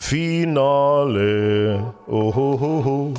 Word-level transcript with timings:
Finale. 0.00 1.94
Ohohoho. 2.08 3.14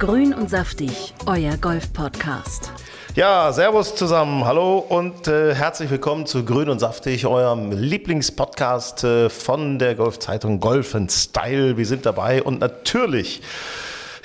Grün 0.00 0.34
und 0.34 0.50
saftig, 0.50 1.14
euer 1.26 1.56
Golf-Podcast. 1.56 2.72
Ja, 3.14 3.52
Servus 3.52 3.94
zusammen, 3.94 4.44
hallo 4.44 4.78
und 4.78 5.28
äh, 5.28 5.54
herzlich 5.54 5.88
willkommen 5.90 6.26
zu 6.26 6.44
Grün 6.44 6.68
und 6.68 6.80
Saftig, 6.80 7.26
eurem 7.26 7.70
Lieblingspodcast 7.70 9.04
äh, 9.04 9.30
von 9.30 9.78
der 9.78 9.94
Golfzeitung 9.94 10.58
Golf 10.58 10.96
Style. 11.10 11.76
Wir 11.76 11.86
sind 11.86 12.06
dabei 12.06 12.42
und 12.42 12.58
natürlich 12.58 13.40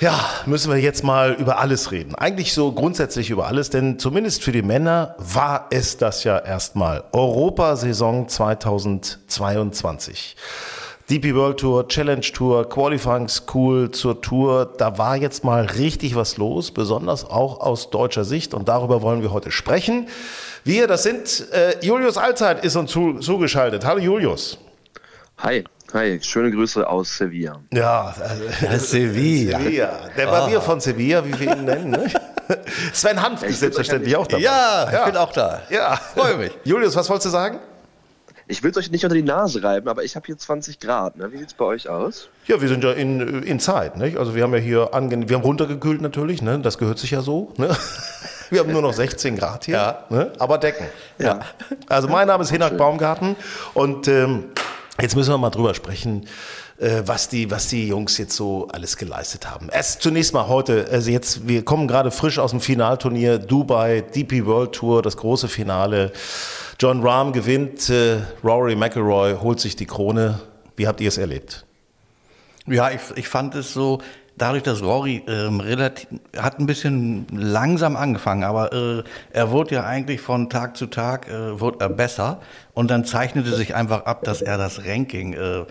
ja, 0.00 0.18
müssen 0.44 0.72
wir 0.72 0.78
jetzt 0.78 1.04
mal 1.04 1.32
über 1.32 1.58
alles 1.58 1.92
reden. 1.92 2.14
Eigentlich 2.14 2.52
so 2.52 2.72
grundsätzlich 2.72 3.30
über 3.30 3.46
alles, 3.46 3.70
denn 3.70 3.98
zumindest 3.98 4.42
für 4.42 4.52
die 4.52 4.62
Männer 4.62 5.14
war 5.18 5.68
es 5.70 5.96
das 5.98 6.24
ja 6.24 6.38
erstmal. 6.38 7.04
Europasaison 7.12 8.28
2022. 8.28 10.36
DP 11.08 11.36
World 11.36 11.60
Tour, 11.60 11.86
Challenge 11.86 12.20
Tour, 12.32 12.68
Qualifying 12.68 13.28
School 13.28 13.92
zur 13.92 14.20
Tour. 14.20 14.72
Da 14.76 14.98
war 14.98 15.14
jetzt 15.14 15.44
mal 15.44 15.64
richtig 15.64 16.16
was 16.16 16.36
los, 16.36 16.72
besonders 16.72 17.24
auch 17.24 17.60
aus 17.60 17.90
deutscher 17.90 18.24
Sicht. 18.24 18.54
Und 18.54 18.68
darüber 18.68 19.02
wollen 19.02 19.22
wir 19.22 19.32
heute 19.32 19.52
sprechen. 19.52 20.08
Wir, 20.64 20.88
das 20.88 21.04
sind 21.04 21.46
äh, 21.52 21.76
Julius 21.80 22.18
Allzeit 22.18 22.64
ist 22.64 22.74
uns 22.74 22.90
zu, 22.90 23.20
zugeschaltet. 23.20 23.84
Hallo 23.84 24.00
Julius. 24.00 24.58
Hi. 25.38 25.62
Hi, 25.92 26.18
schöne 26.20 26.50
Grüße 26.50 26.84
aus 26.88 27.16
Sevilla. 27.16 27.60
Ja, 27.72 28.12
äh, 28.68 28.76
Sevilla. 28.76 29.60
Sevilla. 29.60 30.00
Der 30.16 30.26
Barbier 30.26 30.58
oh. 30.58 30.62
von 30.62 30.80
Sevilla, 30.80 31.24
wie 31.24 31.38
wir 31.38 31.56
ihn 31.56 31.64
nennen. 31.66 31.90
Ne? 31.90 32.10
Sven 32.92 33.22
Hanf 33.22 33.44
ist 33.44 33.60
selbstverständlich 33.60 34.16
auch 34.16 34.26
dabei. 34.26 34.42
Ja, 34.42 34.90
ja, 34.90 34.98
ich 34.98 35.04
bin 35.12 35.16
auch 35.16 35.32
da. 35.32 35.62
Ja, 35.70 35.94
freue 35.94 36.36
mich. 36.36 36.52
Julius, 36.64 36.96
was 36.96 37.08
wolltest 37.08 37.26
du 37.26 37.30
sagen? 37.30 37.60
Ich 38.48 38.62
will 38.62 38.70
es 38.70 38.76
euch 38.76 38.90
nicht 38.92 39.04
unter 39.04 39.16
die 39.16 39.24
Nase 39.24 39.62
reiben, 39.64 39.88
aber 39.88 40.04
ich 40.04 40.14
habe 40.14 40.26
hier 40.26 40.38
20 40.38 40.78
Grad. 40.78 41.16
Ne? 41.16 41.32
Wie 41.32 41.38
sieht 41.38 41.48
es 41.48 41.54
bei 41.54 41.64
euch 41.64 41.88
aus? 41.88 42.28
Ja, 42.46 42.60
wir 42.60 42.68
sind 42.68 42.84
ja 42.84 42.92
in, 42.92 43.42
in 43.42 43.58
Zeit. 43.58 43.96
Nicht? 43.96 44.16
Also 44.18 44.36
wir 44.36 44.44
haben 44.44 44.54
ja 44.54 44.60
hier 44.60 44.94
ange 44.94 45.28
wir 45.28 45.36
haben 45.36 45.42
runtergekühlt 45.42 46.00
natürlich. 46.00 46.42
Ne? 46.42 46.60
Das 46.60 46.78
gehört 46.78 46.98
sich 46.98 47.10
ja 47.10 47.22
so. 47.22 47.52
Ne? 47.56 47.76
Wir 48.48 48.60
haben 48.60 48.70
nur 48.70 48.80
noch 48.80 48.92
16 48.92 49.34
Grad 49.34 49.64
hier, 49.64 49.74
ja. 49.74 50.04
ne? 50.08 50.32
aber 50.38 50.58
Decken. 50.58 50.86
Ja. 51.18 51.40
Also 51.88 52.06
mein 52.06 52.28
Name 52.28 52.44
ist 52.44 52.50
Hinak 52.52 52.78
Baumgarten 52.78 53.34
und 53.74 54.06
ähm, 54.06 54.44
jetzt 55.00 55.16
müssen 55.16 55.30
wir 55.30 55.38
mal 55.38 55.50
drüber 55.50 55.74
sprechen 55.74 56.28
äh, 56.78 57.02
was 57.06 57.28
die, 57.28 57.50
was 57.50 57.68
die 57.68 57.88
Jungs 57.88 58.18
jetzt 58.18 58.36
so 58.36 58.68
alles 58.68 58.96
geleistet 58.96 59.50
haben. 59.50 59.68
Erst 59.70 60.02
zunächst 60.02 60.34
mal 60.34 60.48
heute, 60.48 60.86
also 60.90 61.10
jetzt, 61.10 61.48
wir 61.48 61.64
kommen 61.64 61.88
gerade 61.88 62.10
frisch 62.10 62.38
aus 62.38 62.50
dem 62.50 62.60
Finalturnier 62.60 63.38
Dubai, 63.38 64.02
DP 64.02 64.44
World 64.46 64.72
Tour, 64.72 65.02
das 65.02 65.16
große 65.16 65.48
Finale. 65.48 66.12
John 66.78 67.02
Rahm 67.02 67.32
gewinnt, 67.32 67.88
äh, 67.88 68.18
Rory 68.44 68.76
McIlroy 68.76 69.36
holt 69.40 69.60
sich 69.60 69.76
die 69.76 69.86
Krone. 69.86 70.40
Wie 70.76 70.86
habt 70.86 71.00
ihr 71.00 71.08
es 71.08 71.16
erlebt? 71.16 71.64
Ja, 72.66 72.90
ich, 72.90 73.00
ich 73.14 73.28
fand 73.28 73.54
es 73.54 73.72
so, 73.72 74.00
dadurch, 74.36 74.62
dass 74.62 74.82
Rory 74.82 75.22
ähm, 75.26 75.60
relativ 75.60 76.08
hat 76.36 76.58
ein 76.58 76.66
bisschen 76.66 77.26
langsam 77.32 77.96
angefangen, 77.96 78.44
aber 78.44 78.72
äh, 78.72 79.02
er 79.32 79.50
wurde 79.50 79.76
ja 79.76 79.84
eigentlich 79.84 80.20
von 80.20 80.50
Tag 80.50 80.76
zu 80.76 80.86
Tag 80.86 81.28
äh, 81.30 81.58
wurde 81.58 81.78
er 81.80 81.88
besser 81.88 82.40
und 82.74 82.90
dann 82.90 83.04
zeichnete 83.04 83.54
sich 83.54 83.74
einfach 83.74 84.04
ab, 84.04 84.24
dass 84.24 84.42
er 84.42 84.58
das 84.58 84.84
Ranking 84.84 85.32
äh 85.32 85.64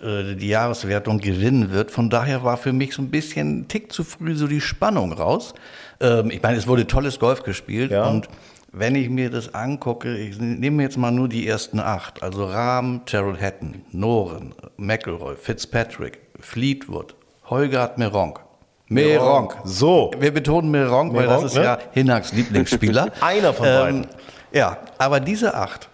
die 0.00 0.48
Jahreswertung 0.48 1.18
gewinnen 1.18 1.70
wird. 1.72 1.90
Von 1.90 2.10
daher 2.10 2.42
war 2.42 2.56
für 2.56 2.72
mich 2.72 2.94
so 2.94 3.02
ein 3.02 3.10
bisschen 3.10 3.60
ein 3.60 3.68
Tick 3.68 3.92
zu 3.92 4.04
früh 4.04 4.34
so 4.34 4.46
die 4.46 4.60
Spannung 4.60 5.12
raus. 5.12 5.54
Ähm, 6.00 6.30
ich 6.30 6.42
meine, 6.42 6.56
es 6.56 6.66
wurde 6.66 6.86
tolles 6.86 7.18
Golf 7.18 7.42
gespielt 7.42 7.90
ja. 7.90 8.08
und 8.08 8.28
wenn 8.72 8.94
ich 8.94 9.10
mir 9.10 9.30
das 9.30 9.54
angucke, 9.54 10.16
ich 10.16 10.38
nehme 10.38 10.82
jetzt 10.82 10.96
mal 10.96 11.10
nur 11.10 11.28
die 11.28 11.46
ersten 11.46 11.80
acht, 11.80 12.22
also 12.22 12.44
Rahm, 12.44 13.02
Terrell 13.04 13.36
Hatton, 13.40 13.82
Noren, 13.90 14.54
McElroy, 14.76 15.34
Fitzpatrick, 15.36 16.20
Fleetwood, 16.38 17.14
Holgard 17.46 17.98
Meronk. 17.98 18.40
Meronk. 18.88 19.56
So. 19.64 20.10
Wir 20.18 20.32
betonen 20.32 20.70
Meronk, 20.70 21.14
weil 21.14 21.26
das 21.26 21.44
ist 21.44 21.56
ne? 21.56 21.64
ja 21.64 21.78
Hinaks 21.92 22.32
Lieblingsspieler. 22.32 23.10
Einer 23.20 23.52
von 23.52 23.66
beiden. 23.66 24.02
Ähm, 24.02 24.08
ja, 24.52 24.78
aber 24.98 25.20
diese 25.20 25.54
acht, 25.54 25.88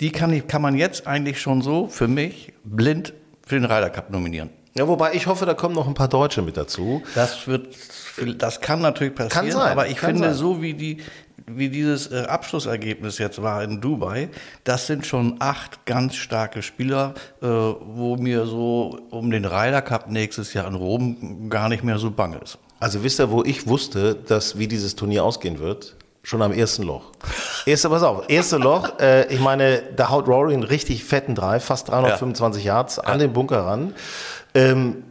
die 0.00 0.10
kann, 0.10 0.32
ich, 0.32 0.46
kann 0.46 0.62
man 0.62 0.74
jetzt 0.74 1.06
eigentlich 1.06 1.40
schon 1.40 1.62
so 1.62 1.88
für 1.88 2.08
mich 2.08 2.52
blind 2.64 3.12
für 3.46 3.56
den 3.56 3.64
Ryder 3.64 3.90
Cup 3.90 4.10
nominieren. 4.10 4.50
Ja, 4.74 4.86
wobei 4.86 5.14
ich 5.14 5.26
hoffe, 5.26 5.46
da 5.46 5.54
kommen 5.54 5.74
noch 5.74 5.88
ein 5.88 5.94
paar 5.94 6.08
Deutsche 6.08 6.42
mit 6.42 6.56
dazu. 6.56 7.02
Das 7.14 7.48
wird, 7.48 7.74
das 8.38 8.60
kann 8.60 8.80
natürlich 8.80 9.14
passieren. 9.14 9.48
Kann 9.48 9.50
sein, 9.50 9.72
aber 9.72 9.88
ich 9.88 9.98
finde, 9.98 10.28
sein. 10.28 10.34
so 10.34 10.62
wie 10.62 10.74
die, 10.74 10.98
wie 11.46 11.68
dieses 11.68 12.12
äh, 12.12 12.22
Abschlussergebnis 12.22 13.18
jetzt 13.18 13.42
war 13.42 13.64
in 13.64 13.80
Dubai, 13.80 14.28
das 14.62 14.86
sind 14.86 15.06
schon 15.06 15.36
acht 15.40 15.84
ganz 15.86 16.14
starke 16.14 16.62
Spieler, 16.62 17.14
äh, 17.42 17.46
wo 17.46 18.16
mir 18.16 18.46
so 18.46 19.00
um 19.10 19.32
den 19.32 19.44
Ryder 19.44 19.82
Cup 19.82 20.08
nächstes 20.08 20.52
Jahr 20.54 20.68
in 20.68 20.74
Rom 20.74 21.50
gar 21.50 21.68
nicht 21.68 21.82
mehr 21.82 21.98
so 21.98 22.12
bang 22.12 22.40
ist. 22.40 22.58
Also 22.78 23.02
wisst 23.02 23.18
ihr, 23.18 23.30
wo 23.32 23.42
ich 23.42 23.66
wusste, 23.66 24.14
dass 24.14 24.56
wie 24.56 24.68
dieses 24.68 24.94
Turnier 24.94 25.24
ausgehen 25.24 25.58
wird? 25.58 25.96
Schon 26.22 26.42
am 26.42 26.52
ersten 26.52 26.84
Loch. 26.84 27.10
Erste, 27.66 27.88
pass 27.88 28.02
auf, 28.02 28.24
erste 28.28 28.56
Loch, 28.56 28.98
äh, 29.00 29.32
ich 29.32 29.40
meine, 29.40 29.82
da 29.94 30.10
haut 30.10 30.28
Rory 30.28 30.54
einen 30.54 30.62
richtig 30.62 31.04
fetten 31.04 31.34
Drive, 31.34 31.64
fast 31.64 31.88
325 31.88 32.64
ja. 32.64 32.74
Yards 32.74 32.98
an 32.98 33.12
ja. 33.12 33.18
den 33.18 33.32
Bunker 33.32 33.64
ran. 33.64 33.94
Ähm, 34.54 35.04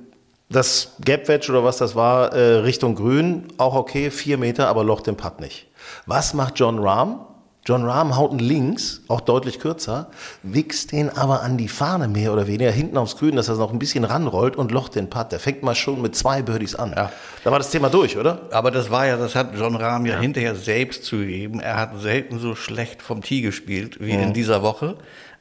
das 0.49 0.95
Gap 1.01 1.27
Wedge 1.27 1.51
oder 1.51 1.63
was 1.63 1.77
das 1.77 1.95
war, 1.95 2.33
äh, 2.33 2.57
Richtung 2.57 2.95
Grün, 2.95 3.47
auch 3.57 3.75
okay, 3.75 4.09
vier 4.09 4.37
Meter, 4.37 4.67
aber 4.67 4.83
Loch 4.83 5.01
den 5.01 5.15
Putt 5.15 5.39
nicht. 5.39 5.67
Was 6.05 6.33
macht 6.33 6.59
John 6.59 6.79
Rahm? 6.79 7.25
John 7.69 7.85
Rahm 7.85 8.17
haut 8.17 8.31
einen 8.31 8.39
links, 8.39 9.03
auch 9.07 9.21
deutlich 9.21 9.59
kürzer, 9.59 10.09
wichst 10.41 10.91
den 10.91 11.15
aber 11.15 11.43
an 11.43 11.55
die 11.55 11.67
Fahne 11.67 12.07
mehr 12.07 12.33
oder 12.33 12.47
weniger 12.47 12.71
hinten 12.71 12.97
aufs 12.97 13.15
Grün, 13.15 13.35
dass 13.35 13.47
er 13.47 13.57
noch 13.57 13.71
ein 13.71 13.77
bisschen 13.77 14.05
ranrollt 14.05 14.55
und 14.55 14.71
locht 14.71 14.95
den 14.95 15.11
Putt. 15.11 15.31
Der 15.31 15.39
fängt 15.39 15.61
mal 15.61 15.75
schon 15.75 16.01
mit 16.01 16.15
zwei 16.15 16.41
Birdies 16.41 16.73
an. 16.73 16.93
Ja. 16.97 17.11
Da 17.43 17.51
war 17.51 17.59
das 17.59 17.69
Thema 17.69 17.89
durch, 17.89 18.17
oder? 18.17 18.41
Aber 18.49 18.71
das 18.71 18.89
war 18.89 19.05
ja, 19.05 19.17
das 19.17 19.35
hat 19.35 19.55
John 19.55 19.75
Rahm 19.75 20.07
ja, 20.07 20.15
ja. 20.15 20.19
hinterher 20.19 20.55
selbst 20.55 21.05
zugegeben. 21.05 21.59
Er 21.59 21.75
hat 21.75 22.01
selten 22.01 22.39
so 22.39 22.55
schlecht 22.55 23.03
vom 23.03 23.21
Tee 23.21 23.41
gespielt 23.41 23.99
wie 23.99 24.13
mhm. 24.13 24.23
in 24.23 24.33
dieser 24.33 24.63
Woche. 24.63 24.95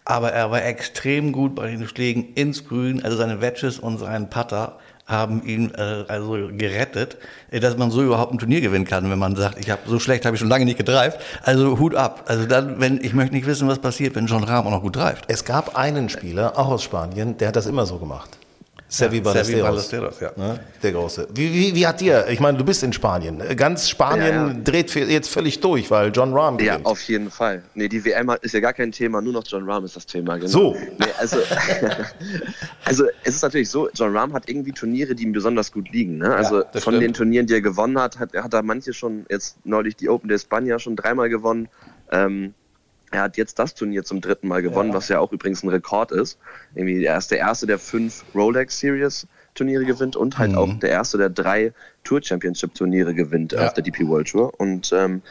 Aber 0.04 0.30
er 0.30 0.50
war 0.50 0.62
extrem 0.62 1.32
gut 1.32 1.54
bei 1.54 1.70
den 1.70 1.88
Schlägen 1.88 2.34
ins 2.34 2.68
Grün, 2.68 3.02
also 3.02 3.16
seine 3.16 3.40
Wedges 3.40 3.78
und 3.78 3.96
seinen 3.96 4.28
Putter 4.28 4.76
haben 5.08 5.42
ihn 5.44 5.72
äh, 5.74 6.04
also 6.06 6.48
gerettet, 6.52 7.16
äh, 7.50 7.58
dass 7.58 7.76
man 7.76 7.90
so 7.90 8.02
überhaupt 8.02 8.32
ein 8.32 8.38
Turnier 8.38 8.60
gewinnen 8.60 8.84
kann, 8.84 9.10
wenn 9.10 9.18
man 9.18 9.34
sagt, 9.34 9.58
ich 9.58 9.70
habe 9.70 9.80
so 9.86 9.98
schlecht 9.98 10.26
habe 10.26 10.36
ich 10.36 10.40
schon 10.40 10.50
lange 10.50 10.66
nicht 10.66 10.78
gedreift. 10.78 11.18
Also 11.42 11.78
Hut 11.78 11.94
ab. 11.94 12.24
Also 12.26 12.46
dann, 12.46 12.78
wenn 12.78 13.02
ich 13.02 13.14
möchte 13.14 13.34
nicht 13.34 13.46
wissen, 13.46 13.66
was 13.66 13.78
passiert, 13.78 14.14
wenn 14.14 14.26
John 14.26 14.44
Rahm 14.44 14.66
auch 14.66 14.70
noch 14.70 14.82
gut 14.82 14.96
dreift. 14.96 15.24
Es 15.28 15.44
gab 15.44 15.76
einen 15.76 16.08
Spieler, 16.10 16.58
auch 16.58 16.68
aus 16.68 16.82
Spanien, 16.82 17.38
der 17.38 17.48
hat 17.48 17.56
das 17.56 17.66
immer 17.66 17.86
so 17.86 17.98
gemacht. 17.98 18.38
Sevi 18.90 19.20
Ballesteros. 19.20 19.62
Ballesteros, 19.62 20.20
ja. 20.20 20.32
Ne? 20.36 20.60
Der 20.82 20.92
Große. 20.92 21.28
Wie, 21.34 21.52
wie, 21.52 21.74
wie 21.74 21.86
hat 21.86 22.00
dir, 22.00 22.26
ich 22.28 22.40
meine, 22.40 22.56
du 22.56 22.64
bist 22.64 22.82
in 22.82 22.92
Spanien. 22.94 23.42
Ganz 23.54 23.88
Spanien 23.88 24.34
ja, 24.34 24.48
ja. 24.48 24.54
dreht 24.64 24.94
jetzt 24.94 25.28
völlig 25.28 25.60
durch, 25.60 25.90
weil 25.90 26.10
John 26.10 26.32
Rahm 26.32 26.56
gewinnt. 26.56 26.80
Ja, 26.80 26.84
auf 26.84 27.02
jeden 27.02 27.30
Fall. 27.30 27.62
Nee, 27.74 27.88
die 27.88 28.02
WM 28.02 28.34
ist 28.40 28.54
ja 28.54 28.60
gar 28.60 28.72
kein 28.72 28.90
Thema, 28.90 29.20
nur 29.20 29.34
noch 29.34 29.44
John 29.46 29.68
Rahm 29.68 29.84
ist 29.84 29.94
das 29.96 30.06
Thema. 30.06 30.36
Genau. 30.36 30.48
So. 30.48 30.76
Nee, 30.98 31.06
also, 31.18 31.36
also, 32.84 33.04
es 33.24 33.34
ist 33.34 33.42
natürlich 33.42 33.68
so, 33.68 33.90
John 33.92 34.16
Rahm 34.16 34.32
hat 34.32 34.48
irgendwie 34.48 34.72
Turniere, 34.72 35.14
die 35.14 35.24
ihm 35.24 35.32
besonders 35.32 35.70
gut 35.70 35.90
liegen. 35.90 36.18
Ne? 36.18 36.34
Also 36.34 36.60
ja, 36.60 36.64
von 36.72 36.80
stimmt. 36.80 37.02
den 37.02 37.12
Turnieren, 37.12 37.46
die 37.46 37.54
er 37.54 37.60
gewonnen 37.60 38.00
hat, 38.00 38.18
hat, 38.18 38.32
hat 38.32 38.54
er 38.54 38.62
manche 38.62 38.94
schon, 38.94 39.26
jetzt 39.28 39.58
neulich 39.64 39.96
die 39.96 40.08
Open 40.08 40.28
de 40.28 40.38
España 40.38 40.78
schon 40.78 40.96
dreimal 40.96 41.28
gewonnen. 41.28 41.68
Ähm, 42.10 42.54
er 43.10 43.22
hat 43.22 43.36
jetzt 43.36 43.58
das 43.58 43.74
Turnier 43.74 44.04
zum 44.04 44.20
dritten 44.20 44.48
Mal 44.48 44.62
gewonnen, 44.62 44.90
ja. 44.90 44.96
was 44.96 45.08
ja 45.08 45.18
auch 45.18 45.32
übrigens 45.32 45.62
ein 45.62 45.68
Rekord 45.68 46.12
ist. 46.12 46.38
Irgendwie 46.74 47.04
er 47.04 47.16
ist 47.16 47.30
der 47.30 47.38
erste, 47.38 47.66
der 47.66 47.78
fünf 47.78 48.24
Rolex 48.34 48.78
Series 48.78 49.26
Turniere 49.54 49.84
gewinnt 49.84 50.14
und 50.16 50.38
halt 50.38 50.52
mhm. 50.52 50.58
auch 50.58 50.78
der 50.78 50.90
erste, 50.90 51.18
der 51.18 51.30
drei 51.30 51.72
Tour 52.04 52.22
Championship 52.22 52.74
Turniere 52.74 53.14
gewinnt 53.14 53.52
ja. 53.52 53.66
auf 53.66 53.74
der 53.74 53.82
DP 53.82 54.06
World 54.06 54.28
Tour. 54.28 54.52
Und 54.58 54.92
ähm, 54.92 55.22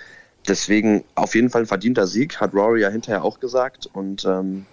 deswegen 0.47 1.03
auf 1.15 1.35
jeden 1.35 1.49
Fall 1.49 1.61
ein 1.61 1.67
verdienter 1.67 2.07
Sieg, 2.07 2.39
hat 2.39 2.53
Rory 2.53 2.81
ja 2.81 2.89
hinterher 2.89 3.23
auch 3.23 3.39
gesagt. 3.39 3.87
Und 3.93 4.25
ähm, 4.25 4.65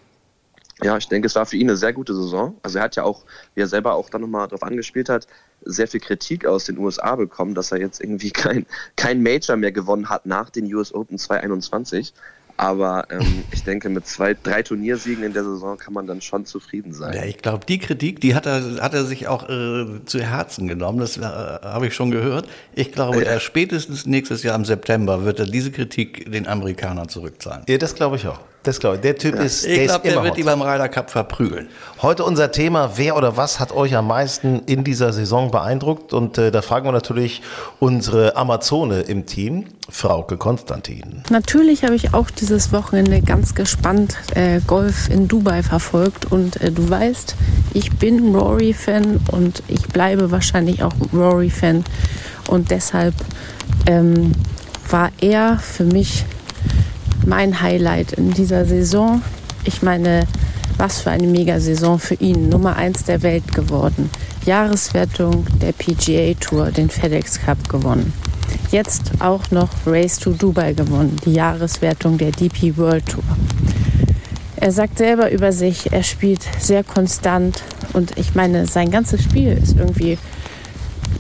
ja, 0.83 0.97
ich 0.97 1.09
denke, 1.09 1.27
es 1.27 1.35
war 1.37 1.47
für 1.47 1.57
ihn 1.57 1.69
eine 1.69 1.77
sehr 1.77 1.93
gute 1.93 2.15
Saison. 2.15 2.57
Also 2.63 2.79
er 2.79 2.85
hat 2.85 2.97
ja 2.97 3.05
auch, 3.05 3.25
wie 3.55 3.61
er 3.61 3.69
selber 3.69 3.95
auch 3.95 4.11
dann 4.11 4.23
nochmal 4.23 4.49
darauf 4.49 4.65
angespielt 4.65 5.09
hat, 5.09 5.27
sehr 5.65 5.87
viel 5.89 6.01
Kritik 6.01 6.47
aus 6.47 6.65
den 6.65 6.79
USA 6.79 7.15
bekommen, 7.17 7.55
dass 7.55 7.71
er 7.71 7.79
jetzt 7.79 8.01
irgendwie 8.01 8.31
kein, 8.33 8.67
kein 8.97 9.23
Major 9.23 9.57
mehr 9.57 9.73
gewonnen 9.73 10.09
hat 10.09 10.27
nach 10.27 10.51
den 10.51 10.73
US 10.75 10.93
Open 10.93 11.19
2021. 11.19 12.13
Aber 12.57 13.07
ähm, 13.11 13.45
ich 13.51 13.65
denke, 13.65 13.89
mit 13.89 14.07
zwei, 14.07 14.35
drei 14.41 14.63
Turniersiegen 14.63 15.25
in 15.25 15.33
der 15.33 15.43
Saison 15.45 15.77
kann 15.77 15.93
man 15.93 16.07
dann 16.07 16.21
schon 16.21 16.47
zufrieden 16.47 16.93
sein. 16.93 17.15
Ja, 17.15 17.25
ich 17.25 17.39
glaube, 17.39 17.67
die 17.67 17.79
Kritik, 17.79 18.21
die 18.21 18.35
hat 18.35 18.47
er, 18.47 18.81
hat 18.81 18.95
er 18.95 19.05
sich 19.05 19.27
auch 19.27 19.49
äh, 19.49 19.87
zu 20.05 20.21
Herzen 20.21 20.69
genommen. 20.69 20.99
Das 20.99 21.17
äh, 21.17 21.23
habe 21.23 21.89
ich 21.89 21.95
schon 21.95 22.11
gehört. 22.11 22.49
Ich 22.75 22.93
glaube, 22.93 23.25
ja. 23.25 23.41
spätestens 23.41 24.07
nächstes 24.07 24.45
Jahr 24.45 24.55
im 24.55 24.65
September 24.65 25.25
wird 25.25 25.41
er 25.41 25.47
diese 25.47 25.73
Kritik 25.73 26.31
den 26.31 26.47
Amerikanern 26.47 27.09
zurückzahlen. 27.09 27.65
Ja, 27.69 27.79
das 27.79 27.95
glaube 27.95 28.17
ich 28.17 28.29
auch. 28.29 28.41
Das 28.65 28.81
glaube 28.81 28.97
ich. 28.97 29.03
Der 29.03 29.17
Typ 29.17 29.37
ja. 29.37 29.43
ist. 29.43 29.67
Ich 29.67 29.85
glaube, 29.85 30.03
der, 30.03 30.15
der 30.15 30.25
wird 30.25 30.37
die 30.39 30.43
beim 30.43 30.63
Ryder 30.63 30.89
Cup 30.89 31.11
verprügeln. 31.11 31.69
Heute 32.01 32.25
unser 32.25 32.51
Thema: 32.51 32.93
Wer 32.97 33.17
oder 33.17 33.37
was 33.37 33.61
hat 33.61 33.73
euch 33.73 33.95
am 33.95 34.09
meisten 34.09 34.63
in 34.67 34.85
dieser 34.85 35.13
Saison 35.13 35.51
beeindruckt? 35.51 36.15
Und 36.15 36.39
äh, 36.39 36.51
da 36.51 36.63
fragen 36.63 36.87
wir 36.87 36.93
natürlich 36.93 37.43
unsere 37.79 38.37
Amazone 38.37 39.03
im 39.03 39.27
Team, 39.27 39.67
Frauke 39.91 40.39
Konstantin. 40.39 41.23
Natürlich 41.29 41.85
habe 41.85 41.95
ich 41.95 42.15
auch 42.15 42.31
dieses 42.31 42.73
Wochenende 42.73 43.21
ganz 43.21 43.55
gespannt 43.55 44.17
äh, 44.35 44.61
Golf 44.67 45.11
in 45.11 45.29
Dubai 45.29 45.63
verfolgt. 45.63 46.33
Und 46.33 46.61
äh, 46.63 46.73
du 46.73 46.89
weißt, 46.89 47.37
ich 47.75 47.93
bin 47.93 48.35
Rory-Fan 48.35 49.21
und 49.31 49.63
ich 49.69 49.87
bleibe 49.89 50.31
wahrscheinlich 50.31 50.83
auch 50.83 50.95
Rory-Fan. 51.13 51.85
Und 52.49 52.71
deshalb 52.71 53.15
ähm, 53.87 54.33
war 54.89 55.11
er 55.21 55.59
für 55.59 55.85
mich 55.85 56.25
mein 57.27 57.61
Highlight 57.61 58.13
in 58.13 58.33
dieser 58.33 58.65
Saison. 58.65 59.23
Ich 59.65 59.83
meine, 59.83 60.27
was 60.77 61.01
für 61.01 61.11
eine 61.11 61.27
Mega-Saison 61.27 61.99
für 61.99 62.15
ihn. 62.15 62.49
Nummer 62.49 62.77
1 62.77 63.05
der 63.05 63.23
Welt 63.23 63.55
geworden. 63.55 64.11
Jahreswertung 64.45 65.47
der 65.61 65.73
PGA 65.73 66.35
Tour, 66.35 66.71
den 66.71 66.91
FedEx 66.91 67.41
Cup 67.41 67.69
gewonnen. 67.69 68.13
Jetzt 68.71 69.13
auch 69.21 69.51
noch 69.51 69.71
Race 69.87 70.19
to 70.19 70.33
Dubai 70.33 70.73
gewonnen, 70.73 71.17
die 71.25 71.33
Jahreswertung 71.33 72.19
der 72.19 72.31
DP 72.31 72.77
World 72.77 73.07
Tour. 73.07 73.25
Er 74.57 74.73
sagt 74.73 74.99
selber 74.99 75.31
über 75.31 75.53
sich, 75.53 75.93
er 75.93 76.03
spielt 76.03 76.43
sehr 76.59 76.85
konstant 76.85 77.63
und 77.93 78.17
ich 78.17 78.35
meine, 78.35 78.67
sein 78.67 78.91
ganzes 78.91 79.23
Spiel 79.23 79.53
ist 79.53 79.77
irgendwie 79.79 80.19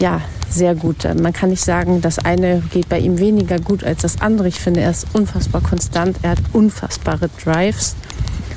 ja, 0.00 0.20
sehr 0.54 0.74
gut. 0.74 1.04
Man 1.20 1.32
kann 1.32 1.50
nicht 1.50 1.64
sagen, 1.64 2.00
das 2.00 2.18
eine 2.18 2.62
geht 2.72 2.88
bei 2.88 2.98
ihm 2.98 3.18
weniger 3.18 3.58
gut 3.58 3.84
als 3.84 4.02
das 4.02 4.20
andere. 4.20 4.48
Ich 4.48 4.60
finde, 4.60 4.80
er 4.80 4.90
ist 4.90 5.06
unfassbar 5.12 5.60
konstant. 5.60 6.18
Er 6.22 6.30
hat 6.30 6.38
unfassbare 6.52 7.28
Drives. 7.44 7.96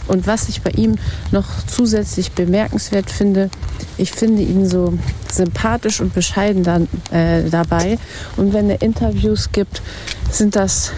Und 0.08 0.26
was 0.26 0.48
ich 0.48 0.62
bei 0.62 0.72
ihm 0.72 0.96
noch 1.32 1.46
zusätzlich 1.68 2.32
bemerkenswert 2.32 3.12
finde, 3.12 3.50
ich 3.98 4.12
finde 4.12 4.42
ihn 4.42 4.66
so 4.66 4.94
sympathisch 5.32 6.00
und 6.00 6.14
bescheiden 6.14 6.64
dann, 6.64 6.88
äh, 7.12 7.50
dabei. 7.50 8.00
Und 8.38 8.54
wenn 8.54 8.70
er 8.70 8.82
Interviews 8.82 9.52
gibt, 9.52 9.82
sind 10.32 10.56
das 10.56 10.94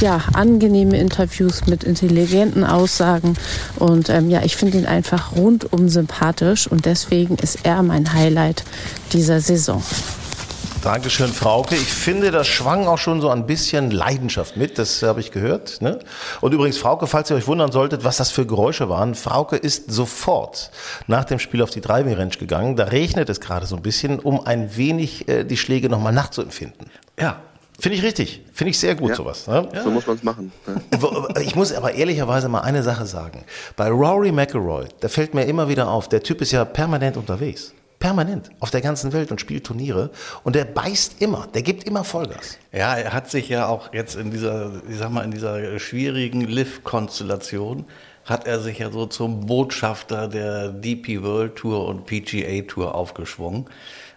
ja, 0.00 0.22
angenehme 0.32 0.98
Interviews 0.98 1.66
mit 1.66 1.84
intelligenten 1.84 2.64
Aussagen. 2.64 3.34
Und 3.78 4.08
ähm, 4.08 4.30
ja, 4.30 4.42
ich 4.42 4.56
finde 4.56 4.78
ihn 4.78 4.86
einfach 4.86 5.36
rundum 5.36 5.88
sympathisch 5.88 6.66
und 6.66 6.86
deswegen 6.86 7.36
ist 7.36 7.60
er 7.62 7.82
mein 7.82 8.12
Highlight 8.12 8.64
dieser 9.12 9.40
Saison. 9.40 9.82
Dankeschön, 10.82 11.28
Frauke. 11.28 11.76
Ich 11.76 11.92
finde, 11.92 12.32
das 12.32 12.48
schwang 12.48 12.88
auch 12.88 12.98
schon 12.98 13.20
so 13.20 13.28
ein 13.28 13.46
bisschen 13.46 13.92
Leidenschaft 13.92 14.56
mit, 14.56 14.78
das 14.78 15.00
habe 15.04 15.20
ich 15.20 15.30
gehört. 15.30 15.80
Ne? 15.80 16.00
Und 16.40 16.52
übrigens, 16.52 16.76
Frauke, 16.76 17.06
falls 17.06 17.30
ihr 17.30 17.36
euch 17.36 17.46
wundern 17.46 17.70
solltet, 17.70 18.02
was 18.02 18.16
das 18.16 18.32
für 18.32 18.46
Geräusche 18.46 18.88
waren, 18.88 19.14
Frauke 19.14 19.54
ist 19.54 19.92
sofort 19.92 20.72
nach 21.06 21.24
dem 21.24 21.38
Spiel 21.38 21.62
auf 21.62 21.70
die 21.70 21.80
Driving 21.80 22.14
Range 22.14 22.34
gegangen. 22.36 22.74
Da 22.74 22.86
regnet 22.86 23.28
es 23.28 23.40
gerade 23.40 23.64
so 23.64 23.76
ein 23.76 23.82
bisschen, 23.82 24.18
um 24.18 24.44
ein 24.44 24.76
wenig 24.76 25.28
äh, 25.28 25.44
die 25.44 25.56
Schläge 25.56 25.88
nochmal 25.88 26.12
nachzuempfinden. 26.12 26.90
Ja, 27.18 27.40
Finde 27.78 27.98
ich 27.98 28.04
richtig. 28.04 28.42
Finde 28.52 28.70
ich 28.70 28.78
sehr 28.78 28.94
gut, 28.94 29.10
ja. 29.10 29.16
sowas. 29.16 29.46
Ne? 29.46 29.68
Ja. 29.72 29.82
So 29.82 29.90
muss 29.90 30.06
man 30.06 30.16
es 30.16 30.22
machen. 30.22 30.52
Ja. 30.66 31.40
Ich 31.40 31.56
muss 31.56 31.72
aber 31.72 31.94
ehrlicherweise 31.94 32.48
mal 32.48 32.60
eine 32.60 32.82
Sache 32.82 33.06
sagen. 33.06 33.44
Bei 33.76 33.88
Rory 33.88 34.30
McIlroy, 34.30 34.86
da 35.00 35.08
fällt 35.08 35.34
mir 35.34 35.44
immer 35.46 35.68
wieder 35.68 35.88
auf, 35.88 36.08
der 36.08 36.22
Typ 36.22 36.42
ist 36.42 36.52
ja 36.52 36.64
permanent 36.64 37.16
unterwegs. 37.16 37.72
Permanent 38.02 38.50
auf 38.58 38.72
der 38.72 38.80
ganzen 38.80 39.12
Welt 39.12 39.30
und 39.30 39.40
spielt 39.40 39.64
Turniere. 39.64 40.10
Und 40.42 40.56
der 40.56 40.64
beißt 40.64 41.22
immer, 41.22 41.46
der 41.54 41.62
gibt 41.62 41.84
immer 41.84 42.02
Vollgas. 42.02 42.58
Ja, 42.72 42.96
er 42.96 43.12
hat 43.12 43.30
sich 43.30 43.48
ja 43.48 43.68
auch 43.68 43.94
jetzt 43.94 44.16
in 44.16 44.32
dieser, 44.32 44.72
ich 44.88 44.98
sag 44.98 45.12
mal, 45.12 45.22
in 45.24 45.30
dieser 45.30 45.78
schwierigen 45.78 46.40
Liv-Konstellation 46.40 47.84
hat 48.24 48.44
er 48.48 48.58
sich 48.58 48.80
ja 48.80 48.90
so 48.90 49.06
zum 49.06 49.46
Botschafter 49.46 50.26
der 50.26 50.70
DP 50.70 51.22
World 51.22 51.54
Tour 51.54 51.86
und 51.86 52.06
PGA 52.06 52.62
Tour 52.62 52.92
aufgeschwungen. 52.92 53.66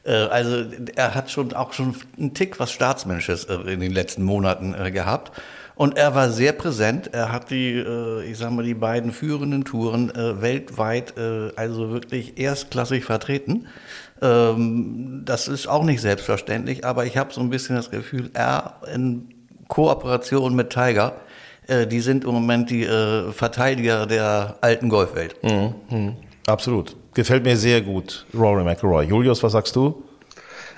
Äh, 0.04 0.14
also 0.14 0.66
er 0.96 1.14
hat 1.14 1.30
schon 1.30 1.54
auch 1.54 1.74
schon 1.74 1.96
einen 2.18 2.34
Tick 2.34 2.60
was 2.60 2.72
Staatsmännisches 2.72 3.46
äh, 3.46 3.54
in 3.72 3.82
den 3.82 3.92
letzten 3.92 4.24
Monaten 4.24 4.74
äh, 4.74 4.90
gehabt. 4.90 5.32
Und 5.76 5.98
er 5.98 6.16
war 6.16 6.30
sehr 6.30 6.54
präsent. 6.54 7.10
Er 7.14 7.32
hat 7.32 7.52
die, 7.52 7.84
ich 8.30 8.38
sag 8.38 8.52
mal, 8.52 8.64
die 8.64 8.74
beiden 8.74 9.12
führenden 9.12 9.66
Touren 9.66 10.12
weltweit 10.16 11.14
also 11.58 11.92
wirklich 11.92 12.40
erstklassig 12.40 13.04
vertreten. 13.04 13.68
Ähm, 14.22 15.24
das 15.26 15.50
ist 15.50 15.68
auch 15.68 15.84
nicht 15.84 16.00
selbstverständlich, 16.00 16.86
aber 16.86 17.06
ich 17.06 17.18
habe 17.18 17.34
so 17.34 17.42
ein 17.42 17.50
bisschen 17.50 17.76
das 17.76 17.92
Gefühl, 17.92 18.30
er 18.34 18.76
in 18.94 19.28
Kooperation 19.68 20.56
mit 20.56 20.70
Tiger, 20.70 21.18
die 21.92 22.00
sind 22.00 22.24
im 22.24 22.32
Moment 22.32 22.70
die 22.70 22.88
Verteidiger 23.32 24.06
der 24.06 24.56
alten 24.62 24.88
Golfwelt. 24.88 25.36
Mhm, 25.44 25.74
mh. 25.90 26.14
Absolut. 26.48 26.96
Gefällt 27.14 27.44
mir 27.44 27.58
sehr 27.58 27.82
gut, 27.82 28.26
Rory 28.34 28.64
McIlroy. 28.64 29.04
Julius, 29.06 29.42
was 29.42 29.52
sagst 29.52 29.76
du? 29.76 30.05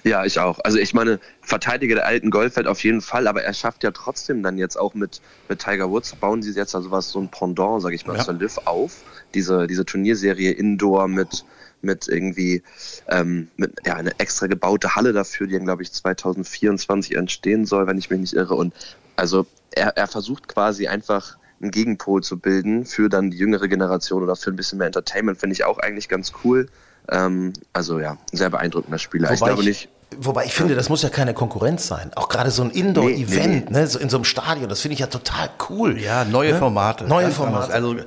Ja, 0.03 0.25
ich 0.25 0.39
auch. 0.39 0.59
Also 0.63 0.77
ich 0.77 0.93
meine, 0.93 1.19
Verteidiger 1.41 1.95
der 1.95 2.05
alten 2.05 2.29
Golfwelt 2.29 2.67
auf 2.67 2.83
jeden 2.83 3.01
Fall, 3.01 3.27
aber 3.27 3.43
er 3.43 3.53
schafft 3.53 3.83
ja 3.83 3.91
trotzdem 3.91 4.43
dann 4.43 4.57
jetzt 4.57 4.77
auch 4.77 4.93
mit, 4.93 5.21
mit 5.49 5.59
Tiger 5.59 5.89
Woods, 5.89 6.15
bauen 6.15 6.41
sie 6.41 6.51
jetzt 6.51 6.75
also 6.75 6.91
was, 6.91 7.09
so 7.09 7.19
ein 7.19 7.29
Pendant, 7.29 7.81
sag 7.81 7.93
ich 7.93 8.05
mal, 8.05 8.17
ja. 8.17 8.23
zur 8.23 8.35
Liv 8.35 8.57
auf. 8.65 9.03
Diese, 9.33 9.67
diese 9.67 9.85
Turnierserie 9.85 10.51
Indoor 10.51 11.07
mit, 11.07 11.45
mit 11.81 12.07
irgendwie 12.07 12.63
ähm, 13.07 13.49
mit 13.57 13.73
ja, 13.85 13.95
eine 13.95 14.17
extra 14.19 14.47
gebaute 14.47 14.95
Halle 14.95 15.13
dafür, 15.13 15.47
die 15.47 15.53
dann, 15.53 15.65
glaube 15.65 15.83
ich, 15.83 15.91
2024 15.91 17.15
entstehen 17.15 17.65
soll, 17.65 17.87
wenn 17.87 17.97
ich 17.97 18.09
mich 18.09 18.19
nicht 18.19 18.33
irre. 18.33 18.55
Und 18.55 18.73
also 19.15 19.45
er, 19.71 19.97
er 19.97 20.07
versucht 20.07 20.47
quasi 20.47 20.87
einfach 20.87 21.37
einen 21.61 21.71
Gegenpol 21.71 22.23
zu 22.23 22.37
bilden 22.37 22.85
für 22.85 23.09
dann 23.09 23.31
die 23.31 23.37
jüngere 23.37 23.67
Generation 23.67 24.23
oder 24.23 24.35
für 24.35 24.51
ein 24.51 24.55
bisschen 24.55 24.77
mehr 24.77 24.87
Entertainment, 24.87 25.39
finde 25.39 25.53
ich 25.53 25.65
auch 25.65 25.79
eigentlich 25.79 26.07
ganz 26.07 26.31
cool. 26.43 26.67
Ähm, 27.11 27.53
also 27.73 27.99
ja, 27.99 28.17
sehr 28.31 28.49
beeindruckender 28.49 28.99
Spieler. 28.99 29.29
Wobei 29.29 29.33
ich 29.35 29.43
glaube 29.43 29.63
nicht. 29.63 29.89
Wobei 30.19 30.45
ich 30.45 30.53
finde, 30.53 30.75
das 30.75 30.87
muss 30.87 31.03
ja 31.03 31.09
keine 31.09 31.33
Konkurrenz 31.33 31.87
sein. 31.87 32.11
Auch 32.15 32.29
gerade 32.29 32.49
so 32.49 32.63
ein 32.63 32.71
Indoor-Event, 32.71 33.65
nee, 33.69 33.71
nee. 33.71 33.79
ne, 33.79 33.87
so 33.87 33.99
in 33.99 34.09
so 34.09 34.17
einem 34.17 34.23
Stadion, 34.23 34.69
das 34.69 34.79
finde 34.79 34.93
ich 34.93 34.99
ja 34.99 35.07
total 35.07 35.49
cool. 35.69 35.99
Ja, 35.99 36.23
neue 36.23 36.53
ne? 36.53 36.57
Formate. 36.57 37.03
Neue 37.03 37.29
Formate. 37.29 37.73
Also 37.73 37.97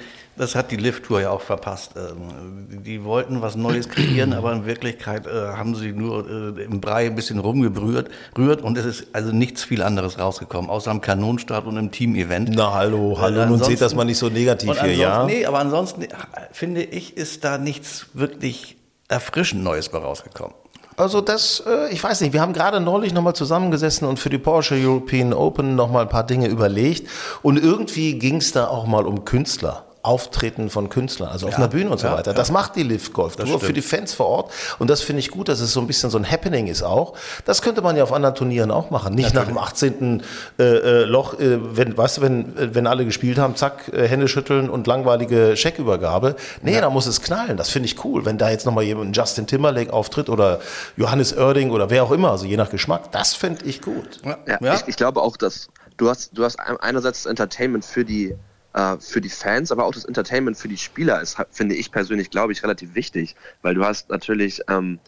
das 0.41 0.55
hat 0.55 0.71
die 0.71 0.77
Lift-Tour 0.77 1.21
ja 1.21 1.31
auch 1.31 1.43
verpasst. 1.43 1.93
Ähm, 1.97 2.83
die 2.83 3.05
wollten 3.05 3.43
was 3.43 3.57
Neues 3.57 3.91
kreieren, 3.91 4.33
aber 4.33 4.53
in 4.55 4.65
Wirklichkeit 4.65 5.27
äh, 5.27 5.31
haben 5.31 5.75
sie 5.75 5.93
nur 5.93 6.57
äh, 6.57 6.63
im 6.63 6.81
Brei 6.81 7.07
ein 7.07 7.15
bisschen 7.15 7.39
rumgebrüht 7.39 8.09
rührt 8.37 8.63
und 8.63 8.79
es 8.79 8.87
ist 8.87 9.07
also 9.13 9.33
nichts 9.33 9.63
viel 9.63 9.83
anderes 9.83 10.19
rausgekommen, 10.19 10.71
außer 10.71 10.91
am 10.91 11.03
Kanonstart 11.03 11.67
und 11.67 11.77
einem 11.77 11.91
Team-Event. 11.91 12.53
Na 12.55 12.73
hallo, 12.73 13.19
hallo, 13.21 13.43
äh, 13.43 13.47
nun 13.47 13.63
seht 13.63 13.83
das 13.83 13.95
mal 13.95 14.05
nicht 14.05 14.19
so 14.19 14.31
negativ 14.31 14.81
hier, 14.81 14.95
ja? 14.95 15.27
Nee, 15.27 15.45
aber 15.45 15.59
ansonsten 15.59 16.07
finde 16.53 16.83
ich, 16.83 17.19
ist 17.19 17.45
da 17.45 17.59
nichts 17.59 18.07
wirklich 18.15 18.79
erfrischend 19.11 19.63
Neues 19.63 19.89
bei 19.89 19.99
rausgekommen. 19.99 20.55
Also 20.97 21.21
das, 21.21 21.63
äh, 21.67 21.93
ich 21.93 22.03
weiß 22.03 22.21
nicht, 22.21 22.33
wir 22.33 22.41
haben 22.41 22.53
gerade 22.53 22.81
neulich 22.81 23.15
nochmal 23.15 23.35
zusammengesessen 23.35 24.07
und 24.07 24.19
für 24.19 24.29
die 24.29 24.39
Porsche 24.39 24.75
European 24.75 25.33
Open 25.33 25.75
nochmal 25.75 26.03
ein 26.03 26.09
paar 26.09 26.27
Dinge 26.27 26.49
überlegt 26.49 27.09
und 27.43 27.57
irgendwie 27.57 28.19
ging 28.19 28.37
es 28.37 28.53
da 28.53 28.67
auch 28.69 28.87
mal 28.87 29.07
um 29.07 29.25
Künstler. 29.25 29.90
Auftreten 30.03 30.71
von 30.71 30.89
Künstlern, 30.89 31.29
also 31.29 31.49
auf 31.49 31.57
einer 31.57 31.69
Bühne 31.69 31.91
und 31.91 32.01
so 32.01 32.07
ja, 32.07 32.17
weiter. 32.17 32.33
Das 32.33 32.49
ja. 32.49 32.55
macht 32.55 32.77
die 32.77 32.83
Live 32.83 33.13
Golf 33.13 33.37
Tour 33.37 33.61
für 33.61 33.75
die 33.75 33.83
Fans 33.83 34.15
vor 34.15 34.27
Ort. 34.27 34.53
Und 34.79 34.89
das 34.89 35.03
finde 35.03 35.21
ich 35.21 35.31
gut, 35.31 35.49
dass 35.49 35.61
es 35.61 35.73
so 35.73 35.81
ein 35.81 35.87
bisschen 35.87 36.09
so 36.09 36.17
ein 36.17 36.31
Happening 36.31 36.69
ist 36.69 36.83
auch. 36.83 37.15
Das 37.45 37.61
könnte 37.61 37.83
man 37.83 37.97
ja 37.97 38.03
auf 38.03 38.13
anderen 38.13 38.35
Turnieren 38.35 38.71
auch 38.71 38.91
machen. 38.91 39.15
Nicht 39.15 39.35
Natürlich. 39.35 39.55
nach 39.55 39.69
dem 39.69 39.91
18. 39.91 40.23
Äh, 40.59 40.63
äh, 40.63 41.05
Loch, 41.05 41.39
äh, 41.39 41.59
wenn, 41.77 41.97
weißt 41.97 42.19
du, 42.19 42.23
wenn, 42.23 42.75
wenn 42.75 42.87
alle 42.87 43.05
gespielt 43.05 43.39
haben, 43.39 43.57
zack, 43.57 43.93
äh, 43.93 44.09
Hände 44.09 44.27
schütteln 44.29 44.71
und 44.71 44.87
langweilige 44.87 45.57
Scheckübergabe. 45.57 46.37
Nee, 46.63 46.75
ja. 46.75 46.81
da 46.81 46.91
muss 46.91 47.07
es 47.07 47.21
knallen. 47.21 47.59
Das 47.59 47.69
finde 47.69 47.87
ich 47.87 48.03
cool. 48.05 48.25
Wenn 48.25 48.39
da 48.39 48.49
jetzt 48.49 48.65
nochmal 48.65 48.85
jemand, 48.85 49.15
Justin 49.15 49.47
Timberlake 49.47 49.93
auftritt 49.93 50.31
oder 50.31 50.61
Johannes 50.97 51.37
Oerding 51.37 51.71
oder 51.71 51.91
wer 51.91 52.05
auch 52.05 52.11
immer, 52.11 52.31
also 52.31 52.47
je 52.47 52.57
nach 52.57 52.71
Geschmack, 52.71 53.13
das 53.13 53.35
finde 53.35 53.67
ich 53.67 53.83
gut. 53.83 54.21
Ja, 54.25 54.75
Ich, 54.75 54.89
ich 54.89 54.97
glaube 54.97 55.21
auch, 55.21 55.37
dass 55.37 55.69
du 55.99 56.09
hast, 56.09 56.31
du 56.37 56.45
hast 56.45 56.59
einerseits 56.59 57.25
das 57.25 57.31
Entertainment 57.31 57.85
für 57.85 58.05
die 58.05 58.35
äh, 58.73 58.97
für 58.99 59.21
die 59.21 59.29
Fans, 59.29 59.73
aber 59.73 59.85
auch 59.85 59.93
das 59.93 60.05
Entertainment 60.05 60.57
für 60.57 60.69
die 60.69 60.77
Spieler 60.77 61.21
ist, 61.21 61.37
finde 61.51 61.75
ich 61.75 61.91
persönlich, 61.91 62.31
glaube 62.31 62.53
ich, 62.53 62.63
relativ 62.63 62.95
wichtig, 62.95 63.37
weil 63.63 63.75
du 63.75 63.85
hast 63.85 64.11
natürlich 64.11 64.61
ähm, 64.69 64.99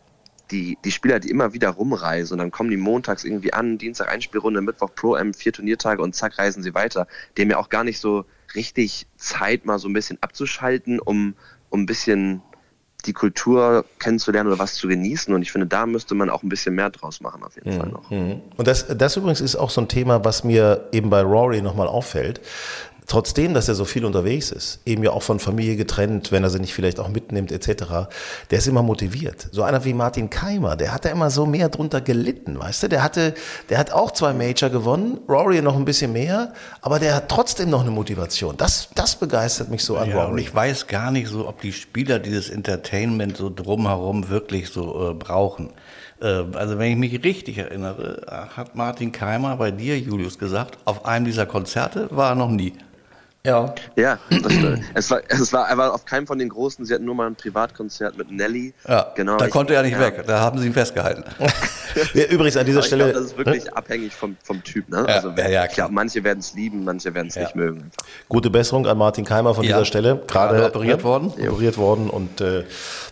die, 0.51 0.79
die 0.85 0.91
Spieler, 0.91 1.19
die 1.19 1.31
immer 1.31 1.53
wieder 1.53 1.71
rumreisen 1.71 2.35
und 2.35 2.39
dann 2.39 2.51
kommen 2.51 2.71
die 2.71 2.77
montags 2.77 3.25
irgendwie 3.25 3.53
an, 3.53 3.79
Dienstag 3.79 4.11
Einspielrunde, 4.11 4.61
Mittwoch 4.61 4.95
Pro 4.95 5.17
M, 5.17 5.33
vier 5.35 5.53
Turniertage 5.53 6.03
und 6.03 6.15
zack 6.15 6.39
reisen 6.39 6.63
sie 6.63 6.75
weiter. 6.75 7.07
Die 7.37 7.43
haben 7.43 7.51
ja 7.51 7.59
auch 7.59 7.71
gar 7.71 7.85
nicht 7.85 8.01
so 8.01 8.25
richtig 8.55 9.07
Zeit, 9.17 9.65
mal 9.65 9.79
so 9.79 9.89
ein 9.89 9.95
bisschen 9.95 10.19
abzuschalten, 10.21 11.01
um, 11.01 11.35
um 11.71 11.83
ein 11.83 11.87
bisschen 11.87 12.43
die 13.07 13.13
Kultur 13.13 13.85
kennenzulernen 13.99 14.49
oder 14.49 14.59
was 14.59 14.75
zu 14.75 14.87
genießen. 14.87 15.35
Und 15.35 15.43
ich 15.43 15.51
finde, 15.51 15.67
da 15.67 15.87
müsste 15.87 16.15
man 16.15 16.31
auch 16.31 16.43
ein 16.43 16.49
bisschen 16.49 16.75
mehr 16.75 16.91
draus 16.91 17.21
machen, 17.21 17.43
auf 17.43 17.57
jeden 17.57 17.75
mhm. 17.75 17.81
Fall 17.81 17.89
noch. 17.89 18.11
Mhm. 18.11 18.43
Und 18.57 18.69
das, 18.69 18.87
das 18.97 19.17
übrigens 19.17 19.41
ist 19.41 19.57
auch 19.57 19.71
so 19.71 19.81
ein 19.81 19.89
Thema, 19.89 20.25
was 20.25 20.45
mir 20.45 20.89
eben 20.93 21.11
bei 21.11 21.23
Rory 21.23 21.63
nochmal 21.63 21.89
auffällt. 21.89 22.41
Trotzdem, 23.13 23.53
dass 23.53 23.69
er 23.69 23.75
so 23.75 23.85
viel 23.85 24.07
unterwegs 24.07 24.51
ist, 24.51 24.81
eben 24.87 25.03
ja 25.03 25.11
auch 25.11 25.23
von 25.23 25.39
Familie 25.39 25.77
getrennt, 25.77 26.33
wenn 26.33 26.43
er 26.45 26.49
sie 26.49 26.61
nicht 26.61 26.73
vielleicht 26.73 26.99
auch 26.99 27.11
mitnimmt 27.11 27.53
etc., 27.53 28.09
der 28.51 28.59
ist 28.59 28.67
immer 28.67 28.83
motiviert. 28.83 29.49
So 29.53 29.63
einer 29.65 29.85
wie 29.85 29.93
Martin 29.93 30.31
Keimer, 30.31 30.77
der 30.77 30.95
hat 30.95 31.05
ja 31.05 31.11
immer 31.11 31.29
so 31.29 31.45
mehr 31.45 31.69
drunter 31.69 32.01
gelitten, 32.01 32.59
weißt 32.59 32.85
du? 32.85 32.89
Der 32.89 33.03
hatte, 33.03 33.35
der 33.69 33.77
hat 33.77 33.93
auch 33.93 34.13
zwei 34.13 34.33
Major 34.33 34.71
gewonnen, 34.71 35.19
Rory 35.29 35.61
noch 35.61 35.77
ein 35.77 35.85
bisschen 35.85 36.15
mehr, 36.15 36.55
aber 36.81 36.99
der 36.99 37.17
hat 37.17 37.29
trotzdem 37.29 37.69
noch 37.69 37.83
eine 37.83 37.91
Motivation. 37.91 38.57
Das, 38.57 38.89
das 38.95 39.17
begeistert 39.17 39.69
mich 39.69 39.85
so 39.85 39.99
an 39.99 40.09
ja, 40.09 40.17
Rory. 40.17 40.33
Und 40.33 40.39
ich 40.39 40.55
weiß 40.55 40.87
gar 40.87 41.11
nicht 41.11 41.29
so, 41.29 41.47
ob 41.47 41.61
die 41.61 41.75
Spieler 41.75 42.19
dieses 42.19 42.49
Entertainment 42.49 43.37
so 43.37 43.51
drumherum 43.55 44.31
wirklich 44.31 44.71
so 44.71 45.11
äh, 45.11 45.13
brauchen. 45.13 45.69
Äh, 46.23 46.45
also 46.55 46.79
wenn 46.79 46.93
ich 46.93 46.97
mich 46.97 47.23
richtig 47.23 47.59
erinnere, 47.59 48.23
hat 48.57 48.75
Martin 48.75 49.13
Keimer 49.13 49.57
bei 49.59 49.71
dir, 49.71 49.99
Julius, 49.99 50.39
gesagt, 50.39 50.79
auf 50.87 51.05
einem 51.05 51.27
dieser 51.27 51.45
Konzerte 51.45 52.09
war 52.11 52.31
er 52.31 52.37
noch 52.37 52.51
nie. 52.51 52.73
Ja. 53.45 53.75
Ja, 53.97 54.19
das, 54.31 54.53
es, 54.95 55.11
war, 55.11 55.21
es 55.27 55.53
war 55.53 55.67
einfach 55.67 55.93
auf 55.93 56.05
keinem 56.05 56.29
von 56.29 56.39
den 56.39 56.49
Großen. 56.49 56.85
Sie 56.85 56.95
hatten 56.95 57.05
nur 57.05 57.17
mal 57.17 57.27
ein 57.27 57.35
Privatkonzert 57.35 58.17
mit 58.17 58.31
Nelly. 58.31 58.73
Ja, 58.87 59.11
genau. 59.17 59.37
Da 59.37 59.47
ich, 59.47 59.51
konnte 59.51 59.75
er 59.75 59.83
nicht 59.83 59.95
ja. 59.95 60.01
weg. 60.01 60.23
Da 60.29 60.39
haben 60.39 60.61
sie 60.61 60.69
ihn 60.69 60.73
festgehalten. 60.73 61.25
ja, 62.15 62.25
übrigens 62.27 62.57
an 62.57 62.67
dieser 62.67 62.79
Aber 62.79 62.87
Stelle. 62.87 63.05
Glaub, 63.11 63.15
das 63.15 63.33
ist 63.33 63.39
wirklich 63.39 63.65
ne? 63.65 63.77
abhängig 63.77 64.15
vom, 64.15 64.37
vom 64.45 64.63
Typ. 64.63 64.89
Ne? 64.89 64.99
Ja, 65.09 65.17
also, 65.17 65.31
ja, 65.31 65.49
ja, 65.49 65.65
ich 65.65 65.73
glaube, 65.73 65.93
manche 65.93 66.23
werden 66.23 66.39
es 66.39 66.55
lieben, 66.55 66.85
manche 66.85 67.13
werden 67.15 67.29
es 67.29 67.37
nicht 67.37 67.57
mögen. 67.57 67.91
Gute 68.29 68.49
Besserung 68.49 68.87
an 68.87 68.97
Martin 68.97 69.25
Keimer 69.25 69.55
von 69.55 69.65
dieser 69.65 69.85
Stelle. 69.85 70.23
Gerade 70.29 70.65
operiert 70.65 70.99
ne? 70.99 71.05
worden. 71.05 71.27
Operiert 71.29 71.79
worden. 71.79 72.11
Und 72.11 72.41
äh, 72.41 72.65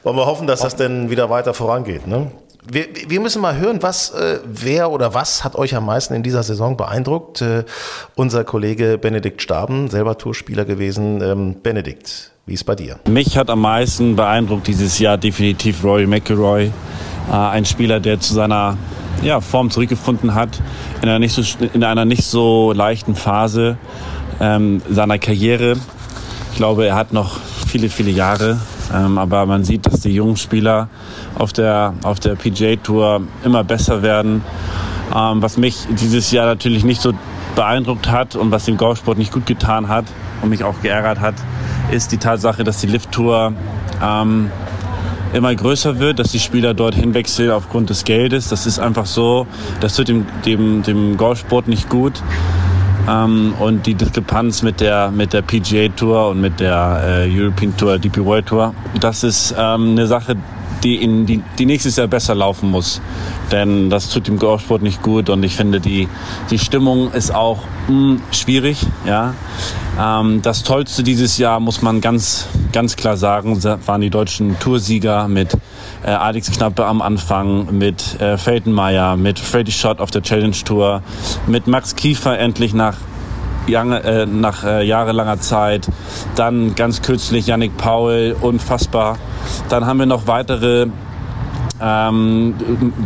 wollen 0.05 0.17
wir 0.17 0.27
hoffen, 0.27 0.47
dass 0.47 0.61
hoffen. 0.61 0.71
das 0.71 0.77
denn 0.77 1.11
wieder 1.11 1.29
weiter 1.29 1.55
vorangeht. 1.55 2.07
Ne? 2.07 2.31
Wir, 2.69 2.87
wir, 3.09 3.21
müssen 3.21 3.41
mal 3.41 3.57
hören, 3.57 3.83
was, 3.83 4.11
äh, 4.11 4.39
wer 4.45 4.91
oder 4.91 5.15
was 5.15 5.45
hat 5.45 5.57
euch 5.57 5.75
am 5.75 5.87
meisten 5.87 6.13
in 6.13 6.23
dieser 6.23 6.43
Saison 6.43 6.77
beeindruckt? 6.77 7.41
Äh, 7.41 7.65
unser 8.17 8.45
Kollege 8.45 8.99
Benedikt 8.99 9.41
Staben, 9.41 9.89
selber 9.89 10.19
Tourspieler 10.19 10.67
gewesen. 10.67 11.23
Ähm, 11.23 11.57
Benedikt, 11.63 12.33
wie 12.45 12.53
ist 12.53 12.65
bei 12.65 12.75
dir? 12.75 12.99
Mich 13.09 13.39
hat 13.39 13.49
am 13.49 13.63
meisten 13.63 14.15
beeindruckt 14.15 14.67
dieses 14.67 14.99
Jahr 14.99 15.17
definitiv 15.17 15.83
Rory 15.83 16.07
McIlroy. 16.07 16.67
Äh, 17.31 17.33
ein 17.33 17.65
Spieler, 17.65 17.99
der 17.99 18.21
zu 18.21 18.35
seiner 18.35 18.77
ja, 19.23 19.41
Form 19.41 19.71
zurückgefunden 19.71 20.35
hat, 20.35 20.61
in 21.01 21.09
einer 21.09 21.19
nicht 21.19 21.35
so, 21.35 21.43
in 21.73 21.83
einer 21.83 22.05
nicht 22.05 22.25
so 22.25 22.73
leichten 22.73 23.15
Phase 23.15 23.79
ähm, 24.39 24.83
seiner 24.91 25.19
Karriere. 25.19 25.77
Ich 26.53 26.59
glaube, 26.59 26.87
er 26.87 26.95
hat 26.95 27.15
noch 27.15 27.39
viele, 27.67 27.89
viele 27.89 28.11
Jahre 28.11 28.59
ähm, 28.93 29.19
aber 29.19 29.47
man 29.47 29.65
sieht, 29.65 29.87
dass 29.87 30.01
die 30.01 30.11
jungen 30.11 30.37
Spieler 30.37 30.89
auf 31.39 31.53
der, 31.53 31.95
auf 32.03 32.21
der 32.21 32.35
PGA 32.35 32.77
Tour 32.77 33.23
immer 33.45 33.65
besser 33.65 34.03
werden. 34.03 34.43
Ähm, 35.15 35.43
was 35.43 35.57
mich 35.57 35.77
dieses 35.91 36.31
Jahr 36.31 36.47
natürlich 36.47 36.85
nicht 36.85 37.01
so 37.01 37.13
beeindruckt 37.55 38.11
hat 38.11 38.37
und 38.37 38.51
was 38.51 38.65
dem 38.65 38.77
Golfsport 38.77 39.19
nicht 39.19 39.33
gut 39.33 39.47
getan 39.47 39.89
hat 39.89 40.05
und 40.43 40.51
mich 40.51 40.65
auch 40.65 40.81
geärgert 40.83 41.21
hat, 41.21 41.35
ist 41.91 42.13
die 42.13 42.19
Tatsache, 42.19 42.65
dass 42.65 42.81
die 42.81 42.87
Lift 42.87 43.11
Tour 43.11 43.53
ähm, 44.03 44.51
immer 45.33 45.55
größer 45.55 45.99
wird, 45.99 46.19
dass 46.19 46.31
die 46.33 46.39
Spieler 46.39 46.75
dort 46.75 46.95
hinwechseln 46.95 47.51
aufgrund 47.51 47.91
des 47.91 48.05
Geldes. 48.05 48.49
Das 48.49 48.67
ist 48.67 48.79
einfach 48.79 49.07
so, 49.07 49.47
das 49.81 49.97
tut 49.97 50.09
dem, 50.09 50.27
dem, 50.45 50.83
dem 50.83 51.17
Golfsport 51.17 51.69
nicht 51.69 51.89
gut. 51.89 52.23
Ähm, 53.09 53.55
und 53.59 53.87
die 53.87 53.95
Diskrepanz 53.95 54.63
mit 54.63 54.81
der, 54.81 55.11
mit 55.11 55.33
der 55.33 55.43
PGA 55.43 55.89
Tour 55.89 56.29
und 56.31 56.41
mit 56.41 56.61
der 56.61 57.03
äh, 57.27 57.41
European 57.41 57.77
Tour, 57.77 57.99
DP 57.99 58.25
World 58.25 58.47
Tour, 58.47 58.75
das 59.01 59.25
ist 59.25 59.55
ähm, 59.59 59.93
eine 59.93 60.07
Sache, 60.07 60.37
die, 60.83 60.97
in, 60.97 61.27
die, 61.27 61.43
die 61.59 61.67
nächstes 61.67 61.97
Jahr 61.97 62.07
besser 62.07 62.35
laufen 62.35 62.71
muss. 62.71 63.01
Denn 63.53 63.91
das 63.91 64.09
tut 64.11 64.29
dem 64.29 64.39
Golfsport 64.39 64.83
nicht 64.83 65.03
gut 65.03 65.29
und 65.29 65.43
ich 65.43 65.57
finde, 65.57 65.81
die, 65.81 66.09
die 66.51 66.59
Stimmung 66.59 67.13
ist 67.13 67.35
auch 67.35 67.59
mh, 67.89 67.95
hm, 67.95 68.23
schwierig. 68.33 68.87
Ja. 69.07 69.35
Ähm, 69.99 70.43
das 70.43 70.63
Tollste 70.63 71.03
dieses 71.03 71.39
Jahr, 71.39 71.61
muss 71.61 71.83
man 71.83 72.01
ganz, 72.01 72.47
ganz 72.73 72.97
klar 72.97 73.17
sagen, 73.17 73.63
waren 73.63 74.01
die 74.01 74.11
deutschen 74.11 74.59
Toursieger 74.59 75.29
mit 75.29 75.57
äh, 76.05 76.11
Alex 76.11 76.51
Knappe 76.51 76.85
am 76.87 77.03
Anfang, 77.03 77.77
mit 77.77 78.21
äh, 78.21 78.39
Feldenmeier, 78.39 79.17
mit 79.17 79.39
Freddy 79.39 79.73
Schott 79.73 80.01
auf 80.01 80.11
der 80.11 80.23
Challenge 80.23 80.57
Tour, 80.65 81.03
mit 81.47 81.67
Max 81.67 81.97
Kiefer 81.97 82.39
endlich 82.39 82.73
nach 82.73 82.97
Jange, 83.71 84.03
äh, 84.03 84.27
nach 84.27 84.65
äh, 84.65 84.85
jahrelanger 84.85 85.41
Zeit. 85.41 85.89
Dann 86.35 86.75
ganz 86.75 87.03
kürzlich 87.03 87.47
Yannick 87.47 87.77
Paul, 87.77 88.37
unfassbar. 88.41 89.17
Dann 89.69 89.87
haben 89.87 89.99
wir 89.99 90.07
noch 90.07 90.27
weitere 90.27 90.89
ähm, 91.83 92.55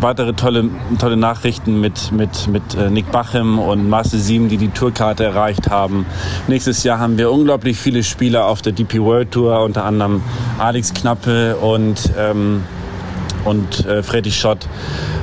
weitere 0.00 0.32
tolle, 0.32 0.68
tolle 0.98 1.16
Nachrichten 1.16 1.80
mit, 1.80 2.10
mit, 2.10 2.48
mit 2.48 2.74
äh, 2.74 2.90
Nick 2.90 3.10
Bachem 3.12 3.58
und 3.58 3.88
Marcel 3.88 4.18
Sieben, 4.18 4.48
die 4.48 4.56
die 4.56 4.68
Tourkarte 4.68 5.24
erreicht 5.24 5.70
haben. 5.70 6.06
Nächstes 6.48 6.82
Jahr 6.82 6.98
haben 6.98 7.16
wir 7.16 7.30
unglaublich 7.30 7.78
viele 7.78 8.02
Spieler 8.02 8.46
auf 8.46 8.62
der 8.62 8.72
DP 8.72 9.00
World 9.00 9.30
Tour, 9.30 9.62
unter 9.62 9.84
anderem 9.84 10.22
Alex 10.58 10.92
Knappe 10.92 11.56
und 11.56 12.10
ähm, 12.18 12.64
und 13.44 13.86
äh, 13.86 14.02
Freddy 14.02 14.30
Schott. 14.30 14.66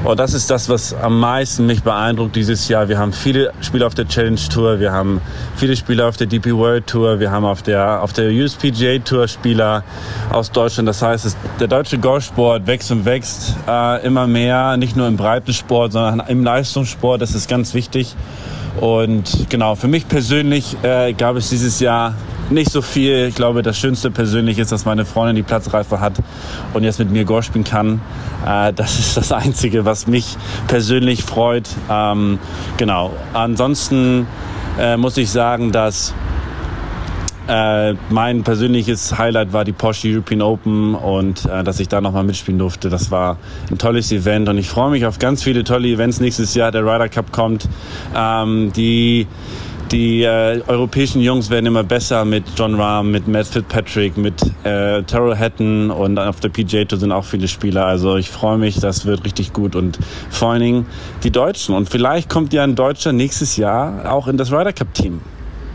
Und 0.03 0.19
das 0.19 0.33
ist 0.33 0.49
das, 0.49 0.69
was 0.69 0.93
am 0.93 1.19
meisten 1.19 1.65
mich 1.65 1.83
beeindruckt 1.83 2.35
dieses 2.35 2.67
Jahr. 2.67 2.89
Wir 2.89 2.97
haben 2.97 3.13
viele 3.13 3.51
Spieler 3.61 3.87
auf 3.87 3.93
der 3.93 4.07
Challenge 4.07 4.39
Tour, 4.51 4.79
wir 4.79 4.91
haben 4.91 5.21
viele 5.55 5.75
Spieler 5.75 6.07
auf 6.07 6.17
der 6.17 6.27
DP 6.27 6.53
World 6.53 6.87
Tour, 6.87 7.19
wir 7.19 7.31
haben 7.31 7.45
auf 7.45 7.61
der, 7.61 8.01
auf 8.01 8.13
der 8.13 8.31
USPGA 8.31 8.99
Tour 8.99 9.27
Spieler 9.27 9.83
aus 10.31 10.51
Deutschland. 10.51 10.89
Das 10.89 11.01
heißt, 11.01 11.25
es, 11.25 11.37
der 11.59 11.67
deutsche 11.67 11.97
Golfsport 11.99 12.65
wächst 12.67 12.91
und 12.91 13.05
wächst 13.05 13.55
äh, 13.67 14.05
immer 14.05 14.27
mehr, 14.27 14.77
nicht 14.77 14.95
nur 14.95 15.07
im 15.07 15.17
Breitensport, 15.17 15.91
sondern 15.91 16.27
im 16.27 16.43
Leistungssport. 16.43 17.21
Das 17.21 17.35
ist 17.35 17.47
ganz 17.47 17.73
wichtig. 17.73 18.15
Und 18.79 19.49
genau, 19.49 19.75
für 19.75 19.87
mich 19.87 20.07
persönlich 20.07 20.77
äh, 20.83 21.13
gab 21.13 21.35
es 21.35 21.49
dieses 21.49 21.79
Jahr 21.79 22.15
nicht 22.49 22.71
so 22.71 22.81
viel. 22.81 23.27
Ich 23.27 23.35
glaube, 23.35 23.61
das 23.61 23.77
Schönste 23.77 24.11
persönlich 24.11 24.59
ist, 24.59 24.71
dass 24.71 24.85
meine 24.85 25.05
Freundin 25.05 25.35
die 25.35 25.43
Platzreife 25.43 25.99
hat 25.99 26.13
und 26.73 26.83
jetzt 26.83 26.99
mit 26.99 27.11
mir 27.11 27.25
Golf 27.25 27.45
spielen 27.45 27.63
kann. 27.63 28.01
Äh, 28.45 28.73
das 28.73 28.99
ist 28.99 29.17
das 29.17 29.31
Einzige, 29.31 29.85
was 29.85 30.07
mich 30.07 30.37
persönlich 30.67 31.23
freut. 31.23 31.69
Ähm, 31.89 32.39
genau. 32.77 33.11
Ansonsten 33.33 34.27
äh, 34.79 34.97
muss 34.97 35.17
ich 35.17 35.29
sagen, 35.29 35.71
dass 35.71 36.13
äh, 37.47 37.93
mein 38.09 38.43
persönliches 38.43 39.17
Highlight 39.17 39.53
war 39.53 39.65
die 39.65 39.71
Porsche 39.71 40.07
European 40.09 40.41
Open 40.41 40.95
und 40.95 41.45
äh, 41.45 41.63
dass 41.63 41.79
ich 41.79 41.87
da 41.87 42.01
nochmal 42.01 42.23
mitspielen 42.23 42.59
durfte. 42.59 42.89
Das 42.89 43.11
war 43.11 43.37
ein 43.69 43.77
tolles 43.77 44.11
Event 44.11 44.47
und 44.49 44.57
ich 44.57 44.69
freue 44.69 44.91
mich 44.91 45.05
auf 45.05 45.19
ganz 45.19 45.43
viele 45.43 45.63
tolle 45.63 45.87
Events 45.87 46.19
nächstes 46.19 46.53
Jahr. 46.53 46.71
Der 46.71 46.83
Ryder 46.83 47.09
Cup 47.09 47.31
kommt. 47.31 47.67
Ähm, 48.15 48.71
die 48.73 49.27
die 49.91 50.23
äh, 50.23 50.61
europäischen 50.67 51.21
Jungs 51.21 51.49
werden 51.49 51.65
immer 51.65 51.83
besser 51.83 52.23
mit 52.23 52.45
John 52.55 52.75
Rahm, 52.75 53.11
mit 53.11 53.27
Matt 53.27 53.47
Fitzpatrick, 53.47 54.15
mit 54.15 54.41
äh, 54.63 55.03
Terrell 55.03 55.37
Hatton 55.37 55.91
und 55.91 56.17
auf 56.17 56.39
der 56.39 56.47
PGA 56.47 56.85
Tour 56.85 56.97
sind 56.97 57.11
auch 57.11 57.25
viele 57.25 57.49
Spieler. 57.49 57.85
Also 57.85 58.15
ich 58.15 58.29
freue 58.29 58.57
mich, 58.57 58.79
das 58.79 59.05
wird 59.05 59.25
richtig 59.25 59.51
gut 59.51 59.75
und 59.75 59.99
vor 60.29 60.51
allen 60.51 60.61
Dingen 60.61 60.85
die 61.23 61.31
Deutschen. 61.31 61.75
Und 61.75 61.89
vielleicht 61.89 62.29
kommt 62.29 62.53
ja 62.53 62.63
ein 62.63 62.75
Deutscher 62.75 63.11
nächstes 63.11 63.57
Jahr 63.57 64.09
auch 64.09 64.29
in 64.29 64.37
das 64.37 64.49
Ryder 64.53 64.71
Cup 64.71 64.93
Team. 64.93 65.19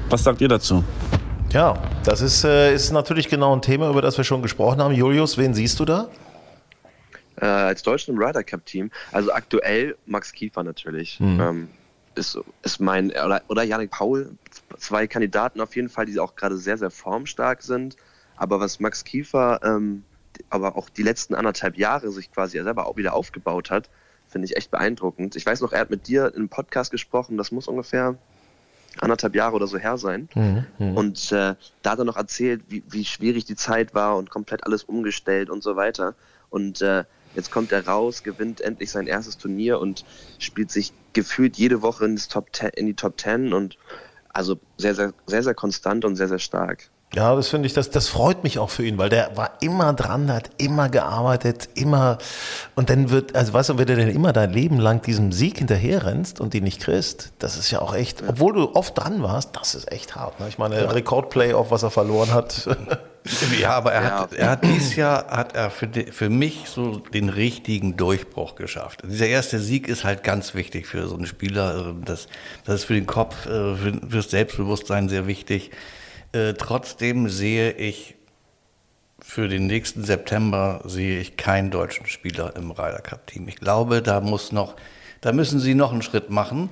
Was 0.09 0.25
sagt 0.25 0.41
ihr 0.41 0.49
dazu? 0.49 0.83
Ja, 1.57 1.75
das 2.05 2.21
ist, 2.21 2.45
äh, 2.45 2.75
ist 2.75 2.91
natürlich 2.93 3.31
genau 3.31 3.57
ein 3.57 3.63
Thema, 3.63 3.89
über 3.89 4.03
das 4.03 4.19
wir 4.19 4.25
schon 4.25 4.43
gesprochen 4.43 4.79
haben. 4.79 4.93
Julius, 4.93 5.39
wen 5.39 5.55
siehst 5.55 5.81
du 5.81 5.87
da? 5.87 6.11
Äh, 7.41 7.47
als 7.47 7.83
Deutschen 7.83 8.15
im 8.15 8.23
Ryder 8.23 8.45
Cup 8.45 8.67
Team. 8.67 8.91
Also 9.11 9.33
aktuell 9.33 9.97
Max 10.05 10.33
Kiefer 10.33 10.63
natürlich. 10.63 11.19
Mhm. 11.19 11.41
Ähm, 11.41 11.69
ist, 12.15 12.39
ist 12.63 12.79
mein, 12.79 13.09
oder, 13.09 13.41
oder 13.49 13.63
Janik 13.63 13.91
Paul, 13.91 14.33
zwei 14.77 15.07
Kandidaten 15.07 15.63
auf 15.63 15.75
jeden 15.75 15.89
Fall, 15.89 16.05
die 16.05 16.21
auch 16.21 16.37
gerade 16.37 16.59
sehr, 16.59 16.77
sehr 16.77 16.91
formstark 16.91 17.63
sind. 17.63 17.97
Aber 18.37 18.61
was 18.61 18.79
Max 18.79 19.03
Kiefer, 19.03 19.59
ähm, 19.65 20.05
aber 20.51 20.77
auch 20.77 20.91
die 20.91 21.05
letzten 21.05 21.35
anderthalb 21.35 21.79
Jahre 21.79 22.11
sich 22.11 22.31
quasi 22.31 22.63
selber 22.63 22.87
auch 22.87 22.99
wieder 22.99 23.15
aufgebaut 23.15 23.71
hat, 23.71 23.89
finde 24.29 24.45
ich 24.45 24.59
echt 24.59 24.71
beeindruckend. 24.71 25.37
Ich 25.37 25.47
weiß 25.47 25.63
noch, 25.63 25.73
er 25.73 25.81
hat 25.81 25.89
mit 25.89 26.07
dir 26.07 26.35
im 26.37 26.51
Podcast 26.51 26.91
gesprochen, 26.91 27.39
das 27.39 27.51
muss 27.51 27.67
ungefähr 27.67 28.19
anderthalb 29.03 29.35
Jahre 29.35 29.57
oder 29.57 29.67
so 29.67 29.79
her 29.79 29.99
sein. 29.99 30.29
Mhm, 30.35 30.67
mhm. 30.79 30.97
und 30.97 31.33
äh, 31.33 31.55
da 31.83 31.91
hat 31.91 31.99
er 31.99 32.05
noch 32.05 32.17
erzählt, 32.17 32.63
wie, 32.69 32.83
wie 32.89 33.05
schwierig 33.05 33.45
die 33.45 33.57
Zeit 33.57 33.95
war 33.95 34.17
und 34.17 34.31
komplett 34.31 34.65
alles 34.65 34.85
umgestellt 34.85 35.51
und 35.51 35.63
so 35.63 35.77
weiter. 35.77 36.15
Und 36.51 36.81
äh, 36.83 37.05
Jetzt 37.37 37.51
kommt 37.51 37.71
er 37.71 37.87
raus, 37.87 38.23
gewinnt 38.23 38.63
endlich 38.63 38.91
sein 38.91 39.07
erstes 39.07 39.37
Turnier 39.37 39.79
und 39.79 40.07
spielt 40.39 40.71
sich 40.71 40.95
gefühlt 41.13 41.59
jede 41.59 41.83
Woche 41.83 42.07
in, 42.07 42.17
Top 42.17 42.49
10, 42.51 42.71
in 42.71 42.87
die 42.87 42.95
Top 42.95 43.19
Ten 43.19 43.53
und 43.53 43.77
also 44.31 44.59
sehr, 44.79 44.95
sehr, 44.95 45.13
sehr, 45.27 45.43
sehr 45.43 45.55
konstant 45.55 46.07
und 46.07 46.17
sehr, 46.17 46.29
sehr 46.29 46.39
stark. 46.39 46.89
Ja, 47.17 47.35
das 47.35 47.49
finde 47.49 47.67
ich, 47.67 47.73
das, 47.73 47.89
das 47.89 48.09
freut 48.09 48.45
mich 48.45 48.59
auch 48.59 48.69
für 48.69 48.85
ihn, 48.85 48.99
weil 48.99 49.09
der 49.09 49.35
war 49.39 49.53
immer 49.61 49.95
dran, 49.95 50.31
hat 50.31 50.51
immer 50.59 50.91
gearbeitet, 50.91 51.71
immer 51.75 52.19
und 52.75 52.91
dann 52.91 53.09
wird, 53.09 53.35
also 53.35 53.55
weißt 53.55 53.71
du, 53.71 53.79
wenn 53.79 53.87
du 53.87 53.97
denn 53.97 54.11
immer 54.11 54.35
dein 54.35 54.53
Leben 54.53 54.79
lang 54.79 55.01
diesem 55.01 55.33
Sieg 55.33 55.57
hinterher 55.57 56.05
rennst 56.05 56.43
und 56.43 56.55
ihn 56.55 56.65
nicht 56.65 56.83
kriegst, 56.83 57.33
das 57.39 57.57
ist 57.57 57.71
ja 57.71 57.81
auch 57.81 57.95
echt, 57.95 58.23
obwohl 58.29 58.53
du 58.53 58.75
oft 58.75 58.99
dran 58.99 59.23
warst, 59.23 59.57
das 59.57 59.75
ist 59.75 59.91
echt 59.91 60.15
hart. 60.15 60.39
Ne? 60.41 60.49
Ich 60.51 60.59
meine, 60.59 60.79
ja. 60.79 60.91
Rekordplay 60.91 61.55
auf 61.55 61.71
was 61.71 61.83
er 61.83 61.91
verloren 61.91 62.35
hat. 62.35 62.69
Ja, 63.61 63.71
aber 63.71 63.93
er, 63.93 64.03
ja. 64.03 64.21
Hat, 64.21 64.33
er 64.35 64.51
hat 64.51 64.63
dieses 64.63 64.95
Jahr 64.95 65.27
hat 65.27 65.57
er 65.57 65.71
für, 65.71 65.89
die, 65.89 66.05
für 66.13 66.31
mich 66.31 66.67
so 66.69 66.99
den 66.99 67.29
richtigen 67.29 67.97
Durchbruch 67.97 68.55
geschafft. 68.55 69.03
Dieser 69.05 69.27
erste 69.27 69.59
Sieg 69.59 69.89
ist 69.89 70.05
halt 70.05 70.23
ganz 70.23 70.55
wichtig 70.55 70.87
für 70.87 71.09
so 71.09 71.17
einen 71.17 71.27
Spieler. 71.27 71.93
Das, 72.05 72.29
das 72.65 72.77
ist 72.77 72.85
für 72.85 72.95
den 72.95 73.07
Kopf, 73.07 73.47
äh, 73.47 73.75
für, 73.75 74.01
fürs 74.09 74.31
Selbstbewusstsein 74.31 75.09
sehr 75.09 75.27
wichtig. 75.27 75.73
Äh, 76.33 76.55
trotzdem 76.55 77.29
sehe 77.29 77.73
ich 77.73 78.17
für 79.23 79.49
den 79.49 79.67
nächsten 79.67 80.05
September 80.05 80.81
sehe 80.85 81.19
ich 81.19 81.37
keinen 81.37 81.71
deutschen 81.71 82.07
Spieler 82.07 82.55
im 82.55 82.71
Ryder 82.71 83.01
Cup 83.01 83.27
Team. 83.27 83.49
Ich 83.49 83.57
glaube, 83.57 84.01
da 84.03 84.21
muss 84.21 84.53
noch, 84.53 84.77
da 85.21 85.33
müssen 85.33 85.59
sie 85.59 85.75
noch 85.75 85.93
einen 85.93 86.03
Schritt 86.03 86.31
machen. 86.31 86.71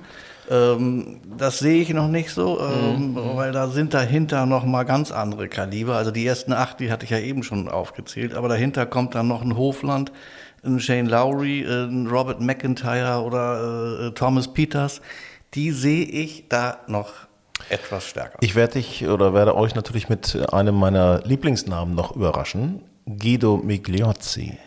Ähm, 0.49 1.21
das 1.37 1.59
sehe 1.59 1.81
ich 1.81 1.89
noch 1.89 2.07
nicht 2.07 2.29
so, 2.29 2.59
ähm, 2.61 3.11
mhm. 3.11 3.35
weil 3.35 3.51
da 3.51 3.67
sind 3.67 3.93
dahinter 3.93 4.45
noch 4.45 4.63
mal 4.63 4.83
ganz 4.83 5.11
andere 5.11 5.47
Kaliber. 5.47 5.97
Also 5.97 6.11
die 6.11 6.25
ersten 6.25 6.53
acht, 6.53 6.79
die 6.79 6.91
hatte 6.91 7.03
ich 7.03 7.11
ja 7.11 7.19
eben 7.19 7.43
schon 7.43 7.67
aufgezählt, 7.67 8.33
aber 8.33 8.47
dahinter 8.47 8.85
kommt 8.85 9.15
dann 9.15 9.27
noch 9.27 9.41
ein 9.41 9.57
Hofland, 9.57 10.11
ein 10.63 10.79
Shane 10.79 11.07
Lowry, 11.07 11.65
ein 11.65 12.07
Robert 12.07 12.41
McIntyre 12.41 13.21
oder 13.21 14.07
äh, 14.07 14.11
Thomas 14.11 14.53
Peters. 14.53 15.01
Die 15.55 15.71
sehe 15.71 16.05
ich 16.05 16.47
da 16.47 16.79
noch 16.87 17.11
etwas 17.69 18.07
stärker. 18.07 18.37
Ich 18.41 18.55
werde 18.55 18.73
dich 18.73 19.07
oder 19.07 19.33
werde 19.33 19.55
euch 19.55 19.75
natürlich 19.75 20.09
mit 20.09 20.37
einem 20.53 20.75
meiner 20.75 21.21
Lieblingsnamen 21.23 21.95
noch 21.95 22.15
überraschen. 22.15 22.81
Guido 23.05 23.57
Migliozzi. 23.57 24.57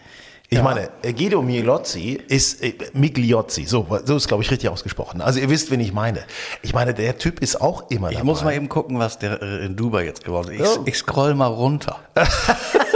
Ich 0.50 0.56
ja. 0.56 0.64
meine, 0.64 0.88
Guido 1.02 1.42
Migliozzi 1.42 2.18
ist 2.26 2.62
äh, 2.62 2.72
Migliozzi, 2.94 3.66
so, 3.66 3.86
so 4.04 4.16
ist 4.16 4.28
glaube 4.28 4.42
ich 4.42 4.50
richtig 4.50 4.70
ausgesprochen. 4.70 5.20
Also 5.20 5.40
ihr 5.40 5.50
wisst, 5.50 5.70
wen 5.70 5.80
ich 5.80 5.92
meine. 5.92 6.24
Ich 6.62 6.72
meine, 6.72 6.94
der 6.94 7.18
Typ 7.18 7.40
ist 7.40 7.60
auch 7.60 7.90
immer 7.90 8.08
ich 8.08 8.14
dabei. 8.14 8.20
Ich 8.20 8.24
muss 8.24 8.42
mal 8.42 8.54
eben 8.54 8.70
gucken, 8.70 8.98
was 8.98 9.18
der 9.18 9.42
äh, 9.42 9.66
in 9.66 9.76
Dubai 9.76 10.06
jetzt 10.06 10.24
geworden 10.24 10.52
ist. 10.52 10.60
Ich, 10.60 10.78
oh. 10.78 10.82
ich 10.86 10.96
scroll 10.96 11.34
mal 11.34 11.48
runter. 11.48 11.98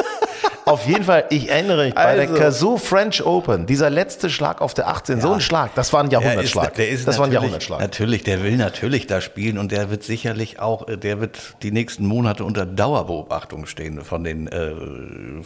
Auf 0.64 0.87
jeden 0.87 1.04
Fall, 1.04 1.25
ich 1.31 1.50
erinnere 1.50 1.87
mich, 1.87 1.95
bei 1.95 2.14
der 2.14 2.28
also. 2.28 2.35
Kazoo 2.40 2.76
French 2.76 3.25
Open, 3.25 3.66
dieser 3.66 3.90
letzte 3.90 4.31
Schlag 4.31 4.61
auf 4.61 4.75
der 4.75 4.88
18, 4.88 5.16
ja. 5.16 5.23
so 5.23 5.33
ein 5.33 5.40
Schlag, 5.40 5.75
das 5.75 5.92
war 5.92 6.02
ein 6.02 6.11
Jahrhundertschlag. 6.11 6.75
Der 6.75 6.85
ist, 6.85 6.90
der 6.90 6.99
ist 6.99 7.09
das 7.09 7.19
war 7.19 7.26
ein 7.26 7.33
Jahrhundertschlag. 7.33 7.81
Natürlich, 7.81 8.23
der 8.23 8.42
will 8.42 8.57
natürlich 8.57 9.07
da 9.07 9.21
spielen 9.21 9.59
und 9.59 9.73
der 9.73 9.90
wird 9.90 10.04
sicherlich 10.04 10.61
auch, 10.61 10.88
äh, 10.88 10.97
der 10.97 11.21
wird 11.21 11.57
die 11.62 11.73
nächsten 11.73 12.07
Monate 12.07 12.45
unter 12.45 12.64
Dauerbeobachtung 12.64 13.66
stehen 13.66 14.02
von 14.04 14.23
den, 14.23 14.47
äh, 14.47 14.73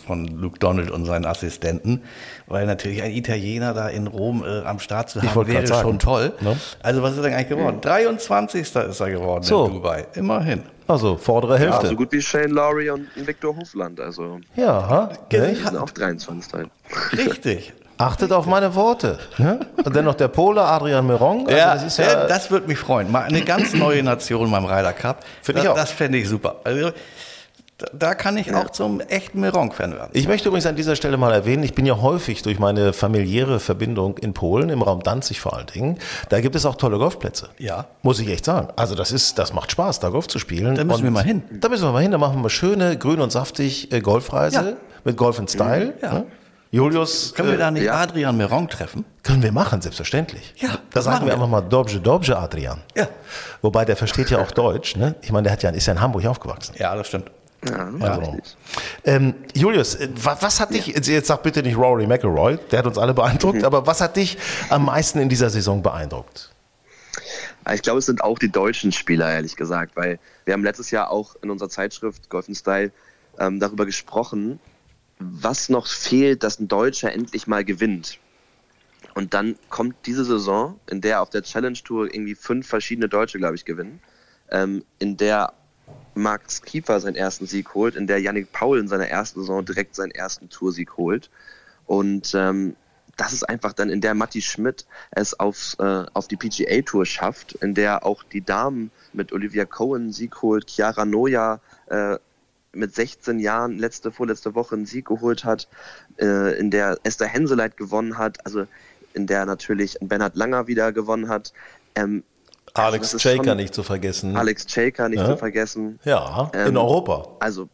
von 0.06 0.26
Luke 0.26 0.58
Donald 0.58 0.90
und 0.90 1.06
seinen 1.06 1.24
Assistenten, 1.24 2.02
weil 2.46 2.66
natürlich 2.66 3.02
ein 3.02 3.12
Italiener 3.12 3.72
da 3.72 3.88
in 3.88 4.06
Rom 4.06 4.44
äh, 4.44 4.66
am 4.66 4.78
Start 4.78 5.10
zu 5.10 5.22
haben, 5.22 5.46
wäre 5.46 5.66
schon 5.66 5.98
toll. 5.98 6.34
Ne? 6.40 6.56
Also 6.82 7.02
was 7.02 7.12
ist 7.12 7.24
er 7.24 7.34
eigentlich 7.34 7.48
geworden? 7.48 7.80
23. 7.80 8.60
ist 8.60 8.76
er 8.76 9.10
geworden 9.10 9.44
so. 9.44 9.66
in 9.66 9.72
Dubai, 9.72 10.06
immerhin. 10.14 10.62
Also 10.86 11.16
vordere 11.16 11.58
Hälfte. 11.58 11.84
Ja, 11.84 11.90
so 11.90 11.96
gut 11.96 12.12
wie 12.12 12.22
Shane 12.22 12.50
Lowry 12.50 12.90
und 12.90 13.08
Victor 13.16 13.56
Hofland. 13.56 14.00
Also 14.00 14.40
ja, 14.54 15.10
die 15.30 15.54
sind 15.54 15.76
auch 15.76 15.90
23. 15.90 16.68
Richtig. 17.12 17.72
Achtet 17.98 18.30
auf 18.30 18.44
meine 18.44 18.74
Worte. 18.74 19.18
Ne? 19.38 19.60
Und 19.82 19.96
dann 19.96 20.04
noch 20.04 20.14
der 20.14 20.28
Pole 20.28 20.60
Adrian 20.62 21.06
Meron. 21.06 21.46
Also 21.46 21.56
ja, 21.56 21.74
das, 21.74 21.96
ja, 21.96 22.26
das 22.26 22.50
würde 22.50 22.68
mich 22.68 22.78
freuen. 22.78 23.10
Mal 23.10 23.22
eine 23.22 23.40
ganz 23.40 23.72
neue 23.72 24.02
Nation 24.02 24.50
beim 24.50 24.66
Ryder 24.66 24.92
Cup. 24.92 25.24
Finde 25.40 25.62
ich 25.62 25.68
auch. 25.68 25.74
Das 25.74 25.92
fände 25.92 26.18
ich 26.18 26.28
super. 26.28 26.56
Also, 26.64 26.90
da 27.92 28.14
kann 28.14 28.38
ich 28.38 28.54
auch 28.54 28.70
zum 28.70 29.00
echten 29.00 29.40
Meronk-Fan 29.40 29.92
werden. 29.92 30.10
Ich 30.14 30.26
möchte 30.26 30.48
übrigens 30.48 30.66
an 30.66 30.76
dieser 30.76 30.96
Stelle 30.96 31.18
mal 31.18 31.32
erwähnen, 31.32 31.62
ich 31.62 31.74
bin 31.74 31.84
ja 31.84 32.00
häufig 32.00 32.42
durch 32.42 32.58
meine 32.58 32.94
familiäre 32.94 33.60
Verbindung 33.60 34.16
in 34.16 34.32
Polen, 34.32 34.70
im 34.70 34.80
Raum 34.80 35.02
Danzig 35.02 35.40
vor 35.40 35.54
allen 35.54 35.66
Dingen, 35.66 35.98
da 36.30 36.40
gibt 36.40 36.54
es 36.56 36.64
auch 36.64 36.76
tolle 36.76 36.98
Golfplätze. 36.98 37.50
Ja. 37.58 37.86
Muss 38.02 38.18
ich 38.18 38.28
echt 38.28 38.46
sagen. 38.46 38.68
Also 38.76 38.94
das 38.94 39.12
ist, 39.12 39.38
das 39.38 39.52
macht 39.52 39.72
Spaß, 39.72 40.00
da 40.00 40.08
Golf 40.08 40.26
zu 40.26 40.38
spielen. 40.38 40.74
Da 40.74 40.84
müssen 40.84 41.00
und 41.00 41.04
wir 41.04 41.10
mal 41.10 41.24
hin. 41.24 41.42
Da 41.50 41.68
müssen 41.68 41.84
wir 41.84 41.92
mal 41.92 42.02
hin, 42.02 42.12
da 42.12 42.18
machen 42.18 42.36
wir 42.36 42.42
mal 42.42 42.48
schöne, 42.48 42.96
grün 42.96 43.20
und 43.20 43.30
saftig 43.30 43.92
äh, 43.92 44.00
Golfreise 44.00 44.56
ja. 44.56 44.76
mit 45.04 45.18
Golf 45.18 45.38
in 45.38 45.46
Style. 45.46 45.94
Ja. 46.00 46.14
Ne? 46.14 46.26
Julius. 46.70 47.34
Können 47.34 47.50
wir 47.50 47.58
da 47.58 47.70
nicht 47.70 47.84
ja. 47.84 47.94
Adrian 47.94 48.36
Meronk 48.36 48.70
treffen? 48.70 49.04
Können 49.22 49.42
wir 49.42 49.52
machen, 49.52 49.80
selbstverständlich. 49.82 50.54
Ja. 50.56 50.70
Da 50.92 51.02
sagen 51.02 51.20
wir, 51.20 51.26
wir 51.26 51.34
einfach 51.34 51.48
mal 51.48 51.60
Dobje, 51.60 52.00
Dobje 52.00 52.36
Adrian. 52.36 52.80
Ja. 52.94 53.06
Wobei 53.62 53.84
der 53.84 53.96
versteht 53.96 54.30
ja 54.30 54.38
auch 54.38 54.50
Deutsch, 54.50 54.96
ne? 54.96 55.14
Ich 55.22 55.30
meine, 55.30 55.44
der 55.44 55.52
hat 55.52 55.62
ja, 55.62 55.70
ist 55.70 55.86
ja 55.86 55.92
in 55.92 56.00
Hamburg 56.00 56.26
aufgewachsen. 56.26 56.74
Ja, 56.78 56.94
das 56.96 57.08
stimmt. 57.08 57.30
Ja, 57.68 57.90
also. 58.00 58.38
ähm, 59.04 59.34
Julius, 59.54 59.96
äh, 59.96 60.08
was, 60.22 60.42
was 60.42 60.60
hat 60.60 60.72
dich, 60.72 60.86
jetzt 60.86 61.26
sag 61.26 61.42
bitte 61.42 61.62
nicht 61.62 61.76
Rory 61.76 62.06
McElroy, 62.06 62.58
der 62.70 62.80
hat 62.80 62.86
uns 62.86 62.98
alle 62.98 63.14
beeindruckt, 63.14 63.58
mhm. 63.58 63.64
aber 63.64 63.86
was 63.86 64.00
hat 64.00 64.16
dich 64.16 64.38
am 64.68 64.84
meisten 64.86 65.18
in 65.18 65.28
dieser 65.28 65.50
Saison 65.50 65.82
beeindruckt? 65.82 66.50
Ich 67.72 67.82
glaube, 67.82 67.98
es 67.98 68.06
sind 68.06 68.22
auch 68.22 68.38
die 68.38 68.50
deutschen 68.50 68.92
Spieler, 68.92 69.32
ehrlich 69.32 69.56
gesagt, 69.56 69.96
weil 69.96 70.20
wir 70.44 70.54
haben 70.54 70.62
letztes 70.62 70.92
Jahr 70.92 71.10
auch 71.10 71.34
in 71.42 71.50
unserer 71.50 71.68
Zeitschrift 71.68 72.30
Golf 72.30 72.46
Style 72.52 72.92
ähm, 73.38 73.58
darüber 73.58 73.86
gesprochen, 73.86 74.60
was 75.18 75.68
noch 75.68 75.86
fehlt, 75.86 76.42
dass 76.42 76.60
ein 76.60 76.68
Deutscher 76.68 77.12
endlich 77.12 77.46
mal 77.46 77.64
gewinnt. 77.64 78.18
Und 79.14 79.34
dann 79.34 79.56
kommt 79.70 79.96
diese 80.04 80.24
Saison, 80.24 80.78
in 80.90 81.00
der 81.00 81.22
auf 81.22 81.30
der 81.30 81.42
Challenge 81.42 81.78
Tour 81.82 82.04
irgendwie 82.04 82.34
fünf 82.34 82.68
verschiedene 82.68 83.08
Deutsche, 83.08 83.38
glaube 83.38 83.54
ich, 83.54 83.64
gewinnen, 83.64 84.00
ähm, 84.50 84.84
in 84.98 85.16
der 85.16 85.54
Max 86.16 86.62
Kiefer 86.62 86.98
seinen 87.00 87.16
ersten 87.16 87.46
Sieg 87.46 87.74
holt, 87.74 87.94
in 87.94 88.06
der 88.06 88.20
Yannick 88.20 88.52
Paul 88.52 88.78
in 88.78 88.88
seiner 88.88 89.08
ersten 89.08 89.40
Saison 89.40 89.64
direkt 89.64 89.94
seinen 89.94 90.10
ersten 90.10 90.48
Toursieg 90.48 90.96
holt. 90.96 91.30
Und 91.86 92.34
ähm, 92.34 92.74
das 93.16 93.32
ist 93.32 93.48
einfach 93.48 93.72
dann, 93.72 93.90
in 93.90 94.00
der 94.00 94.14
Matti 94.14 94.42
Schmidt 94.42 94.86
es 95.10 95.38
aufs, 95.38 95.74
äh, 95.78 96.04
auf 96.12 96.28
die 96.28 96.36
PGA 96.36 96.82
Tour 96.82 97.06
schafft, 97.06 97.52
in 97.54 97.74
der 97.74 98.04
auch 98.04 98.22
die 98.24 98.42
Damen 98.42 98.90
mit 99.12 99.32
Olivia 99.32 99.64
Cohen 99.64 100.12
Sieg 100.12 100.42
holt, 100.42 100.68
Chiara 100.68 101.04
Noja 101.04 101.60
äh, 101.86 102.16
mit 102.72 102.94
16 102.94 103.38
Jahren 103.38 103.78
letzte, 103.78 104.12
vorletzte 104.12 104.54
Woche 104.54 104.74
einen 104.74 104.86
Sieg 104.86 105.06
geholt 105.06 105.44
hat, 105.44 105.68
äh, 106.18 106.58
in 106.58 106.70
der 106.70 106.98
Esther 107.04 107.26
Henseleit 107.26 107.76
gewonnen 107.76 108.18
hat, 108.18 108.44
also 108.44 108.66
in 109.14 109.26
der 109.26 109.46
natürlich 109.46 109.96
Bernhard 110.00 110.36
Langer 110.36 110.66
wieder 110.66 110.92
gewonnen 110.92 111.28
hat. 111.28 111.52
Ähm, 111.94 112.22
Alex 112.78 113.14
also 113.14 113.18
Shaker 113.18 113.54
nicht 113.54 113.74
zu 113.74 113.82
vergessen. 113.82 114.36
Alex 114.36 114.70
Shaker 114.70 115.08
nicht 115.08 115.20
ja. 115.20 115.26
zu 115.26 115.36
vergessen. 115.36 115.98
Ja, 116.04 116.50
ähm, 116.54 116.68
in 116.68 116.76
Europa. 116.76 117.28
Also, 117.40 117.68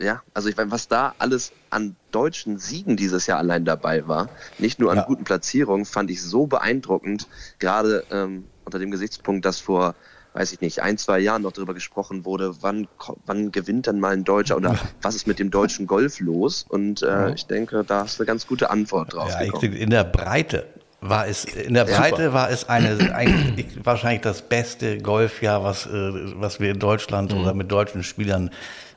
ja, 0.00 0.22
also 0.32 0.48
ich 0.48 0.56
meine, 0.56 0.70
was 0.70 0.88
da 0.88 1.14
alles 1.18 1.52
an 1.70 1.96
deutschen 2.10 2.58
Siegen 2.58 2.96
dieses 2.96 3.26
Jahr 3.26 3.38
allein 3.38 3.64
dabei 3.64 4.08
war, 4.08 4.28
nicht 4.58 4.78
nur 4.78 4.90
an 4.90 4.98
ja. 4.98 5.04
guten 5.04 5.24
Platzierungen, 5.24 5.84
fand 5.84 6.10
ich 6.10 6.22
so 6.22 6.46
beeindruckend, 6.46 7.28
gerade 7.58 8.04
ähm, 8.10 8.44
unter 8.64 8.78
dem 8.78 8.90
Gesichtspunkt, 8.90 9.44
dass 9.44 9.60
vor 9.60 9.94
weiß 10.34 10.52
ich 10.52 10.60
nicht, 10.60 10.80
ein, 10.82 10.98
zwei 10.98 11.20
Jahren 11.20 11.42
noch 11.42 11.52
darüber 11.52 11.74
gesprochen 11.74 12.24
wurde, 12.24 12.56
wann, 12.60 12.88
wann 13.24 13.52
gewinnt 13.52 13.86
denn 13.86 14.00
mal 14.00 14.12
ein 14.12 14.24
Deutscher 14.24 14.56
oder 14.56 14.76
was 15.02 15.14
ist 15.14 15.26
mit 15.26 15.38
dem 15.38 15.50
deutschen 15.50 15.86
Golf 15.86 16.20
los? 16.20 16.66
Und 16.68 17.02
äh, 17.02 17.32
ich 17.34 17.46
denke, 17.46 17.84
da 17.84 18.00
hast 18.00 18.18
du 18.18 18.22
eine 18.22 18.26
ganz 18.26 18.46
gute 18.46 18.70
Antwort 18.70 19.14
drauf. 19.14 19.30
Ja, 19.30 19.42
ich 19.42 19.62
in 19.62 19.90
der 19.90 20.04
Breite 20.04 20.66
war 21.08 21.28
es 21.28 21.44
in 21.44 21.74
der 21.74 21.84
Breite 21.84 22.24
Super. 22.24 22.32
war 22.32 22.50
es 22.50 22.68
eine 22.68 23.14
eigentlich 23.14 23.66
wahrscheinlich 23.84 24.22
das 24.22 24.42
beste 24.42 24.98
Golfjahr, 24.98 25.62
was, 25.62 25.86
äh, 25.86 25.90
was 25.90 26.60
wir 26.60 26.70
in 26.70 26.78
Deutschland 26.78 27.32
mhm. 27.32 27.40
oder 27.40 27.54
mit 27.54 27.70
deutschen 27.70 28.02
Spielern 28.02 28.50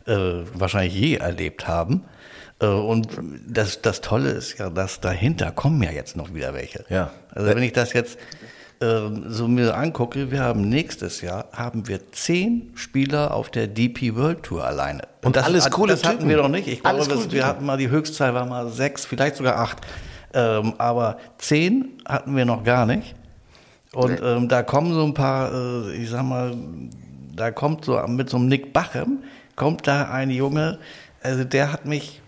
äh, 0.05 0.15
wahrscheinlich 0.53 0.95
je 0.95 1.15
erlebt 1.15 1.67
haben. 1.67 2.05
Äh, 2.61 2.67
und 2.67 3.09
das, 3.45 3.81
das 3.81 3.99
Tolle 3.99 4.29
ist 4.31 4.57
ja, 4.57 4.69
dass 4.69 5.01
dahinter 5.01 5.51
kommen 5.51 5.83
ja 5.83 5.91
jetzt 5.91 6.15
noch 6.15 6.33
wieder 6.33 6.53
welche. 6.53 6.85
Ja. 6.89 7.11
Also 7.35 7.49
wenn 7.49 7.61
ich 7.61 7.73
das 7.73 7.91
jetzt 7.91 8.17
äh, 8.79 9.01
so 9.27 9.49
mir 9.49 9.75
angucke, 9.75 10.31
wir 10.31 10.41
haben 10.41 10.69
nächstes 10.69 11.19
Jahr 11.19 11.49
haben 11.51 11.89
wir 11.89 12.11
zehn 12.13 12.71
Spieler 12.75 13.33
auf 13.33 13.49
der 13.49 13.67
DP 13.67 14.15
World 14.15 14.43
Tour 14.43 14.63
alleine. 14.63 15.01
Und, 15.25 15.35
das, 15.35 15.45
alles 15.45 15.69
coole 15.71 15.91
Das 15.91 16.05
hatten 16.05 16.29
wir 16.29 16.37
noch 16.37 16.47
nicht. 16.47 16.69
Ich 16.69 16.83
glaube, 16.83 17.31
wir 17.31 17.45
hatten 17.45 17.65
mal 17.65 17.77
die 17.77 17.89
Höchstzahl 17.89 18.33
war 18.33 18.45
mal 18.45 18.69
sechs, 18.69 19.05
vielleicht 19.05 19.35
sogar 19.35 19.57
acht. 19.57 19.79
Ähm, 20.33 20.73
aber 20.77 21.17
zehn 21.37 22.01
hatten 22.05 22.35
wir 22.35 22.45
noch 22.45 22.63
gar 22.63 22.85
nicht. 22.85 23.15
Und 23.93 24.19
nee. 24.21 24.27
ähm, 24.27 24.47
da 24.47 24.63
kommen 24.63 24.93
so 24.93 25.03
ein 25.03 25.13
paar, 25.13 25.51
äh, 25.53 25.93
ich 25.93 26.09
sag 26.09 26.23
mal, 26.23 26.55
da 27.35 27.51
kommt 27.51 27.85
so 27.85 27.99
mit 28.07 28.29
so 28.29 28.37
einem 28.37 28.47
Nick 28.47 28.73
Bachem, 28.73 29.23
kommt 29.55 29.87
da 29.87 30.09
ein 30.11 30.29
Junge, 30.29 30.79
also 31.23 31.43
der 31.43 31.71
hat 31.71 31.85
mich, 31.85 32.21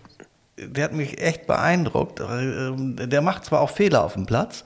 der 0.56 0.84
hat 0.84 0.92
mich 0.92 1.20
echt 1.20 1.46
beeindruckt. 1.46 2.20
Ähm, 2.20 2.96
der 2.96 3.22
macht 3.22 3.44
zwar 3.44 3.60
auch 3.60 3.70
Fehler 3.70 4.04
auf 4.04 4.14
dem 4.14 4.26
Platz, 4.26 4.64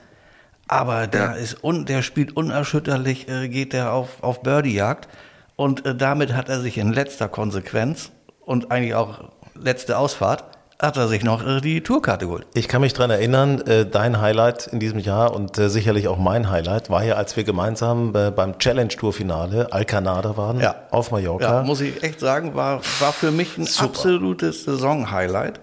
aber 0.68 1.06
der 1.06 1.20
ja. 1.20 1.32
ist 1.32 1.62
un, 1.62 1.84
der 1.86 2.02
spielt 2.02 2.36
unerschütterlich, 2.36 3.28
äh, 3.28 3.48
geht 3.48 3.72
der 3.72 3.92
auf, 3.92 4.22
auf 4.22 4.42
Birdie-Jagd. 4.42 5.08
Und 5.56 5.84
äh, 5.86 5.94
damit 5.94 6.32
hat 6.32 6.48
er 6.48 6.60
sich 6.60 6.78
in 6.78 6.92
letzter 6.92 7.28
Konsequenz 7.28 8.10
und 8.40 8.70
eigentlich 8.70 8.94
auch 8.94 9.30
letzte 9.54 9.98
Ausfahrt 9.98 10.44
hat 10.78 10.96
er 10.96 11.08
sich 11.08 11.24
noch 11.24 11.46
äh, 11.46 11.60
die 11.60 11.80
Tourkarte 11.80 12.26
geholt. 12.26 12.46
Ich 12.54 12.68
kann 12.68 12.80
mich 12.80 12.92
daran 12.92 13.10
erinnern, 13.10 13.60
äh, 13.62 13.86
dein 13.86 14.20
Highlight 14.20 14.66
in 14.66 14.80
diesem 14.80 14.98
Jahr 14.98 15.34
und 15.34 15.58
äh, 15.58 15.68
sicherlich 15.68 16.08
auch 16.08 16.18
mein 16.18 16.50
Highlight 16.50 16.90
war 16.90 17.04
ja, 17.04 17.14
als 17.14 17.36
wir 17.36 17.44
gemeinsam 17.44 18.12
beim 18.12 18.58
Challenge 18.58 18.88
Tour 18.88 19.12
Finale 19.12 19.72
Alcanada 19.72 20.36
waren 20.36 20.60
ja. 20.60 20.74
auf 20.90 21.10
Mallorca. 21.10 21.58
Ja, 21.58 21.62
muss 21.62 21.80
ich 21.80 22.02
echt 22.02 22.20
sagen, 22.20 22.54
war, 22.54 22.80
war 23.00 23.12
für 23.12 23.30
mich 23.30 23.56
ein 23.58 23.66
Super. 23.66 23.86
absolutes 23.86 24.64
Saison-Highlight. 24.64 25.60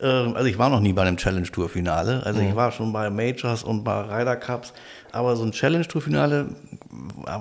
Ähm, 0.00 0.34
also 0.34 0.46
ich 0.46 0.58
war 0.58 0.68
noch 0.68 0.80
nie 0.80 0.92
bei 0.92 1.02
einem 1.02 1.16
Challenge 1.16 1.46
Tour 1.46 1.68
Finale. 1.68 2.22
Also 2.24 2.40
mhm. 2.40 2.48
ich 2.48 2.56
war 2.56 2.72
schon 2.72 2.92
bei 2.92 3.10
Majors 3.10 3.62
und 3.62 3.84
bei 3.84 4.00
Ryder 4.00 4.36
Cups. 4.36 4.72
Aber 5.12 5.36
so 5.36 5.44
ein 5.44 5.52
Challenge 5.52 5.86
Tour 5.86 6.02
Finale 6.02 6.46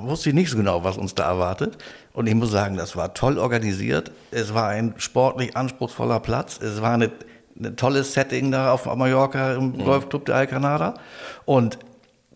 wusste 0.02 0.30
ich 0.30 0.36
nicht 0.36 0.50
so 0.50 0.58
genau, 0.58 0.84
was 0.84 0.98
uns 0.98 1.16
da 1.16 1.26
erwartet. 1.26 1.78
Und 2.14 2.28
ich 2.28 2.36
muss 2.36 2.52
sagen, 2.52 2.78
das 2.78 2.96
war 2.96 3.14
toll 3.14 3.38
organisiert. 3.38 4.12
Es 4.32 4.54
war 4.54 4.70
ein 4.70 4.94
sportlich 4.98 5.56
anspruchsvoller 5.56 6.20
Platz. 6.20 6.60
Es 6.62 6.82
war 6.82 6.94
eine, 6.94 7.12
ein 7.60 7.76
tolles 7.76 8.14
Setting 8.14 8.52
da 8.52 8.72
auf 8.72 8.86
Mallorca 8.86 9.54
im 9.54 9.72
mhm. 9.72 9.84
Golfclub 9.84 10.26
der 10.26 10.36
Alcanada. 10.36 10.96
Und 11.46 11.80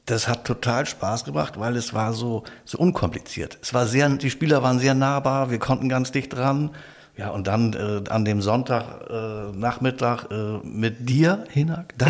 das 0.05 0.27
hat 0.27 0.45
total 0.45 0.85
Spaß 0.85 1.25
gemacht, 1.25 1.59
weil 1.59 1.75
es 1.75 1.93
war 1.93 2.13
so, 2.13 2.43
so 2.63 2.77
unkompliziert. 2.77 3.57
Es 3.61 3.73
war 3.73 3.85
sehr, 3.85 4.09
die 4.09 4.29
Spieler 4.29 4.63
waren 4.63 4.79
sehr 4.79 4.93
nahbar, 4.93 5.51
wir 5.51 5.59
konnten 5.59 5.89
ganz 5.89 6.11
dicht 6.11 6.33
dran. 6.33 6.71
Ja, 7.17 7.29
und 7.29 7.47
dann 7.47 7.73
äh, 7.73 8.07
an 8.11 8.25
dem 8.25 8.43
Sonntag 8.43 8.83
äh, 9.09 9.51
Nachmittag 9.57 10.25
äh, 10.29 10.59
mit 10.63 11.09
dir, 11.09 11.45
Hinak, 11.49 11.95
da, 11.97 12.05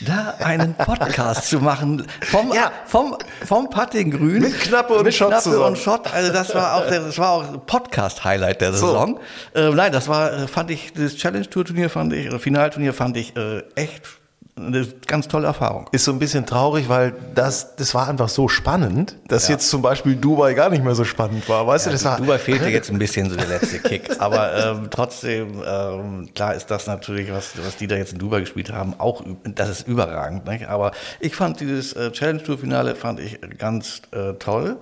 da 0.00 0.34
einen 0.44 0.74
Podcast 0.74 1.48
zu 1.48 1.60
machen 1.60 2.04
vom, 2.22 2.52
ja. 2.52 2.72
vom, 2.84 3.16
vom 3.46 3.70
Puttinggrün. 3.70 4.42
Mit 4.42 4.58
Knappe 4.58 4.94
und 4.94 5.04
mit 5.04 5.14
Schott 5.14 5.28
Knappe 5.28 5.44
zusammen. 5.44 5.64
und 5.66 5.78
Schott. 5.78 6.12
Also 6.12 6.32
das 6.32 6.52
war 6.52 6.74
auch, 6.74 6.88
der, 6.88 7.00
das 7.00 7.16
war 7.18 7.30
auch 7.30 7.64
Podcast-Highlight 7.64 8.60
der 8.60 8.72
Saison. 8.72 9.20
So. 9.54 9.60
Äh, 9.60 9.72
nein, 9.72 9.92
das 9.92 10.08
war, 10.08 10.32
äh, 10.32 10.48
fand 10.48 10.72
ich, 10.72 10.94
das 10.94 11.14
Challenge-Tour-Turnier 11.14 11.88
fand 11.88 12.12
ich, 12.12 12.26
oder 12.26 12.40
Finalturnier 12.40 12.92
fand 12.92 13.16
ich 13.18 13.36
äh, 13.36 13.62
echt 13.76 14.19
eine 14.56 14.86
ganz 15.06 15.28
tolle 15.28 15.46
Erfahrung. 15.46 15.88
Ist 15.92 16.04
so 16.04 16.12
ein 16.12 16.18
bisschen 16.18 16.44
traurig, 16.46 16.88
weil 16.88 17.14
das, 17.34 17.76
das 17.76 17.94
war 17.94 18.08
einfach 18.08 18.28
so 18.28 18.48
spannend, 18.48 19.16
dass 19.28 19.48
ja. 19.48 19.54
jetzt 19.54 19.70
zum 19.70 19.82
Beispiel 19.82 20.16
Dubai 20.16 20.54
gar 20.54 20.70
nicht 20.70 20.84
mehr 20.84 20.94
so 20.94 21.04
spannend 21.04 21.48
war. 21.48 21.66
Weißt 21.66 21.86
ja, 21.86 21.90
du, 21.90 21.94
das 21.94 22.04
war. 22.04 22.16
Dubai 22.18 22.38
fehlte 22.38 22.68
jetzt 22.68 22.90
ein 22.90 22.98
bisschen 22.98 23.30
so 23.30 23.36
der 23.36 23.46
letzte 23.46 23.78
Kick. 23.78 24.10
Aber 24.20 24.54
ähm, 24.54 24.88
trotzdem, 24.90 25.62
ähm, 25.66 26.28
klar 26.34 26.54
ist 26.54 26.70
das 26.70 26.86
natürlich, 26.86 27.32
was, 27.32 27.52
was 27.64 27.76
die 27.76 27.86
da 27.86 27.96
jetzt 27.96 28.12
in 28.12 28.18
Dubai 28.18 28.40
gespielt 28.40 28.72
haben, 28.72 28.94
auch, 28.98 29.22
das 29.44 29.68
ist 29.68 29.88
überragend. 29.88 30.46
Nicht? 30.46 30.68
Aber 30.68 30.92
ich 31.20 31.34
fand 31.34 31.60
dieses 31.60 31.92
äh, 31.94 32.12
Challenge 32.12 32.42
Tour 32.42 32.58
Finale 32.58 32.94
fand 32.94 33.20
ich 33.20 33.38
ganz 33.58 34.02
äh, 34.12 34.34
toll. 34.34 34.76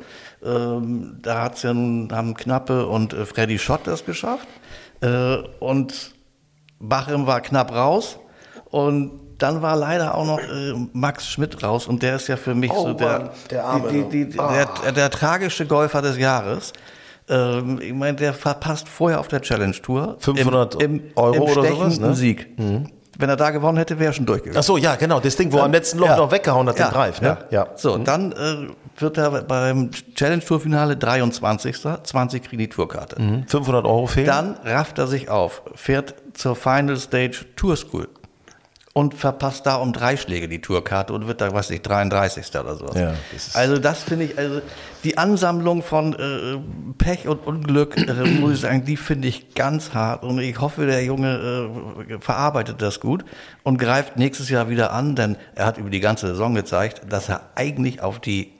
Ähm, 0.45 1.19
da 1.23 1.43
hat's 1.43 1.63
ja 1.63 1.75
nun, 1.75 2.11
haben 2.13 2.35
Knappe 2.35 2.87
und 2.87 3.13
äh, 3.13 3.27
Freddy 3.27 3.59
Schott 3.59 3.83
das 3.85 4.05
geschafft. 4.05 4.49
Äh, 5.01 5.37
und 5.61 6.13
Bachem 6.81 7.27
war 7.27 7.41
knapp 7.41 7.73
raus. 7.73 8.19
Und 8.71 9.28
dann 9.39 9.63
war 9.63 9.77
leider 9.77 10.15
auch 10.15 10.27
noch 10.27 10.39
äh, 10.41 10.75
Max 10.93 11.29
Schmidt 11.29 11.63
raus 11.63 11.87
und 11.87 12.03
der 12.03 12.17
ist 12.17 12.29
ja 12.29 12.37
für 12.37 12.55
mich 12.55 12.73
oh, 12.73 12.89
so 12.89 12.93
der, 12.95 13.19
Mann, 13.19 13.31
der, 13.51 13.65
Arme, 13.65 13.89
die, 13.91 14.03
die, 14.03 14.29
die, 14.31 14.39
oh. 14.39 14.49
der, 14.49 14.93
der, 14.93 15.11
tragische 15.11 15.67
Golfer 15.67 16.03
des 16.03 16.19
Jahres. 16.19 16.73
Ähm, 17.29 17.79
ich 17.81 17.93
meine, 17.93 18.17
der 18.17 18.35
verpasst 18.35 18.89
vorher 18.89 19.21
auf 19.21 19.29
der 19.29 19.41
Challenge 19.41 19.75
Tour 19.81 20.17
500 20.19 20.83
im, 20.83 20.97
im, 20.97 21.03
Euro 21.15 21.35
im 21.35 21.43
oder 21.43 21.69
sowas, 21.69 21.99
ne? 22.01 22.15
Sieg. 22.15 22.59
Mhm. 22.59 22.91
Wenn 23.21 23.29
er 23.29 23.37
da 23.37 23.51
gewonnen 23.51 23.79
hätte, 23.79 23.99
wäre 23.99 24.11
er 24.11 24.13
schon 24.13 24.27
durchgegangen. 24.27 24.59
Ach 24.59 24.63
so, 24.63 24.77
ja, 24.77 24.95
genau, 24.95 25.19
das 25.19 25.35
Ding, 25.35 25.53
wo 25.53 25.59
er 25.59 25.65
am 25.65 25.73
letzten 25.73 25.99
Loch 25.99 26.07
ja. 26.07 26.17
noch 26.17 26.31
weggehauen 26.31 26.69
hat, 26.69 26.79
ja. 26.79 26.89
den 26.89 26.95
Drive. 26.95 27.21
Ne? 27.21 27.37
Ja. 27.51 27.65
ja. 27.65 27.69
So, 27.75 27.99
mhm. 27.99 28.05
dann 28.05 28.33
äh, 28.33 28.69
wird 28.97 29.19
er 29.19 29.43
beim 29.43 29.91
Challenge 30.15 30.45
Tour 30.45 30.61
Finale 30.61 30.97
23. 30.97 31.77
20 32.03 32.43
kriegen 32.45 32.59
die 32.61 32.69
Tourkarte. 32.69 33.21
Mhm. 33.21 33.47
500 33.49 33.85
Euro 33.85 34.07
fehlen. 34.07 34.27
Dann 34.27 34.57
rafft 34.65 34.99
er 34.99 35.09
sich 35.09 35.29
auf, 35.31 35.63
fährt 35.75 36.15
zur 36.35 36.55
Final 36.55 36.97
Stage 36.97 37.45
Tour 37.57 37.77
School 37.77 38.09
und 38.95 39.15
verpasst 39.15 39.67
da 39.67 39.77
um 39.77 39.93
drei 39.93 40.17
Schläge 40.17 40.49
die 40.49 40.61
Tourkarte 40.61 41.13
und 41.13 41.27
wird 41.27 41.41
da, 41.41 41.53
weiß 41.53 41.71
ich, 41.71 41.83
33. 41.83 42.49
oder 42.59 42.75
so. 42.75 42.87
Ja, 42.95 43.15
das 43.33 43.55
also 43.55 43.79
das 43.79 44.03
finde 44.03 44.27
ich, 44.27 44.39
also 44.39 44.61
die 45.05 45.19
Ansammlung 45.19 45.83
von 45.83 46.15
äh, 46.15 46.59
Pech 46.99 47.29
und 47.29 47.47
Unglück, 47.47 47.97
äh, 47.97 48.13
muss 48.41 48.55
ich 48.55 48.61
sagen, 48.61 48.85
die 48.85 48.97
finde 48.97 49.29
ich 49.29 49.55
ganz 49.55 49.95
hart 49.95 50.25
und 50.25 50.39
ich 50.41 50.61
hoffe, 50.61 50.87
der 50.87 51.05
Junge 51.05 51.71
äh, 52.09 52.19
verarbeitet 52.19 52.83
das 52.83 53.01
gut 53.01 53.25
und 53.63 53.79
greift 53.79 54.17
nächstes 54.17 54.49
Jahr 54.49 54.69
wieder 54.69 54.93
an, 54.93 55.15
denn 55.15 55.37
er 55.55 55.67
hat 55.67 55.79
über 55.79 55.91
die 55.91 56.01
ganze 56.01 56.27
Saison 56.29 56.55
gezeigt, 56.55 57.03
dass 57.09 57.29
er 57.29 57.43
eigentlich 57.55 58.03
auf 58.03 58.19
die 58.19 58.53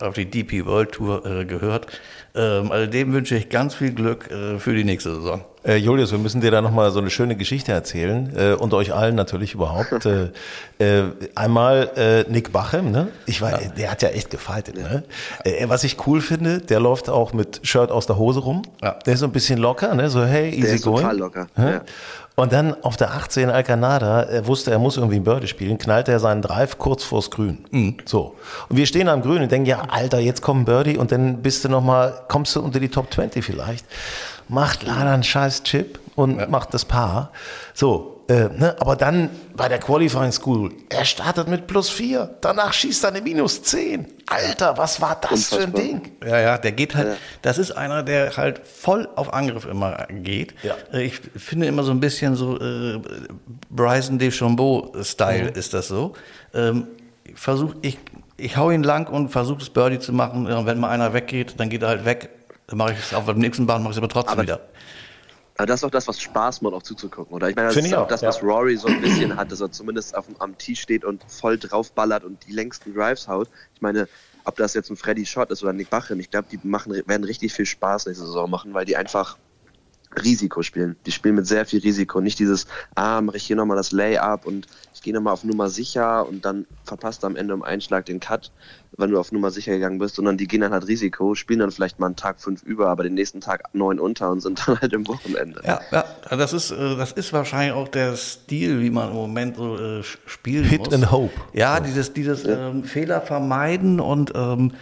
auf 0.00 0.14
die 0.14 0.30
DP 0.30 0.64
World 0.64 0.92
Tour 0.92 1.26
äh, 1.26 1.44
gehört. 1.44 1.88
Ähm, 2.34 2.70
also 2.70 2.88
dem 2.90 3.12
wünsche 3.12 3.36
ich 3.36 3.48
ganz 3.48 3.74
viel 3.74 3.92
Glück 3.92 4.30
äh, 4.30 4.58
für 4.58 4.74
die 4.74 4.84
nächste 4.84 5.14
Saison. 5.16 5.44
Äh, 5.68 5.76
Julius, 5.76 6.12
wir 6.12 6.18
müssen 6.18 6.40
dir 6.40 6.50
da 6.50 6.62
nochmal 6.62 6.90
so 6.90 6.98
eine 6.98 7.10
schöne 7.10 7.36
Geschichte 7.36 7.72
erzählen 7.72 8.32
äh, 8.34 8.52
und 8.54 8.72
euch 8.72 8.94
allen 8.94 9.14
natürlich 9.14 9.52
überhaupt. 9.52 10.06
äh, 10.06 10.30
äh, 10.78 11.04
einmal 11.34 11.90
äh, 11.94 12.32
Nick 12.32 12.52
Bachem, 12.52 12.90
ne? 12.90 13.08
Ich 13.26 13.42
war, 13.42 13.62
ja. 13.62 13.68
der 13.68 13.90
hat 13.90 14.00
ja 14.00 14.08
echt 14.08 14.30
gefaltet, 14.30 14.76
ne? 14.76 15.04
Äh, 15.44 15.68
was 15.68 15.84
ich 15.84 16.06
cool 16.06 16.22
finde, 16.22 16.60
der 16.60 16.80
läuft 16.80 17.10
auch 17.10 17.34
mit 17.34 17.60
Shirt 17.64 17.90
aus 17.90 18.06
der 18.06 18.16
Hose 18.16 18.40
rum. 18.40 18.62
Ja. 18.82 18.92
Der 19.04 19.12
ist 19.12 19.20
so 19.20 19.26
ein 19.26 19.32
bisschen 19.32 19.58
locker, 19.58 19.94
ne? 19.94 20.08
So 20.08 20.24
hey, 20.24 20.48
easy 20.48 20.62
der 20.62 20.74
ist 20.74 20.84
going. 20.84 21.02
total 21.02 21.18
locker. 21.18 21.46
Ja. 21.58 21.82
Und 22.38 22.52
dann 22.52 22.84
auf 22.84 22.96
der 22.96 23.14
18 23.14 23.50
Alcanada, 23.50 24.22
er 24.22 24.46
wusste, 24.46 24.70
er 24.70 24.78
muss 24.78 24.96
irgendwie 24.96 25.16
ein 25.16 25.24
Birdie 25.24 25.48
spielen, 25.48 25.76
knallte 25.76 26.12
er 26.12 26.20
seinen 26.20 26.40
Drive 26.40 26.78
kurz 26.78 27.02
vors 27.02 27.32
Grün. 27.32 27.64
Mhm. 27.72 27.96
So. 28.04 28.36
Und 28.68 28.76
wir 28.76 28.86
stehen 28.86 29.08
am 29.08 29.22
Grün 29.22 29.42
und 29.42 29.50
denken, 29.50 29.66
ja, 29.66 29.82
Alter, 29.88 30.20
jetzt 30.20 30.40
kommt 30.40 30.60
ein 30.60 30.64
Birdie 30.64 30.98
und 30.98 31.10
dann 31.10 31.42
bist 31.42 31.64
du 31.64 31.68
nochmal, 31.68 32.14
kommst 32.28 32.54
du 32.54 32.60
unter 32.60 32.78
die 32.78 32.90
Top 32.90 33.12
20 33.12 33.44
vielleicht. 33.44 33.84
Macht 34.46 34.84
leider 34.84 35.10
einen 35.10 35.24
scheiß 35.24 35.64
Chip 35.64 35.98
und 36.18 36.40
ja. 36.40 36.48
macht 36.48 36.74
das 36.74 36.84
Paar. 36.84 37.30
So, 37.74 38.24
äh, 38.28 38.48
ne? 38.48 38.74
Aber 38.80 38.96
dann 38.96 39.30
bei 39.54 39.68
der 39.68 39.78
Qualifying 39.78 40.32
School, 40.32 40.72
er 40.90 41.04
startet 41.04 41.46
mit 41.46 41.68
plus 41.68 41.88
vier, 41.90 42.34
danach 42.40 42.72
schießt 42.72 43.04
er 43.04 43.10
eine 43.10 43.22
minus 43.22 43.62
zehn. 43.62 44.08
Alter, 44.26 44.76
was 44.76 45.00
war 45.00 45.16
das 45.20 45.30
Unfassbar. 45.30 45.58
für 45.60 45.64
ein 45.64 45.72
Ding? 45.74 46.12
Ja, 46.26 46.40
ja, 46.40 46.58
der 46.58 46.72
geht 46.72 46.96
halt, 46.96 47.06
ja. 47.06 47.14
das 47.42 47.58
ist 47.58 47.70
einer, 47.70 48.02
der 48.02 48.36
halt 48.36 48.66
voll 48.66 49.08
auf 49.14 49.32
Angriff 49.32 49.64
immer 49.64 50.08
geht. 50.10 50.54
Ja. 50.64 50.74
Äh, 50.92 51.04
ich 51.04 51.20
finde 51.36 51.66
immer 51.68 51.84
so 51.84 51.92
ein 51.92 52.00
bisschen 52.00 52.34
so 52.34 52.58
äh, 52.58 53.00
Bryson 53.70 54.18
DeChambeau-Style 54.18 55.52
mhm. 55.52 55.56
ist 55.56 55.72
das 55.72 55.86
so. 55.86 56.14
Ähm, 56.52 56.88
versuch, 57.36 57.76
ich, 57.82 57.98
ich 58.36 58.56
hau 58.56 58.72
ihn 58.72 58.82
lang 58.82 59.08
und 59.08 59.28
versuche 59.28 59.60
das 59.60 59.70
Birdie 59.70 60.00
zu 60.00 60.12
machen. 60.12 60.48
Und 60.48 60.66
wenn 60.66 60.80
mal 60.80 60.90
einer 60.90 61.14
weggeht, 61.14 61.54
dann 61.58 61.68
geht 61.68 61.82
er 61.82 61.88
halt 61.88 62.04
weg. 62.04 62.30
Dann 62.66 62.78
mache 62.78 62.92
ich 62.92 62.98
es 62.98 63.14
auf 63.14 63.26
dem 63.26 63.38
nächsten 63.38 63.66
Bahn, 63.66 63.82
mache 63.82 63.92
ich 63.92 63.96
es 63.96 63.98
aber 63.98 64.08
trotzdem 64.08 64.32
aber 64.32 64.42
wieder. 64.42 64.60
Aber 65.58 65.66
das 65.66 65.80
ist 65.80 65.84
auch 65.84 65.90
das, 65.90 66.06
was 66.06 66.20
Spaß 66.20 66.62
macht, 66.62 66.72
auch 66.72 66.84
zuzugucken, 66.84 67.34
oder? 67.34 67.50
Ich 67.50 67.56
meine, 67.56 67.66
das 67.66 67.74
Find 67.74 67.88
ist 67.88 67.94
auch, 67.94 68.06
das, 68.06 68.22
was 68.22 68.40
Rory 68.44 68.76
so 68.76 68.86
ein 68.86 69.00
bisschen 69.00 69.36
hat, 69.36 69.50
dass 69.50 69.60
er 69.60 69.72
zumindest 69.72 70.16
auf, 70.16 70.26
am 70.38 70.56
Tee 70.56 70.76
steht 70.76 71.04
und 71.04 71.24
voll 71.26 71.58
draufballert 71.58 72.22
und 72.22 72.46
die 72.46 72.52
längsten 72.52 72.94
Drives 72.94 73.26
haut. 73.26 73.48
Ich 73.74 73.82
meine, 73.82 74.08
ob 74.44 74.54
das 74.54 74.74
jetzt 74.74 74.88
ein 74.88 74.96
Freddy 74.96 75.26
Shot 75.26 75.50
ist 75.50 75.64
oder 75.64 75.72
Nick 75.72 75.90
Bachem, 75.90 76.20
ich 76.20 76.30
glaube, 76.30 76.46
die 76.50 76.60
machen, 76.62 76.92
werden 77.06 77.24
richtig 77.24 77.52
viel 77.52 77.66
Spaß 77.66 78.06
nächste 78.06 78.24
Saison 78.24 78.48
machen, 78.48 78.72
weil 78.72 78.84
die 78.84 78.96
einfach 78.96 79.36
Risiko 80.24 80.62
spielen. 80.62 80.96
Die 81.06 81.12
spielen 81.12 81.34
mit 81.34 81.46
sehr 81.46 81.66
viel 81.66 81.80
Risiko. 81.80 82.20
Nicht 82.20 82.38
dieses, 82.38 82.66
ah, 82.94 83.20
mache 83.20 83.36
ich 83.36 83.44
hier 83.44 83.56
nochmal 83.56 83.76
das 83.76 83.92
Layup 83.92 84.46
und 84.46 84.66
ich 84.94 85.02
gehe 85.02 85.14
nochmal 85.14 85.32
auf 85.32 85.44
Nummer 85.44 85.68
sicher 85.68 86.26
und 86.26 86.44
dann 86.44 86.66
verpasst 86.84 87.22
du 87.22 87.28
am 87.28 87.36
Ende 87.36 87.54
im 87.54 87.62
Einschlag 87.62 88.06
den 88.06 88.18
Cut, 88.18 88.50
wenn 88.96 89.10
du 89.10 89.18
auf 89.20 89.30
Nummer 89.30 89.52
sicher 89.52 89.72
gegangen 89.72 89.98
bist, 89.98 90.16
sondern 90.16 90.36
die 90.36 90.48
gehen 90.48 90.60
dann 90.60 90.72
halt 90.72 90.88
Risiko, 90.88 91.36
spielen 91.36 91.60
dann 91.60 91.70
vielleicht 91.70 92.00
mal 92.00 92.06
einen 92.06 92.16
Tag 92.16 92.40
fünf 92.40 92.64
über, 92.64 92.88
aber 92.88 93.04
den 93.04 93.14
nächsten 93.14 93.40
Tag 93.40 93.62
neun 93.72 94.00
unter 94.00 94.30
und 94.30 94.40
sind 94.40 94.66
dann 94.66 94.80
halt 94.80 94.92
im 94.92 95.06
Wochenende. 95.06 95.60
Ja, 95.64 95.80
ja 95.92 96.04
das 96.30 96.52
ist, 96.52 96.72
äh, 96.72 96.96
das 96.96 97.12
ist 97.12 97.32
wahrscheinlich 97.32 97.74
auch 97.74 97.88
der 97.88 98.16
Stil, 98.16 98.80
wie 98.80 98.90
man 98.90 99.10
im 99.10 99.14
Moment 99.14 99.56
so 99.56 99.76
äh, 99.78 100.02
spielen 100.02 100.64
Hit 100.64 100.80
muss. 100.80 100.92
and 100.92 101.12
Hope. 101.12 101.32
Ja, 101.52 101.78
dieses, 101.78 102.12
dieses 102.12 102.42
ja. 102.42 102.70
ähm, 102.70 102.82
Fehler 102.82 103.20
vermeiden 103.20 104.00
und 104.00 104.32
ähm, 104.34 104.72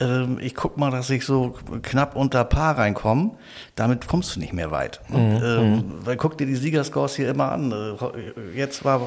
ähm, 0.00 0.38
ich 0.40 0.54
guck 0.54 0.76
mal, 0.76 0.90
dass 0.90 1.08
ich 1.10 1.24
so 1.24 1.54
knapp 1.82 2.16
unter 2.16 2.44
Paar 2.44 2.78
reinkomme, 2.78 3.32
damit 3.76 4.08
kommst 4.08 4.34
du 4.34 4.40
nicht 4.40 4.52
mehr 4.52 4.70
weit. 4.70 5.00
Mhm. 5.08 5.16
Ähm, 5.16 5.72
mhm. 5.72 5.84
weil 6.04 6.16
guck 6.16 6.36
dir 6.36 6.46
die 6.46 6.56
Siegerscores 6.56 7.14
hier 7.16 7.30
immer 7.30 7.52
an. 7.52 7.72
Äh, 7.72 8.58
jetzt 8.58 8.84
war 8.84 9.00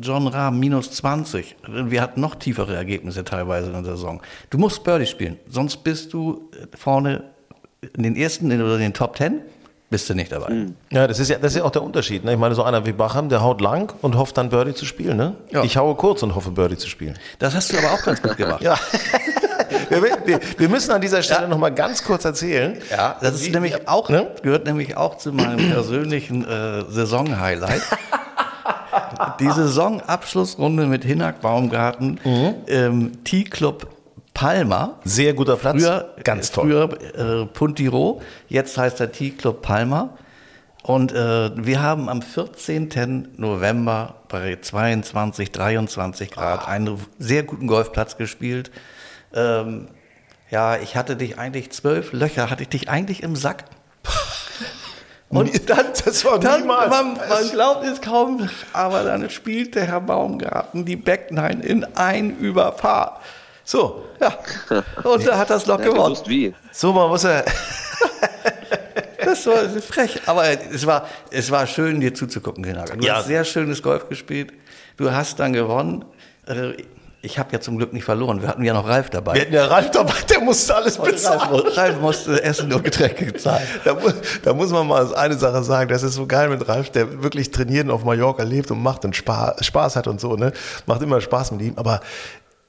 John 0.00 0.28
Rahm 0.28 0.58
minus 0.58 0.92
20. 0.92 1.56
Wir 1.66 2.02
hatten 2.02 2.20
noch 2.20 2.36
tiefere 2.36 2.74
Ergebnisse 2.74 3.24
teilweise 3.24 3.68
in 3.68 3.72
der 3.72 3.84
Saison. 3.84 4.22
Du 4.50 4.58
musst 4.58 4.84
Birdie 4.84 5.06
spielen, 5.06 5.38
sonst 5.48 5.78
bist 5.78 6.12
du 6.12 6.50
vorne 6.76 7.24
in 7.96 8.02
den 8.02 8.16
ersten 8.16 8.46
oder 8.60 8.78
den 8.78 8.94
Top 8.94 9.16
Ten 9.16 9.42
bist 9.88 10.10
du 10.10 10.14
nicht 10.14 10.32
dabei. 10.32 10.50
Mhm. 10.50 10.74
Ja, 10.90 11.06
das 11.06 11.20
ist 11.20 11.28
ja, 11.28 11.38
das 11.38 11.52
ist 11.52 11.58
ja 11.58 11.64
auch 11.64 11.70
der 11.70 11.82
Unterschied. 11.82 12.24
Ne? 12.24 12.32
Ich 12.32 12.38
meine, 12.38 12.54
so 12.54 12.64
einer 12.64 12.84
wie 12.86 12.92
Bacham, 12.92 13.28
der 13.28 13.42
haut 13.42 13.60
lang 13.60 13.92
und 14.02 14.16
hofft 14.16 14.36
dann 14.36 14.48
Birdie 14.48 14.74
zu 14.74 14.84
spielen. 14.84 15.16
Ne? 15.16 15.36
Ja. 15.52 15.62
Ich 15.62 15.76
haue 15.76 15.94
kurz 15.94 16.22
und 16.22 16.34
hoffe 16.34 16.50
Birdie 16.50 16.76
zu 16.76 16.88
spielen. 16.88 17.16
Das 17.38 17.54
hast 17.54 17.72
du 17.72 17.78
aber 17.78 17.92
auch 17.92 18.02
ganz 18.02 18.20
gut 18.20 18.36
gemacht. 18.36 18.62
ja. 18.64 18.76
wir, 19.90 20.40
wir, 20.58 20.68
müssen 20.68 20.90
an 20.90 21.00
dieser 21.00 21.22
Stelle 21.22 21.42
ja. 21.42 21.48
noch 21.48 21.58
mal 21.58 21.70
ganz 21.70 22.04
kurz 22.04 22.24
erzählen. 22.24 22.78
Ja, 22.90 23.16
das 23.20 23.34
ist 23.34 23.46
wie, 23.46 23.50
nämlich 23.50 23.88
auch, 23.88 24.08
ne? 24.08 24.30
gehört 24.42 24.66
nämlich 24.66 24.96
auch 24.96 25.18
zu 25.18 25.32
meinem 25.32 25.70
persönlichen 25.72 26.46
äh, 26.46 26.84
Saisonhighlight. 26.88 27.82
Die 29.40 29.50
Saisonabschlussrunde 29.50 30.86
mit 30.86 31.04
Hinak 31.04 31.40
Baumgarten 31.40 32.20
mhm. 32.24 32.54
im 32.66 33.24
T-Club 33.24 33.88
Palma. 34.34 34.98
Sehr 35.04 35.32
guter 35.32 35.56
Platz. 35.56 35.82
Früher, 35.82 36.14
ganz 36.24 36.50
toll. 36.52 36.64
Früher 36.64 37.42
äh, 37.42 37.46
Puntiro, 37.46 38.20
jetzt 38.48 38.76
heißt 38.76 39.00
der 39.00 39.12
T-Club 39.12 39.62
Palma. 39.62 40.10
Und 40.82 41.12
äh, 41.12 41.50
wir 41.56 41.82
haben 41.82 42.08
am 42.08 42.22
14. 42.22 43.28
November 43.38 44.14
bei 44.28 44.56
22, 44.60 45.50
23 45.50 46.30
Grad 46.30 46.62
oh. 46.64 46.68
einen 46.68 47.00
sehr 47.18 47.42
guten 47.42 47.66
Golfplatz 47.66 48.16
gespielt. 48.16 48.70
Ähm, 49.34 49.88
ja, 50.50 50.76
ich 50.76 50.96
hatte 50.96 51.16
dich 51.16 51.38
eigentlich 51.38 51.70
zwölf 51.72 52.12
Löcher, 52.12 52.50
hatte 52.50 52.62
ich 52.62 52.68
dich 52.68 52.88
eigentlich 52.88 53.22
im 53.22 53.36
Sack. 53.36 53.64
Und 55.28 55.68
dann, 55.68 55.86
das 56.04 56.24
war 56.24 56.38
dann 56.38 56.66
man, 56.66 56.88
man, 56.88 57.50
glaubt 57.50 57.84
es 57.84 58.00
kaum, 58.00 58.48
aber 58.72 59.02
dann 59.02 59.28
spielt 59.28 59.74
der 59.74 59.86
Herr 59.86 60.00
Baumgarten 60.00 60.84
die 60.84 60.94
Backnine 60.94 61.64
in 61.64 61.84
ein 61.96 62.36
Überpaar. 62.38 63.20
So, 63.64 64.04
ja. 64.20 64.38
Und 65.02 65.26
da 65.26 65.36
hat 65.36 65.50
das 65.50 65.66
Loch 65.66 65.80
gewonnen. 65.80 66.16
Wie. 66.26 66.54
So, 66.70 66.92
man 66.92 67.08
muss 67.08 67.24
er. 67.24 67.44
Das 69.24 69.46
war 69.46 69.68
frech. 69.80 70.20
Aber 70.26 70.44
es 70.48 70.86
war, 70.86 71.06
es 71.30 71.50
war 71.50 71.66
schön, 71.66 72.00
dir 72.00 72.14
zuzugucken, 72.14 72.64
Renato. 72.64 72.96
Du 72.96 73.04
Ja. 73.04 73.16
hast 73.16 73.26
sehr 73.26 73.44
schönes 73.44 73.82
Golf 73.82 74.08
gespielt. 74.08 74.52
Du 74.96 75.10
hast 75.10 75.40
dann 75.40 75.52
gewonnen. 75.52 76.04
Ich 77.22 77.38
habe 77.40 77.48
ja 77.52 77.60
zum 77.60 77.76
Glück 77.76 77.92
nicht 77.92 78.04
verloren. 78.04 78.40
Wir 78.40 78.48
hatten 78.48 78.62
ja 78.62 78.72
noch 78.72 78.86
Ralf 78.86 79.10
dabei. 79.10 79.34
Wir 79.34 79.40
hätten 79.40 79.54
ja 79.54 79.64
Ralf 79.66 79.90
dabei, 79.90 80.12
der 80.30 80.40
musste 80.40 80.76
alles 80.76 80.98
Ralf, 80.98 81.08
bezahlen. 81.10 81.50
mu- 81.50 81.56
Ralf 81.58 82.00
musste 82.00 82.42
Essen 82.42 82.72
und 82.72 82.84
Getränke 82.84 83.34
zahlen. 83.34 83.66
Da, 83.84 83.94
mu- 83.94 84.12
da 84.44 84.54
muss 84.54 84.70
man 84.70 84.86
mal 84.86 85.12
eine 85.14 85.36
Sache 85.36 85.64
sagen, 85.64 85.88
das 85.88 86.02
ist 86.04 86.14
so 86.14 86.26
geil 86.26 86.48
mit 86.48 86.68
Ralf, 86.68 86.90
der 86.90 87.22
wirklich 87.24 87.50
trainieren 87.50 87.90
auf 87.90 88.04
Mallorca 88.04 88.44
lebt 88.44 88.70
und 88.70 88.80
macht 88.82 89.04
und 89.04 89.16
Spaß, 89.16 89.64
Spaß 89.66 89.96
hat 89.96 90.06
und 90.06 90.20
so, 90.20 90.36
ne? 90.36 90.52
Macht 90.86 91.02
immer 91.02 91.20
Spaß 91.20 91.50
mit 91.52 91.62
ihm, 91.62 91.72
aber 91.76 92.00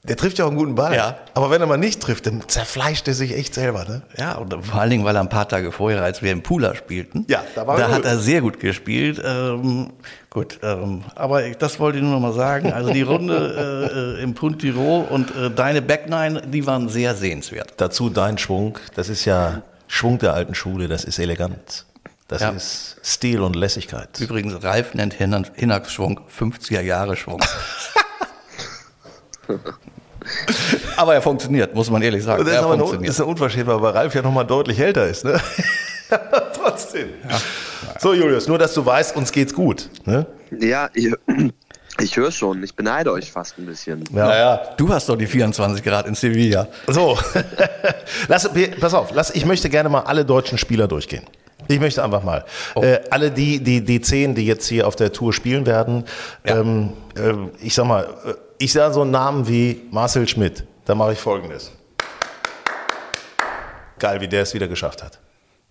der 0.04 0.16
trifft 0.16 0.38
ja 0.38 0.44
auch 0.44 0.48
einen 0.48 0.56
guten 0.56 0.74
Ball. 0.74 0.94
Ja. 0.94 1.18
Aber 1.34 1.50
wenn 1.50 1.60
er 1.60 1.66
mal 1.66 1.76
nicht 1.76 2.00
trifft, 2.00 2.26
dann 2.26 2.42
zerfleischt 2.48 3.08
er 3.08 3.14
sich 3.14 3.34
echt 3.36 3.52
selber, 3.54 3.84
ne? 3.84 4.02
Ja, 4.16 4.36
und 4.36 4.54
vor 4.64 4.80
allen 4.80 4.90
Dingen, 4.90 5.04
weil 5.04 5.14
er 5.16 5.20
ein 5.20 5.28
paar 5.28 5.48
Tage 5.48 5.72
vorher, 5.72 6.02
als 6.02 6.22
wir 6.22 6.30
im 6.32 6.42
Pooler 6.42 6.74
spielten, 6.76 7.24
Ja, 7.28 7.42
da 7.54 7.66
war 7.66 7.74
er 7.76 7.80
da 7.80 7.86
gut. 7.88 7.94
hat 7.96 8.04
er 8.04 8.18
sehr 8.18 8.40
gut 8.40 8.60
gespielt. 8.60 9.20
Ähm, 9.24 9.90
gut, 10.30 10.60
ähm, 10.62 11.02
aber 11.14 11.44
ich, 11.46 11.56
das 11.58 11.78
wollte 11.80 11.98
ich 11.98 12.04
nur 12.04 12.12
noch 12.12 12.20
mal 12.20 12.32
sagen. 12.32 12.72
Also 12.72 12.92
die 12.92 13.02
Runde 13.02 14.16
äh, 14.18 14.20
äh, 14.20 14.22
im 14.22 14.34
Puntiro 14.34 15.00
und 15.00 15.34
äh, 15.36 15.50
deine 15.50 15.82
Backnine, 15.82 16.42
die 16.46 16.64
waren 16.66 16.88
sehr 16.88 17.14
sehenswert. 17.14 17.74
Dazu 17.76 18.08
dein 18.08 18.38
Schwung, 18.38 18.78
das 18.94 19.08
ist 19.08 19.24
ja 19.24 19.62
Schwung 19.88 20.18
der 20.18 20.32
alten 20.34 20.54
Schule, 20.54 20.86
das 20.88 21.04
ist 21.04 21.18
elegant. 21.18 21.84
Das 22.28 22.42
Ja. 22.42 22.50
ist 22.50 22.96
Stil 23.02 23.40
und 23.40 23.56
Lässigkeit. 23.56 24.20
Übrigens, 24.20 24.62
Ralf 24.62 24.94
nennt 24.94 25.14
Hinner- 25.14 25.44
Hinnax-Schwung 25.54 26.20
50er 26.38 26.82
Jahre 26.82 27.16
Schwung. 27.16 27.40
aber 30.96 31.14
er 31.14 31.22
funktioniert, 31.22 31.74
muss 31.74 31.90
man 31.90 32.02
ehrlich 32.02 32.22
sagen. 32.22 32.44
Das 32.44 32.52
ist 32.52 32.58
er 32.60 32.64
aber 32.64 32.74
eine, 32.74 33.06
ist 33.06 33.20
eine 33.20 33.28
Unverschämtheit, 33.30 33.80
weil 33.80 33.92
Ralf 33.92 34.14
ja 34.14 34.22
nochmal 34.22 34.46
deutlich 34.46 34.78
älter 34.78 35.06
ist. 35.06 35.24
Ne? 35.24 35.40
Trotzdem. 36.54 37.08
So, 37.98 38.14
Julius, 38.14 38.48
nur 38.48 38.58
dass 38.58 38.74
du 38.74 38.84
weißt, 38.84 39.16
uns 39.16 39.32
geht's 39.32 39.54
gut. 39.54 39.88
Ne? 40.04 40.26
Ja, 40.58 40.90
ich, 40.94 41.12
ich 42.00 42.16
höre 42.16 42.30
schon. 42.30 42.62
Ich 42.62 42.74
beneide 42.74 43.12
euch 43.12 43.30
fast 43.30 43.58
ein 43.58 43.66
bisschen. 43.66 44.04
Naja, 44.10 44.60
du 44.76 44.88
hast 44.92 45.08
doch 45.08 45.16
die 45.16 45.26
24 45.26 45.82
Grad 45.84 46.06
in 46.06 46.14
Sevilla. 46.14 46.68
So, 46.86 47.18
lass, 48.28 48.50
pass 48.80 48.94
auf, 48.94 49.10
lass, 49.12 49.30
ich 49.30 49.44
möchte 49.44 49.68
gerne 49.70 49.88
mal 49.88 50.02
alle 50.02 50.24
deutschen 50.24 50.58
Spieler 50.58 50.88
durchgehen. 50.88 51.24
Ich 51.70 51.80
möchte 51.80 52.02
einfach 52.02 52.22
mal. 52.22 52.44
Oh. 52.74 52.82
Äh, 52.82 53.00
alle 53.10 53.30
die, 53.30 53.62
die, 53.62 53.84
die 53.84 54.00
zehn, 54.00 54.34
die 54.34 54.46
jetzt 54.46 54.66
hier 54.68 54.86
auf 54.86 54.96
der 54.96 55.12
Tour 55.12 55.34
spielen 55.34 55.66
werden, 55.66 56.04
Ja. 56.46 56.60
ähm, 56.60 56.94
äh, 57.14 57.34
ich 57.60 57.74
sag 57.74 57.84
mal, 57.84 58.04
äh, 58.26 58.34
ich 58.58 58.72
sage 58.72 58.94
so 58.94 59.02
einen 59.02 59.10
Namen 59.10 59.46
wie 59.48 59.82
Marcel 59.90 60.26
Schmidt. 60.28 60.64
Da 60.84 60.94
mache 60.94 61.12
ich 61.12 61.18
folgendes. 61.20 61.72
Geil, 63.98 64.20
wie 64.20 64.28
der 64.28 64.42
es 64.42 64.54
wieder 64.54 64.68
geschafft 64.68 65.02
hat. 65.02 65.18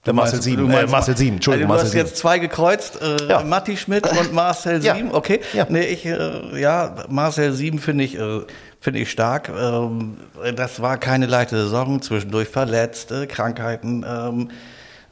Der 0.05 0.13
Marcel 0.13 0.33
meinst- 0.35 0.43
Sieben, 0.43 0.61
du 0.67 0.69
äh, 0.69 0.75
meinst- 0.75 0.91
Marcel 0.91 1.17
Sieben, 1.17 1.35
Entschuldigung, 1.37 1.71
Also 1.71 1.83
du 1.83 1.87
Marcel 1.87 1.99
hast 2.01 2.09
jetzt 2.11 2.19
zwei 2.19 2.39
gekreuzt, 2.39 3.01
äh, 3.01 3.27
Ja. 3.29 3.43
Matti 3.43 3.75
Schmidt 3.77 4.07
und 4.09 4.31
Marcel 4.33 4.81
Ja. 4.83 4.95
Sieben, 4.95 5.11
okay. 5.11 5.41
Ja. 5.53 5.65
Nee, 5.69 5.85
ich, 5.85 6.05
äh, 6.05 6.59
ja, 6.61 7.05
Marcel 7.09 7.51
Sieben 7.53 7.79
finde 7.79 8.03
ich, 8.03 8.17
äh, 8.17 8.41
finde 8.79 8.99
ich 8.99 9.11
stark. 9.11 9.49
Ähm, 9.49 10.17
das 10.55 10.81
war 10.81 10.97
keine 10.97 11.25
leichte 11.25 11.57
Saison, 11.57 12.01
zwischendurch 12.01 12.47
verletzt, 12.47 13.11
äh, 13.11 13.27
Krankheiten. 13.27 14.05
Ähm, 14.07 14.49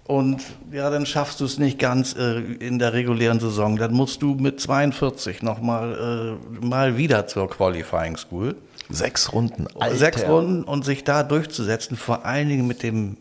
und 0.07 0.43
ja, 0.71 0.91
dann 0.91 1.07
schaffst 1.07 1.39
du 1.39 1.45
es 1.45 1.57
nicht 1.57 1.79
ganz 1.79 2.15
äh, 2.15 2.37
in 2.37 2.77
der 2.77 2.93
regulären 2.93 3.39
Saison. 3.39 3.75
Dann 3.75 3.91
musst 3.91 4.21
du 4.21 4.35
mit 4.35 4.61
42 4.61 5.41
nochmal 5.41 6.37
äh, 6.61 6.65
mal 6.65 6.95
wieder 6.95 7.25
zur 7.25 7.49
Qualifying 7.49 8.15
School. 8.15 8.55
Sechs 8.89 9.33
Runden. 9.33 9.65
Sechs 9.93 10.23
Runden 10.23 10.63
und 10.63 10.85
sich 10.85 11.03
da 11.03 11.23
durchzusetzen, 11.23 11.97
vor 11.97 12.23
allen 12.23 12.49
Dingen 12.49 12.67
mit 12.67 12.83
dem, 12.83 13.17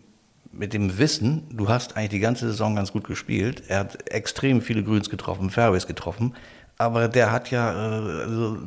mit 0.52 0.74
dem 0.74 0.98
Wissen, 0.98 1.44
du 1.50 1.70
hast 1.70 1.96
eigentlich 1.96 2.10
die 2.10 2.20
ganze 2.20 2.48
Saison 2.48 2.76
ganz 2.76 2.92
gut 2.92 3.04
gespielt. 3.04 3.62
Er 3.68 3.78
hat 3.80 4.10
extrem 4.10 4.60
viele 4.60 4.82
Grüns 4.82 5.08
getroffen, 5.08 5.48
Fairways 5.48 5.86
getroffen. 5.86 6.34
Aber 6.76 7.08
der 7.08 7.32
hat 7.32 7.50
ja, 7.50 7.72
äh, 7.72 8.22
also 8.24 8.58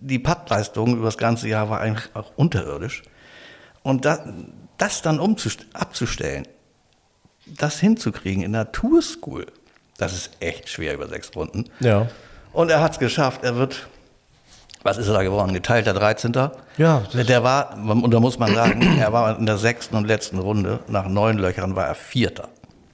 die 0.00 0.20
Puttleistung 0.20 0.92
über 0.98 1.06
das 1.06 1.18
ganze 1.18 1.48
Jahr 1.48 1.68
war 1.68 1.80
eigentlich 1.80 2.14
auch 2.14 2.30
unterirdisch. 2.36 3.02
Und 3.82 4.04
da, 4.04 4.24
das 4.78 5.02
dann 5.02 5.18
abzustellen, 5.18 6.46
das 7.56 7.78
hinzukriegen 7.80 8.42
in 8.42 8.52
der 8.52 8.72
Tour 8.72 9.02
School, 9.02 9.46
das 9.98 10.12
ist 10.12 10.30
echt 10.40 10.68
schwer 10.68 10.94
über 10.94 11.08
sechs 11.08 11.30
Runden. 11.36 11.64
Ja. 11.80 12.06
Und 12.52 12.70
er 12.70 12.80
hat 12.80 12.92
es 12.92 12.98
geschafft. 12.98 13.44
Er 13.44 13.56
wird, 13.56 13.88
was 14.82 14.96
ist 14.98 15.08
er 15.08 15.14
da 15.14 15.22
geworden? 15.22 15.52
Geteilter 15.52 15.92
13. 15.92 16.32
Ja, 16.78 17.02
Der 17.12 17.42
war, 17.44 17.76
und 17.76 18.10
da 18.12 18.18
muss 18.20 18.38
man 18.38 18.54
sagen, 18.54 18.82
er 18.98 19.12
war 19.12 19.38
in 19.38 19.46
der 19.46 19.58
sechsten 19.58 19.96
und 19.96 20.06
letzten 20.06 20.38
Runde, 20.38 20.80
nach 20.88 21.06
neun 21.08 21.38
Löchern 21.38 21.76
war 21.76 21.86
er 21.86 21.94
Vierter. 21.94 22.48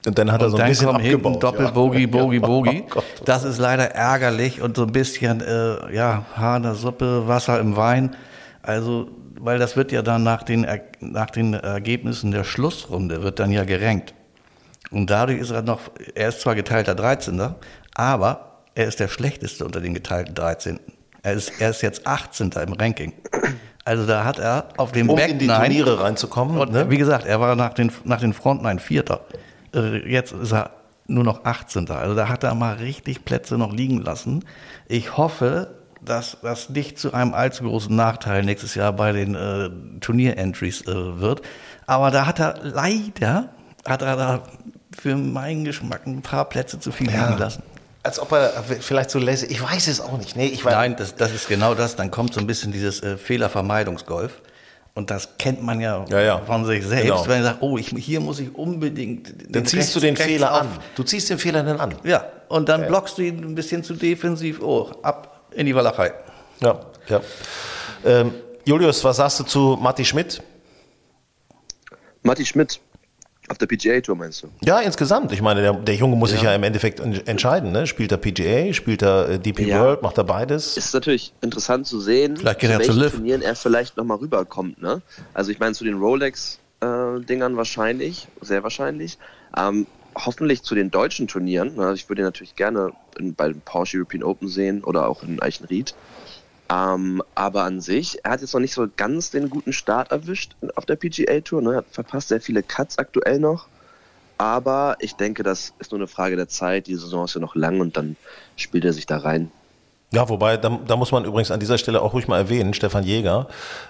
Und 0.05 0.17
dann 0.17 0.31
hat 0.31 0.41
er 0.41 0.45
Und 0.45 0.51
so 0.51 0.57
ein 0.57 0.69
bisschen 0.69 0.89
abgebaut. 0.89 1.43
Doppel-Bogie, 1.43 2.07
Bogie, 2.07 2.39
Bogie. 2.39 2.83
Oh 2.87 2.89
Gott. 2.95 3.03
Das 3.25 3.43
ist 3.43 3.57
leider 3.57 3.91
ärgerlich 3.91 4.61
und 4.61 4.77
so 4.77 4.83
ein 4.83 4.91
bisschen, 4.91 5.41
äh, 5.41 5.93
ja, 5.93 6.25
Haar 6.35 6.57
in 6.57 6.63
der 6.63 6.75
Suppe, 6.75 7.27
Wasser 7.27 7.59
im 7.59 7.75
Wein. 7.75 8.15
Also, 8.61 9.07
weil 9.39 9.59
das 9.59 9.75
wird 9.75 9.91
ja 9.91 10.01
dann 10.01 10.23
nach 10.23 10.43
den, 10.43 10.65
nach 10.99 11.29
den 11.29 11.53
Ergebnissen 11.53 12.31
der 12.31 12.43
Schlussrunde 12.43 13.23
wird 13.23 13.39
dann 13.39 13.51
ja 13.51 13.63
gerankt. 13.63 14.13
Und 14.91 15.09
dadurch 15.09 15.39
ist 15.39 15.51
er 15.51 15.61
noch, 15.61 15.81
er 16.15 16.29
ist 16.29 16.41
zwar 16.41 16.55
geteilter 16.55 16.95
13., 16.95 17.41
aber 17.93 18.61
er 18.75 18.85
ist 18.87 18.99
der 18.99 19.07
schlechteste 19.07 19.65
unter 19.65 19.81
den 19.81 19.93
geteilten 19.93 20.35
13. 20.35 20.79
Er 21.23 21.33
ist, 21.33 21.51
er 21.59 21.71
ist 21.71 21.81
jetzt 21.81 22.05
18. 22.05 22.51
im 22.51 22.73
Ranking. 22.73 23.13
Also 23.83 24.05
da 24.05 24.23
hat 24.23 24.39
er 24.39 24.69
auf 24.77 24.91
dem 24.91 25.09
Um 25.09 25.15
Back 25.15 25.31
in 25.31 25.39
die 25.39 25.47
Turniere 25.47 26.01
reinzukommen. 26.01 26.57
und 26.57 26.71
ne? 26.71 26.89
wie 26.89 26.97
gesagt, 26.97 27.25
er 27.25 27.39
war 27.39 27.55
nach 27.55 27.73
den, 27.73 27.91
nach 28.03 28.19
den 28.19 28.33
Frontline 28.33 28.79
Vierter. 28.79 29.21
Äh, 29.73 30.09
Jetzt 30.09 30.33
ist 30.33 30.53
er 30.53 30.71
nur 31.07 31.23
noch 31.23 31.45
18. 31.45 31.89
Also 31.89 32.15
da 32.15 32.29
hat 32.29 32.43
er 32.43 32.53
mal 32.53 32.75
richtig 32.75 33.25
Plätze 33.25 33.57
noch 33.57 33.73
liegen 33.73 34.01
lassen. 34.01 34.43
Ich 34.87 35.17
hoffe, 35.17 35.75
dass 36.01 36.37
das 36.41 36.69
nicht 36.69 36.99
zu 36.99 37.13
einem 37.13 37.33
allzu 37.33 37.63
großen 37.63 37.95
Nachteil 37.95 38.43
nächstes 38.43 38.75
Jahr 38.75 38.93
bei 38.93 39.11
den 39.11 39.35
äh, 39.35 39.69
Turnier-Entries 39.99 40.81
äh, 40.81 41.19
wird. 41.19 41.41
Aber 41.85 42.11
da 42.11 42.25
hat 42.25 42.39
er 42.39 42.59
leider, 42.61 43.49
hat 43.85 44.01
er 44.01 44.15
da 44.15 44.43
für 44.99 45.15
meinen 45.15 45.63
Geschmack 45.65 46.05
ein 46.07 46.21
paar 46.21 46.45
Plätze 46.45 46.79
zu 46.79 46.91
viel 46.91 47.07
liegen 47.09 47.37
lassen. 47.37 47.63
Als 48.03 48.19
ob 48.19 48.31
er 48.31 48.63
vielleicht 48.79 49.09
so 49.11 49.19
lässig, 49.19 49.51
ich 49.51 49.61
weiß 49.61 49.87
es 49.87 49.99
auch 49.99 50.17
nicht. 50.17 50.35
Nee, 50.35 50.47
ich 50.47 50.63
weiß, 50.63 50.73
Nein, 50.73 50.95
das, 50.97 51.15
das 51.15 51.31
ist 51.33 51.47
genau 51.49 51.73
das. 51.75 51.95
Dann 51.97 52.09
kommt 52.09 52.33
so 52.33 52.39
ein 52.39 52.47
bisschen 52.47 52.71
dieses 52.71 53.03
äh, 53.03 53.17
Fehlervermeidungsgolf. 53.17 54.41
Und 54.93 55.11
das 55.11 55.37
kennt 55.37 55.61
man 55.61 55.79
ja, 55.79 56.05
Ja, 56.09 56.21
ja. 56.21 56.37
von 56.39 56.65
sich 56.65 56.83
selbst, 56.85 57.03
Genau. 57.05 57.27
wenn 57.27 57.39
er 57.39 57.43
sagt, 57.43 57.61
oh, 57.61 57.77
ich, 57.77 57.89
hier 57.89 58.19
muss 58.19 58.39
ich 58.39 58.55
unbedingt. 58.55 59.31
Dann 59.53 59.65
ziehst 59.65 59.95
du 59.95 59.99
den 59.99 60.15
rechts- 60.15 60.25
Fehler 60.31 60.51
rechts 60.53 60.61
an. 60.61 60.79
Du 60.95 61.03
ziehst 61.03 61.29
den 61.29 61.37
Fehler 61.37 61.61
dann 61.63 61.79
an. 61.79 61.93
Ja, 62.03 62.25
und 62.47 62.67
dann 62.69 62.87
blockst 62.87 63.17
du 63.17 63.21
ihn 63.21 63.43
ein 63.43 63.53
bisschen 63.53 63.83
zu 63.83 63.93
defensiv. 63.93 64.59
Oh, 64.61 64.89
ab 65.03 65.49
in 65.51 65.65
die 65.67 65.75
Walachei. 65.75 66.13
Ja, 66.61 66.79
ja. 67.09 67.21
Ähm, 68.05 68.33
Julius, 68.65 69.03
was 69.03 69.17
sagst 69.17 69.39
du 69.39 69.43
zu 69.43 69.77
Matti 69.79 70.03
Schmidt? 70.03 70.41
Matti 72.23 72.45
Schmidt 72.45 72.79
auf 73.49 73.57
der 73.57 73.65
PGA 73.67 74.01
Tour 74.01 74.15
meinst 74.15 74.43
du? 74.43 74.47
Ja, 74.65 74.79
insgesamt. 74.79 75.31
Ich 75.31 75.41
meine, 75.41 75.61
der, 75.61 75.73
der 75.73 75.95
Junge 75.95 76.15
muss 76.15 76.31
sich 76.31 76.41
ja 76.41 76.53
im 76.53 76.63
Endeffekt 76.63 76.99
en- 76.99 77.25
entscheiden. 77.27 77.71
Ne? 77.71 77.87
Spielt 77.87 78.11
er 78.11 78.17
PGA, 78.17 78.73
spielt 78.73 79.01
er 79.01 79.29
äh, 79.29 79.39
DP 79.39 79.67
Ja. 79.67 79.81
World, 79.81 80.01
macht 80.01 80.17
er 80.17 80.23
beides? 80.25 80.75
Ist 80.77 80.93
natürlich 80.93 81.33
interessant 81.41 81.87
zu 81.87 81.99
sehen, 82.01 82.37
Vielleicht 82.37 82.59
geht 82.59 82.69
er 82.69 82.79
zu 82.79 82.85
zu 82.85 82.89
welchen 82.89 83.01
Liv. 83.03 83.11
Turnieren 83.13 83.41
er 83.41 83.55
vielleicht 83.55 83.97
nochmal 83.97 84.17
rüberkommt. 84.17 84.81
Ne? 84.81 85.01
Also 85.33 85.51
ich 85.51 85.59
meine 85.59 85.73
zu 85.73 85.83
den 85.85 85.95
Rolex-Dingern 86.81 87.57
wahrscheinlich, 87.57 88.27
sehr 88.41 88.63
wahrscheinlich. 88.63 89.17
Ähm, 89.57 89.87
hoffentlich 90.15 90.63
zu 90.63 90.75
den 90.75 90.91
deutschen 90.91 91.27
Turnieren. 91.27 91.75
Ne? 91.75 91.93
Ich 91.95 92.09
würde 92.09 92.21
ihn 92.23 92.25
natürlich 92.25 92.55
gerne 92.55 92.91
in, 93.19 93.33
bei 93.35 93.47
den 93.49 93.61
Porsche 93.61 93.97
European 93.97 94.23
Open 94.23 94.47
sehen 94.47 94.83
oder 94.83 95.07
auch 95.07 95.23
in 95.23 95.41
Eichenried. 95.41 95.93
Ähm, 96.69 97.23
aber 97.33 97.63
an 97.63 97.79
sich, 97.79 98.19
er 98.23 98.31
hat 98.31 98.41
jetzt 98.41 98.53
noch 98.53 98.59
nicht 98.59 98.73
so 98.73 98.87
ganz 98.95 99.31
den 99.31 99.49
guten 99.49 99.71
Start 99.71 100.11
erwischt 100.11 100.55
auf 100.75 100.85
der 100.85 100.97
PGA 100.97 101.39
Tour. 101.41 101.61
Ne? 101.61 101.71
Er 101.71 101.77
hat 101.77 101.85
verpasst 101.91 102.27
sehr 102.27 102.41
viele 102.41 102.63
Cuts 102.63 102.97
aktuell 102.97 103.39
noch. 103.39 103.67
Aber 104.37 104.97
ich 104.99 105.15
denke, 105.15 105.43
das 105.43 105.73
ist 105.79 105.91
nur 105.91 105.99
eine 105.99 106.07
Frage 106.07 106.35
der 106.35 106.47
Zeit. 106.47 106.87
Die 106.87 106.95
Saison 106.95 107.25
ist 107.25 107.33
ja 107.33 107.41
noch 107.41 107.55
lang 107.55 107.79
und 107.79 107.97
dann 107.97 108.17
spielt 108.55 108.85
er 108.85 108.93
sich 108.93 109.05
da 109.05 109.17
rein. 109.17 109.51
Ja, 110.13 110.29
wobei, 110.29 110.55
da, 110.55 110.79
da 110.87 110.95
muss 110.95 111.11
man 111.11 111.25
übrigens 111.25 111.51
an 111.51 111.59
dieser 111.59 111.77
Stelle 111.77 112.01
auch 112.01 112.13
ruhig 112.13 112.29
mal 112.29 112.37
erwähnen, 112.37 112.73
Stefan 112.73 113.03
Jäger, 113.03 113.47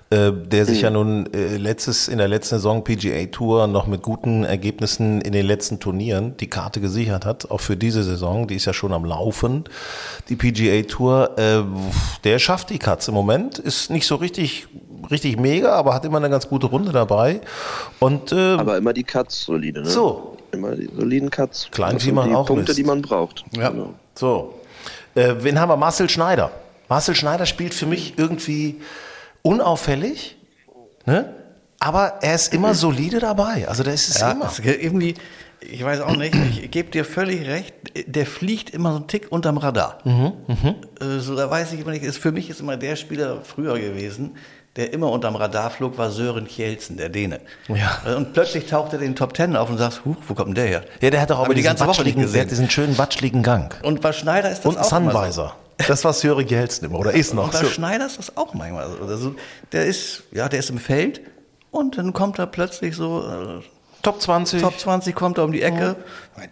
äh, 0.09 0.31
der 0.31 0.65
sich 0.65 0.81
ja 0.81 0.89
nun 0.89 1.31
äh, 1.31 1.57
letztes, 1.57 2.07
in 2.07 2.17
der 2.17 2.27
letzten 2.27 2.55
Saison 2.55 2.83
PGA 2.83 3.27
Tour 3.27 3.67
noch 3.67 3.85
mit 3.85 4.01
guten 4.01 4.43
Ergebnissen 4.43 5.21
in 5.21 5.31
den 5.31 5.45
letzten 5.45 5.79
Turnieren 5.79 6.35
die 6.37 6.49
Karte 6.49 6.81
gesichert 6.81 7.23
hat, 7.23 7.51
auch 7.51 7.61
für 7.61 7.77
diese 7.77 8.01
Saison, 8.01 8.47
die 8.47 8.55
ist 8.55 8.65
ja 8.65 8.73
schon 8.73 8.93
am 8.93 9.05
Laufen, 9.05 9.65
die 10.27 10.35
PGA 10.35 10.81
Tour, 10.87 11.37
äh, 11.37 11.61
der 12.23 12.39
schafft 12.39 12.71
die 12.71 12.79
Cuts 12.79 13.07
im 13.09 13.13
Moment, 13.13 13.59
ist 13.59 13.91
nicht 13.91 14.07
so 14.07 14.15
richtig, 14.15 14.67
richtig 15.11 15.37
mega, 15.39 15.73
aber 15.75 15.93
hat 15.93 16.03
immer 16.03 16.17
eine 16.17 16.31
ganz 16.31 16.47
gute 16.49 16.65
Runde 16.65 16.91
dabei 16.91 17.41
und 17.99 18.31
äh, 18.31 18.55
Aber 18.55 18.75
immer 18.75 18.93
die 18.93 19.03
Cuts 19.03 19.43
solide, 19.43 19.81
ne? 19.81 19.89
So. 19.89 20.35
Immer 20.51 20.75
die 20.75 20.89
soliden 20.97 21.29
Cuts. 21.29 21.67
Klein 21.69 21.93
Das 21.93 22.01
wie 22.01 22.05
sind 22.05 22.15
man 22.15 22.29
die 22.29 22.35
auch 22.35 22.47
Punkte, 22.47 22.69
misst. 22.71 22.77
die 22.79 22.83
man 22.83 23.03
braucht. 23.03 23.45
Ja. 23.55 23.69
Genau. 23.69 23.93
So. 24.15 24.55
Äh, 25.17 25.35
wen 25.43 25.59
haben 25.59 25.69
wir? 25.69 25.77
Marcel 25.77 26.09
Schneider. 26.09 26.51
Marcel 26.89 27.15
Schneider 27.15 27.45
spielt 27.45 27.73
für 27.73 27.85
mich 27.85 28.13
irgendwie 28.17 28.79
unauffällig, 29.41 30.35
Ne? 31.05 31.33
Aber 31.79 32.15
er 32.21 32.35
ist 32.35 32.53
immer 32.53 32.73
solide 32.73 33.19
dabei. 33.19 33.65
Also 33.67 33.81
der 33.83 33.93
ist 33.93 34.09
es 34.09 34.19
Ja, 34.19 34.31
immer. 34.31 34.47
es 34.47 34.59
irgendwie, 34.59 35.13
ich 35.61 35.81
weiß 35.83 36.01
auch 36.01 36.15
nicht, 36.17 36.35
ich 36.35 36.69
gebe 36.71 36.89
dir 36.91 37.05
völlig 37.05 37.47
recht, 37.47 37.73
der 38.07 38.25
fliegt 38.25 38.71
immer 38.71 38.91
so 38.91 38.97
einen 38.97 39.07
Tick 39.07 39.27
unterm 39.31 39.57
Radar. 39.57 39.99
Äh, 40.05 41.19
So, 41.19 41.35
da 41.35 41.49
weiß 41.49 41.71
ich 41.73 41.79
immer 41.81 41.91
nicht, 41.91 42.03
ist, 42.03 42.17
für 42.17 42.31
mich 42.33 42.49
ist 42.49 42.59
immer 42.59 42.75
der 42.77 42.95
Spieler 42.97 43.39
früher 43.43 43.79
gewesen, 43.79 44.35
der 44.77 44.93
immer 44.93 45.11
unterm 45.11 45.35
Radar 45.35 45.69
flog, 45.71 45.97
war 45.97 46.11
Sören 46.11 46.47
Kjelsen, 46.47 46.95
der 46.97 47.09
Däne. 47.09 47.41
Ja. 47.67 48.01
Äh, 48.05 48.15
Und 48.15 48.33
plötzlich 48.33 48.67
taucht 48.67 48.93
er 48.93 48.99
in 48.99 49.05
den 49.11 49.15
Top 49.15 49.33
Ten 49.33 49.55
auf 49.55 49.69
und 49.69 49.77
sagst, 49.77 50.05
huch, 50.05 50.15
wo 50.27 50.33
kommt 50.35 50.49
denn 50.49 50.55
der 50.55 50.65
her? 50.67 50.83
Ja, 51.01 51.09
der 51.09 51.19
hat 51.21 51.31
auch 51.31 51.39
Haben 51.39 51.45
aber 51.45 51.55
die 51.55 51.63
ganze 51.63 51.85
Woche 51.85 52.03
nicht 52.03 52.15
watschligen, 52.15 52.21
der 52.21 52.41
hat 52.41 52.47
gesehen. 52.47 52.49
diesen 52.49 52.69
schönen 52.69 52.97
watschligen 52.97 53.43
Gang. 53.43 53.75
Und 53.83 54.01
bei 54.01 54.13
Schneider 54.13 54.49
ist 54.51 54.63
das 54.63 54.75
Und 54.75 54.77
auch 54.79 54.97
immer 54.97 55.31
so. 55.31 55.51
Das 55.87 56.03
war 56.05 56.13
Sören 56.13 56.45
Gelsen 56.47 56.85
immer, 56.85 56.99
oder 56.99 57.11
ist 57.11 57.33
noch 57.33 57.45
Und 57.45 57.51
bei 57.53 57.59
so. 57.59 57.67
Schneider 57.67 58.05
ist 58.05 58.17
das 58.17 58.35
auch 58.37 58.53
manchmal 58.53 58.89
so. 58.89 59.05
Also, 59.05 59.35
der 59.71 59.85
ist, 59.85 60.23
ja, 60.31 60.47
der 60.49 60.59
ist 60.59 60.69
im 60.69 60.77
Feld 60.79 61.21
und 61.71 61.97
dann 61.97 62.13
kommt 62.13 62.39
er 62.39 62.47
plötzlich 62.47 62.95
so, 62.95 63.21
äh, 63.27 63.63
Top 64.03 64.21
20. 64.21 64.61
Top 64.61 64.79
20 64.79 65.13
kommt 65.15 65.37
er 65.37 65.43
um 65.43 65.51
die 65.51 65.61
Ecke. 65.63 65.95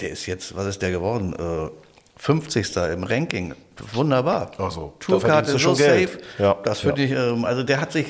Der 0.01 0.09
ist 0.09 0.25
jetzt, 0.25 0.55
was 0.57 0.65
ist 0.65 0.81
der 0.81 0.91
geworden? 0.91 1.33
Äh, 1.33 1.69
50. 2.17 2.75
im 2.93 3.03
Ranking. 3.03 3.53
Wunderbar. 3.93 4.51
Ach 4.57 4.71
so, 4.71 4.93
Tourkarte 4.99 5.51
so 5.51 5.57
schon 5.59 5.77
Geld. 5.77 6.09
safe. 6.09 6.21
Ja, 6.39 6.55
Das 6.63 6.81
ja. 6.83 6.89
finde 6.89 7.03
ich, 7.03 7.11
ähm, 7.11 7.45
also 7.45 7.63
der 7.63 7.81
hat 7.81 7.91
sich 7.91 8.07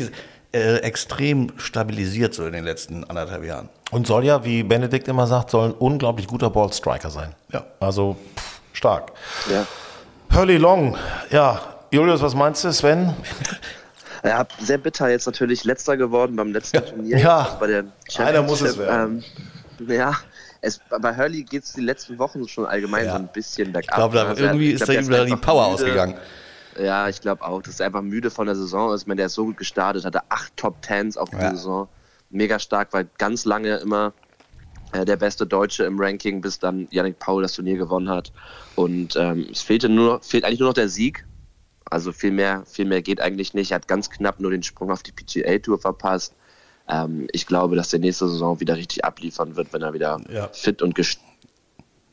äh, 0.54 0.78
extrem 0.78 1.52
stabilisiert 1.58 2.34
so 2.34 2.46
in 2.46 2.54
den 2.54 2.64
letzten 2.64 3.04
anderthalb 3.04 3.44
Jahren. 3.44 3.70
Und 3.92 4.08
soll 4.08 4.24
ja, 4.26 4.46
wie 4.46 4.64
Benedikt 4.64 5.08
immer 5.08 5.28
sagt, 5.28 5.50
soll 5.50 5.70
ein 5.70 5.74
unglaublich 5.74 6.28
guter 6.28 6.50
Ballstriker 6.50 7.10
sein. 7.10 7.34
Ja. 7.52 7.66
Also 7.80 8.16
pff, 8.38 8.60
stark. 8.74 9.12
Ja. 9.52 9.66
Hurley 10.34 10.58
Long, 10.58 10.98
ja. 11.32 11.60
Julius, 11.92 12.22
was 12.22 12.36
meinst 12.36 12.64
du, 12.64 12.72
Sven? 12.74 13.14
Ja, 14.24 14.46
sehr 14.60 14.80
bitter 14.80 15.08
jetzt 15.10 15.28
natürlich 15.28 15.64
letzter 15.66 15.98
geworden 15.98 16.36
beim 16.36 16.52
letzten 16.52 16.84
Turnier. 16.86 17.18
Ja. 17.20 17.38
also 17.40 17.58
bei 17.60 17.68
der 17.68 17.84
Einer 18.18 18.42
muss 18.42 18.62
es 18.62 18.78
werden. 18.78 19.24
Ähm, 19.80 19.88
ja, 19.88 20.14
es, 20.66 20.80
bei 21.02 21.16
Hurley 21.16 21.44
geht 21.44 21.64
es 21.64 21.74
die 21.74 21.82
letzten 21.82 22.18
Wochen 22.20 22.48
schon 22.48 22.66
allgemein 22.66 23.06
Ja. 23.06 23.12
so 23.14 23.18
ein 23.20 23.30
bisschen 23.32 23.72
bergab. 23.72 23.90
Ich 23.92 23.96
glaube, 23.96 24.16
da 24.16 24.26
Also 24.28 24.44
irgendwie 24.44 24.72
ist 24.72 24.82
da 24.82 24.86
der 24.88 25.02
ihm 25.02 25.10
da 25.10 25.24
die 25.26 25.36
Power 25.36 25.64
müde. 25.72 25.74
ausgegangen. 25.84 26.16
Ja, 26.80 27.08
ich 27.08 27.22
glaube 27.22 27.44
auch, 27.46 27.62
dass 27.62 27.80
er 27.80 27.86
einfach 27.86 28.02
müde 28.02 28.30
von 28.30 28.48
der 28.48 28.56
Saison 28.56 28.94
ist. 28.94 29.02
Ich 29.02 29.08
meine, 29.08 29.18
der 29.20 29.28
ist 29.28 29.34
so 29.36 29.46
gut 29.46 29.58
gestartet, 29.58 30.04
hatte 30.04 30.22
acht 30.30 30.56
Top 30.58 30.82
Tens 30.82 31.16
auf 31.18 31.32
Ja. 31.32 31.52
Saison. 31.52 31.88
Mega 32.30 32.60
stark, 32.60 32.92
war 32.92 33.04
ganz 33.18 33.46
lange 33.46 33.78
immer 33.78 34.12
äh, 34.92 35.06
der 35.06 35.16
beste 35.16 35.46
Deutsche 35.48 35.84
im 35.86 36.00
Ranking, 36.00 36.42
bis 36.42 36.60
dann 36.60 36.88
Yannick 36.92 37.18
Paul 37.20 37.44
das 37.44 37.54
Turnier 37.54 37.78
gewonnen 37.78 38.10
hat. 38.10 38.34
Und 38.76 39.16
ähm, 39.16 39.48
es 39.52 39.62
fehlte 39.62 39.88
nur, 39.88 40.22
fehlt 40.22 40.44
eigentlich 40.44 40.60
nur 40.60 40.70
noch 40.70 40.74
der 40.74 40.90
Sieg. 40.90 41.26
Also 41.90 42.12
viel 42.12 42.32
mehr, 42.32 42.64
viel 42.66 42.86
mehr 42.86 43.02
geht 43.02 43.22
eigentlich 43.22 43.54
nicht. 43.54 43.72
Er 43.72 43.76
hat 43.76 43.88
ganz 43.88 44.10
knapp 44.10 44.40
nur 44.40 44.52
den 44.52 44.64
Sprung 44.64 44.92
auf 44.92 45.04
die 45.04 45.12
PGA 45.12 45.60
Tour 45.60 45.80
verpasst. 45.80 46.34
Ähm, 46.88 47.28
ich 47.32 47.48
glaube, 47.48 47.76
dass 47.76 47.90
der 47.90 48.00
nächste 48.00 48.28
Saison 48.30 48.60
wieder 48.60 48.76
richtig 48.76 49.04
abliefern 49.06 49.56
wird, 49.56 49.74
wenn 49.74 49.82
er 49.82 49.94
wieder 49.94 50.20
Ja. 50.32 50.50
fit 50.54 50.82
und 50.82 50.94
gest 50.96 51.20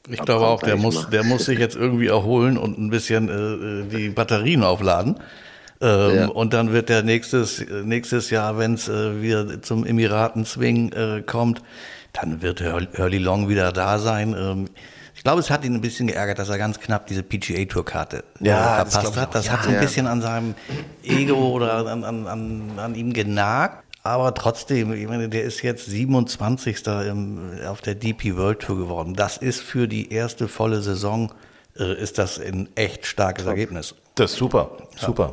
Ich 0.08 0.20
glaube 0.20 0.46
auch, 0.46 0.62
der 0.62 0.76
muss, 0.76 1.08
der 1.10 1.24
muss 1.24 1.44
sich 1.44 1.58
jetzt 1.58 1.76
irgendwie 1.76 2.06
erholen 2.08 2.56
und 2.58 2.78
ein 2.78 2.90
bisschen 2.90 3.28
äh, 3.28 3.88
die 3.96 4.08
Batterien 4.08 4.62
aufladen. 4.64 5.20
Ähm, 5.80 6.14
Ja. 6.16 6.26
Und 6.28 6.54
dann 6.54 6.72
wird 6.72 6.88
der 6.88 7.02
nächstes, 7.02 7.60
äh, 7.60 7.82
nächstes 7.84 8.30
Jahr, 8.30 8.56
wenn 8.58 8.74
es 8.74 8.88
äh, 8.88 9.20
wieder 9.20 9.60
zum 9.62 9.84
Emiraten-Swing 9.84 10.92
äh, 10.92 11.22
kommt, 11.22 11.60
dann 12.12 12.40
wird 12.42 12.60
Hur- 12.62 12.86
Hurley 12.96 13.18
Long 13.18 13.48
wieder 13.48 13.72
da 13.72 13.98
sein. 13.98 14.34
Ähm, 14.38 14.68
ich 15.14 15.22
glaube, 15.24 15.40
es 15.40 15.50
hat 15.50 15.64
ihn 15.64 15.74
ein 15.74 15.80
bisschen 15.82 16.06
geärgert, 16.08 16.38
dass 16.38 16.48
er 16.48 16.56
ganz 16.58 16.80
knapp 16.80 17.06
diese 17.06 17.22
PGA-Tour-Karte 17.22 18.24
äh, 18.40 18.48
Ja, 18.48 18.84
verpasst 18.86 19.16
hat. 19.16 19.34
Das 19.34 19.46
Ja. 19.46 19.52
hat 19.52 19.62
so 19.64 19.68
ein 19.68 19.74
Ja. 19.74 19.80
bisschen 19.80 20.06
an 20.06 20.22
seinem 20.22 20.54
Ego 21.04 21.50
oder 21.50 21.86
an, 21.86 22.02
an, 22.04 22.26
an, 22.26 22.62
an 22.78 22.94
ihm 22.94 23.12
genagt. 23.12 23.81
Aber 24.02 24.34
trotzdem, 24.34 24.92
ich 24.92 25.06
meine, 25.06 25.28
der 25.28 25.44
ist 25.44 25.62
jetzt 25.62 25.86
27. 25.86 26.86
Im, 27.08 27.52
auf 27.68 27.80
der 27.80 27.94
DP 27.94 28.36
World 28.36 28.60
Tour 28.60 28.76
geworden. 28.76 29.14
Das 29.14 29.36
ist 29.36 29.60
für 29.60 29.86
die 29.86 30.12
erste 30.12 30.48
volle 30.48 30.82
Saison, 30.82 31.32
äh, 31.78 31.94
ist 31.94 32.18
das 32.18 32.40
ein 32.40 32.68
echt 32.74 33.06
starkes 33.06 33.46
Ergebnis. 33.46 33.94
Das 34.14 34.32
ist 34.32 34.36
super, 34.36 34.72
super. 34.94 35.32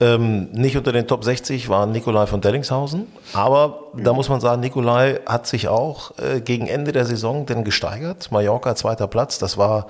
Ähm, 0.00 0.50
nicht 0.50 0.76
unter 0.76 0.90
den 0.90 1.06
Top 1.06 1.22
60 1.22 1.68
war 1.68 1.86
Nikolai 1.86 2.26
von 2.26 2.40
Dellingshausen, 2.40 3.06
aber 3.32 3.92
da 3.94 4.12
muss 4.12 4.28
man 4.28 4.40
sagen, 4.40 4.60
Nikolai 4.60 5.20
hat 5.24 5.46
sich 5.46 5.68
auch 5.68 6.18
äh, 6.18 6.40
gegen 6.40 6.66
Ende 6.66 6.90
der 6.90 7.04
Saison 7.04 7.46
denn 7.46 7.62
gesteigert. 7.62 8.32
Mallorca 8.32 8.74
zweiter 8.74 9.06
Platz, 9.06 9.38
das 9.38 9.56
war, 9.56 9.86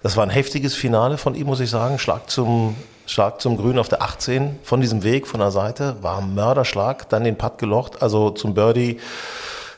das 0.00 0.16
war 0.16 0.22
ein 0.22 0.30
heftiges 0.30 0.76
Finale 0.76 1.18
von 1.18 1.34
ihm, 1.34 1.48
muss 1.48 1.58
ich 1.58 1.70
sagen. 1.70 1.98
Schlag 1.98 2.30
zum, 2.30 2.76
Schlag 3.12 3.42
zum 3.42 3.58
Grün 3.58 3.78
auf 3.78 3.90
der 3.90 4.00
18 4.00 4.58
von 4.62 4.80
diesem 4.80 5.02
Weg, 5.02 5.26
von 5.26 5.38
der 5.38 5.50
Seite, 5.50 5.96
war 6.00 6.18
ein 6.18 6.34
Mörderschlag, 6.34 7.10
dann 7.10 7.24
den 7.24 7.36
Putt 7.36 7.58
gelocht, 7.58 8.00
also 8.00 8.30
zum 8.30 8.54
Birdie. 8.54 9.00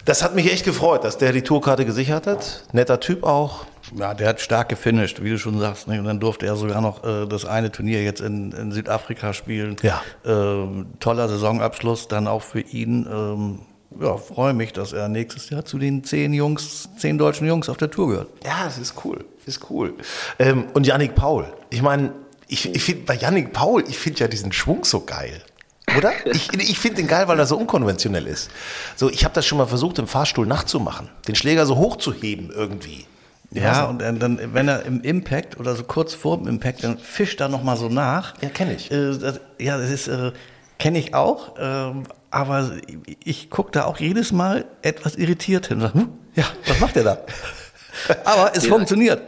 Das 0.04 0.22
hat 0.22 0.36
mich 0.36 0.52
echt 0.52 0.64
gefreut, 0.64 1.02
dass 1.02 1.18
der 1.18 1.32
die 1.32 1.42
Tourkarte 1.42 1.84
gesichert 1.84 2.28
hat. 2.28 2.62
Netter 2.72 3.00
Typ 3.00 3.24
auch. 3.24 3.64
Ja, 3.98 4.14
der 4.14 4.28
hat 4.28 4.40
stark 4.40 4.68
gefinisht, 4.68 5.20
wie 5.20 5.30
du 5.30 5.38
schon 5.38 5.58
sagst. 5.58 5.88
Ne? 5.88 5.98
Und 5.98 6.04
dann 6.04 6.20
durfte 6.20 6.46
er 6.46 6.54
sogar 6.54 6.80
noch 6.80 7.02
äh, 7.02 7.26
das 7.26 7.44
eine 7.44 7.72
Turnier 7.72 8.04
jetzt 8.04 8.20
in, 8.20 8.52
in 8.52 8.70
Südafrika 8.70 9.32
spielen. 9.32 9.76
Ja. 9.82 10.00
Ähm, 10.24 10.86
toller 11.00 11.28
Saisonabschluss 11.28 12.06
dann 12.06 12.28
auch 12.28 12.42
für 12.42 12.60
ihn. 12.60 13.06
Ähm, 13.10 13.58
ja, 14.00 14.16
freue 14.16 14.54
mich, 14.54 14.72
dass 14.72 14.92
er 14.92 15.08
nächstes 15.08 15.50
Jahr 15.50 15.64
zu 15.64 15.78
den 15.78 16.04
zehn 16.04 16.32
Jungs, 16.34 16.88
zehn 16.98 17.18
deutschen 17.18 17.48
Jungs 17.48 17.68
auf 17.68 17.78
der 17.78 17.90
Tour 17.90 18.08
gehört. 18.08 18.28
Ja, 18.44 18.64
das 18.64 18.78
ist 18.78 19.04
cool. 19.04 19.24
Das 19.38 19.56
ist 19.56 19.70
cool. 19.70 19.94
Ähm, 20.38 20.66
und 20.74 20.86
Yannick 20.86 21.14
Paul. 21.14 21.46
Ich 21.70 21.82
meine, 21.82 22.12
ich, 22.48 22.74
ich 22.74 22.82
finde 22.82 23.02
bei 23.06 23.14
Yannick 23.16 23.52
Paul, 23.52 23.84
ich 23.88 23.98
finde 23.98 24.20
ja 24.20 24.28
diesen 24.28 24.52
Schwung 24.52 24.84
so 24.84 25.00
geil. 25.00 25.42
Oder? 25.96 26.12
Ich, 26.26 26.52
ich 26.54 26.78
finde 26.78 26.96
den 26.96 27.06
geil, 27.06 27.28
weil 27.28 27.38
er 27.38 27.46
so 27.46 27.56
unkonventionell 27.56 28.26
ist. 28.26 28.50
So, 28.96 29.10
ich 29.10 29.24
habe 29.24 29.34
das 29.34 29.46
schon 29.46 29.58
mal 29.58 29.66
versucht, 29.66 29.98
im 29.98 30.06
Fahrstuhl 30.08 30.46
nachzumachen. 30.46 31.08
Den 31.28 31.34
Schläger 31.34 31.66
so 31.66 31.76
hochzuheben 31.76 32.50
irgendwie. 32.50 33.06
Ja, 33.50 33.84
und 33.84 34.00
dann, 34.00 34.18
dann, 34.18 34.54
wenn 34.54 34.66
er 34.66 34.84
im 34.84 35.02
Impact 35.02 35.60
oder 35.60 35.76
so 35.76 35.84
kurz 35.84 36.12
vor 36.14 36.38
dem 36.38 36.48
Impact, 36.48 36.82
dann 36.82 36.98
fischt 36.98 37.40
er 37.40 37.48
nochmal 37.48 37.76
so 37.76 37.88
nach. 37.88 38.34
Ja, 38.40 38.48
kenn 38.48 38.70
ich. 38.70 38.90
Äh, 38.90 39.16
das, 39.16 39.40
ja, 39.60 39.78
das 39.78 39.90
ist, 39.90 40.08
äh, 40.08 40.32
kenne 40.78 40.98
ich 40.98 41.14
auch, 41.14 41.54
ähm, 41.60 42.02
aber 42.30 42.72
ich 43.22 43.50
gucke 43.50 43.70
da 43.70 43.84
auch 43.84 43.98
jedes 44.00 44.32
Mal 44.32 44.64
etwas 44.82 45.14
irritiert 45.14 45.68
hin. 45.68 45.92
Hm, 45.92 46.08
ja, 46.34 46.44
was 46.66 46.80
macht 46.80 46.96
er 46.96 47.04
da? 47.04 47.18
aber 48.24 48.56
es 48.56 48.62
Den- 48.64 48.72
funktioniert. 48.72 49.22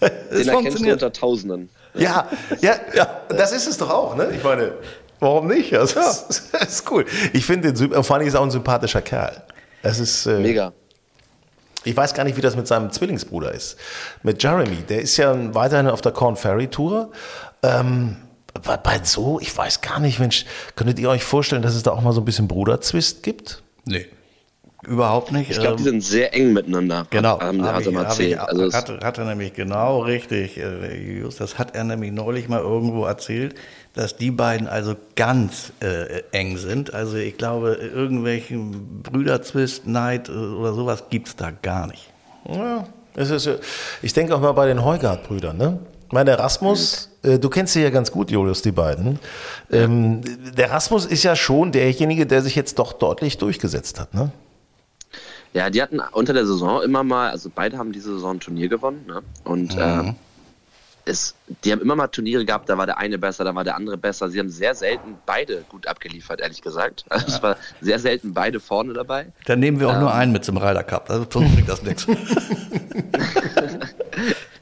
Es 0.00 0.38
Den 0.38 0.46
du 0.46 0.52
funktioniert. 0.52 0.94
unter 1.02 1.12
Tausenden. 1.12 1.68
Ja, 1.98 2.28
ja, 2.60 2.74
ja, 2.94 3.20
das 3.28 3.52
ist 3.52 3.66
es 3.66 3.78
doch 3.78 3.90
auch, 3.90 4.16
ne? 4.16 4.30
Ich 4.34 4.42
meine, 4.42 4.72
warum 5.20 5.46
nicht? 5.46 5.72
Das, 5.72 5.92
ist, 6.28 6.50
das 6.52 6.68
ist 6.68 6.90
cool. 6.90 7.04
Ich 7.32 7.44
finde 7.44 7.72
den, 7.72 8.04
vor 8.04 8.16
allem 8.16 8.26
ist 8.26 8.34
er 8.34 8.40
auch 8.40 8.44
ein 8.44 8.50
sympathischer 8.50 9.02
Kerl. 9.02 9.42
Das 9.82 9.98
ist, 9.98 10.26
äh, 10.26 10.38
Mega. 10.38 10.72
Ich 11.84 11.96
weiß 11.96 12.14
gar 12.14 12.24
nicht, 12.24 12.36
wie 12.36 12.40
das 12.40 12.56
mit 12.56 12.66
seinem 12.66 12.90
Zwillingsbruder 12.90 13.52
ist. 13.52 13.76
Mit 14.24 14.42
Jeremy, 14.42 14.78
der 14.88 15.02
ist 15.02 15.16
ja 15.18 15.54
weiterhin 15.54 15.86
auf 15.86 16.00
der 16.00 16.10
Corn 16.10 16.34
Ferry 16.34 16.66
Tour. 16.66 17.12
Ähm, 17.62 18.16
bei, 18.64 18.76
bei 18.76 19.00
so, 19.04 19.38
ich 19.40 19.56
weiß 19.56 19.82
gar 19.82 20.00
nicht, 20.00 20.18
Mensch, 20.18 20.46
könntet 20.74 20.98
ihr 20.98 21.08
euch 21.08 21.22
vorstellen, 21.22 21.62
dass 21.62 21.76
es 21.76 21.84
da 21.84 21.92
auch 21.92 22.00
mal 22.00 22.12
so 22.12 22.20
ein 22.20 22.24
bisschen 22.24 22.48
Bruderzwist 22.48 23.22
gibt? 23.22 23.62
Nee. 23.84 24.06
Überhaupt 24.86 25.32
nicht. 25.32 25.50
Ich 25.50 25.58
glaube, 25.58 25.76
die 25.76 25.82
Ähm, 25.82 25.88
sind 26.00 26.04
sehr 26.04 26.32
eng 26.34 26.52
miteinander. 26.52 27.06
Genau, 27.10 27.40
Haben, 27.40 27.62
hab 27.64 27.74
hat 27.74 27.86
er 27.86 27.90
ich- 27.90 27.96
hab 27.96 28.04
erzählt. 28.04 28.30
ich- 28.30 28.40
also 28.40 28.64
es- 28.66 28.74
hat, 28.74 29.04
hat 29.04 29.18
er 29.18 29.24
nämlich 29.24 29.52
genau 29.54 30.00
richtig, 30.02 30.56
äh, 30.58 31.18
Just, 31.20 31.40
das 31.40 31.58
hat 31.58 31.74
er 31.74 31.84
nämlich 31.84 32.12
neulich 32.12 32.48
mal 32.48 32.60
irgendwo 32.60 33.04
erzählt, 33.04 33.54
dass 33.94 34.16
die 34.16 34.30
beiden 34.30 34.68
also 34.68 34.94
ganz 35.16 35.72
äh, 35.80 36.22
eng 36.32 36.56
sind. 36.56 36.94
Also 36.94 37.16
ich 37.16 37.36
glaube, 37.36 37.74
irgendwelchen 37.74 39.02
Brüderzwist, 39.02 39.86
Neid 39.86 40.28
äh, 40.28 40.32
oder 40.32 40.72
sowas 40.74 41.04
gibt's 41.10 41.34
da 41.36 41.50
gar 41.50 41.86
nicht. 41.88 42.08
Ja, 42.48 42.86
es 43.14 43.30
ist, 43.30 43.46
äh, 43.46 43.58
ich 44.02 44.12
denke 44.12 44.34
auch 44.36 44.40
mal 44.40 44.52
bei 44.52 44.66
den 44.66 44.84
Heugart-Brüdern, 44.84 45.56
ne? 45.56 45.78
Ich 46.06 46.12
meine, 46.12 46.26
der 46.26 46.38
Rasmus, 46.38 47.10
äh, 47.24 47.36
du 47.40 47.48
kennst 47.50 47.72
sie 47.72 47.82
ja 47.82 47.90
ganz 47.90 48.12
gut, 48.12 48.30
Julius, 48.30 48.62
die 48.62 48.70
beiden. 48.70 49.18
Ähm, 49.72 50.20
der 50.56 50.70
Rasmus 50.70 51.04
ist 51.04 51.24
ja 51.24 51.34
schon 51.34 51.72
derjenige, 51.72 52.26
der 52.26 52.42
sich 52.42 52.54
jetzt 52.54 52.78
doch 52.78 52.92
deutlich 52.92 53.38
durchgesetzt 53.38 53.98
hat, 53.98 54.14
ne? 54.14 54.30
Ja, 55.56 55.70
die 55.70 55.80
hatten 55.80 56.00
unter 56.12 56.34
der 56.34 56.44
Saison 56.44 56.82
immer 56.82 57.02
mal, 57.02 57.30
also 57.30 57.50
beide 57.52 57.78
haben 57.78 57.90
diese 57.90 58.12
Saison 58.12 58.36
ein 58.36 58.40
Turnier 58.40 58.68
gewonnen. 58.68 59.06
Ne? 59.06 59.22
Und 59.42 59.74
äh, 59.74 60.12
es, 61.06 61.34
die 61.64 61.72
haben 61.72 61.80
immer 61.80 61.96
mal 61.96 62.08
Turniere 62.08 62.44
gehabt, 62.44 62.68
da 62.68 62.76
war 62.76 62.84
der 62.84 62.98
eine 62.98 63.16
besser, 63.16 63.42
da 63.42 63.54
war 63.54 63.64
der 63.64 63.74
andere 63.74 63.96
besser. 63.96 64.28
Sie 64.28 64.38
haben 64.38 64.50
sehr 64.50 64.74
selten 64.74 65.16
beide 65.24 65.64
gut 65.70 65.86
abgeliefert, 65.86 66.42
ehrlich 66.42 66.60
gesagt. 66.60 67.06
Also 67.08 67.26
es 67.28 67.42
war 67.42 67.56
sehr 67.80 67.98
selten 67.98 68.34
beide 68.34 68.60
vorne 68.60 68.92
dabei. 68.92 69.32
Dann 69.46 69.60
nehmen 69.60 69.80
wir 69.80 69.88
auch 69.88 69.98
nur 69.98 70.12
einen 70.12 70.32
mit 70.32 70.44
zum 70.44 70.58
Ryder 70.58 70.84
Cup, 70.84 71.08
also 71.08 71.24
bringt 71.24 71.66
das 71.66 71.82
nichts. 71.82 72.06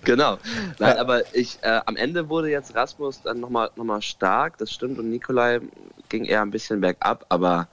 Genau. 0.04 0.38
Nein, 0.78 0.98
aber 0.98 1.34
ich, 1.34 1.58
äh, 1.62 1.80
am 1.86 1.96
Ende 1.96 2.28
wurde 2.28 2.50
jetzt 2.50 2.74
Rasmus 2.74 3.22
dann 3.22 3.40
nochmal 3.40 3.70
noch 3.76 3.84
mal 3.84 4.02
stark, 4.02 4.58
das 4.58 4.70
stimmt, 4.70 4.98
und 4.98 5.10
Nikolai 5.10 5.60
ging 6.08 6.24
eher 6.24 6.42
ein 6.42 6.50
bisschen 6.50 6.80
bergab, 6.80 7.24
aber 7.30 7.68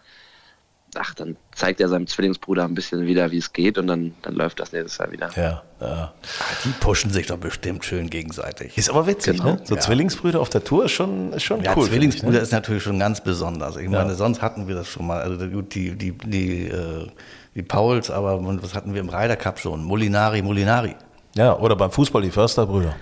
ach, 0.95 1.13
dann 1.15 1.37
zeigt 1.55 1.79
er 1.81 1.87
seinem 1.89 2.07
Zwillingsbruder 2.07 2.63
ein 2.65 2.73
bisschen 2.75 3.05
wieder, 3.05 3.31
wie 3.31 3.37
es 3.37 3.53
geht 3.53 3.77
und 3.77 3.87
dann, 3.87 4.13
dann 4.21 4.33
läuft 4.35 4.59
das 4.59 4.71
nächstes 4.71 4.97
Jahr 4.97 5.11
wieder. 5.11 5.29
Ja, 5.35 5.63
ja. 5.79 6.13
Die 6.63 6.69
pushen 6.79 7.11
sich 7.11 7.27
doch 7.27 7.37
bestimmt 7.37 7.83
schön 7.85 8.09
gegenseitig. 8.09 8.77
Ist 8.77 8.89
aber 8.89 9.07
witzig, 9.07 9.37
Genau. 9.37 9.53
ne? 9.53 9.61
So 9.63 9.75
Ja. 9.75 9.81
Zwillingsbrüder 9.81 10.39
auf 10.39 10.49
der 10.49 10.63
Tour 10.63 10.85
ist 10.85 10.91
schon, 10.91 11.33
ist 11.33 11.43
schon 11.43 11.63
Ja, 11.63 11.73
cool. 11.75 11.87
Zwillingsbruder 11.87 12.25
finde 12.27 12.37
ich, 12.37 12.41
ne? 12.41 12.43
ist 12.43 12.51
natürlich 12.51 12.83
schon 12.83 12.99
ganz 12.99 13.21
besonders. 13.21 13.77
Ich 13.77 13.89
meine, 13.89 14.15
sonst 14.15 14.41
hatten 14.41 14.67
wir 14.67 14.75
das 14.75 14.87
schon 14.87 15.07
mal. 15.07 15.21
Also 15.21 15.47
gut, 15.47 15.73
die, 15.75 15.95
die, 15.95 16.11
die, 16.11 16.67
äh, 16.67 17.07
die 17.55 17.63
Pauls, 17.63 18.09
aber 18.09 18.39
was 18.61 18.73
hatten 18.75 18.93
wir 18.93 19.01
im 19.01 19.09
Ryder 19.09 19.35
Cup 19.35 19.59
schon? 19.59 19.83
Molinari, 19.83 20.41
Molinari. 20.41 20.95
Ja, 21.35 21.57
oder 21.57 21.75
beim 21.75 21.91
Fußball 21.91 22.21
die 22.21 22.31
Försterbrüder. 22.31 22.95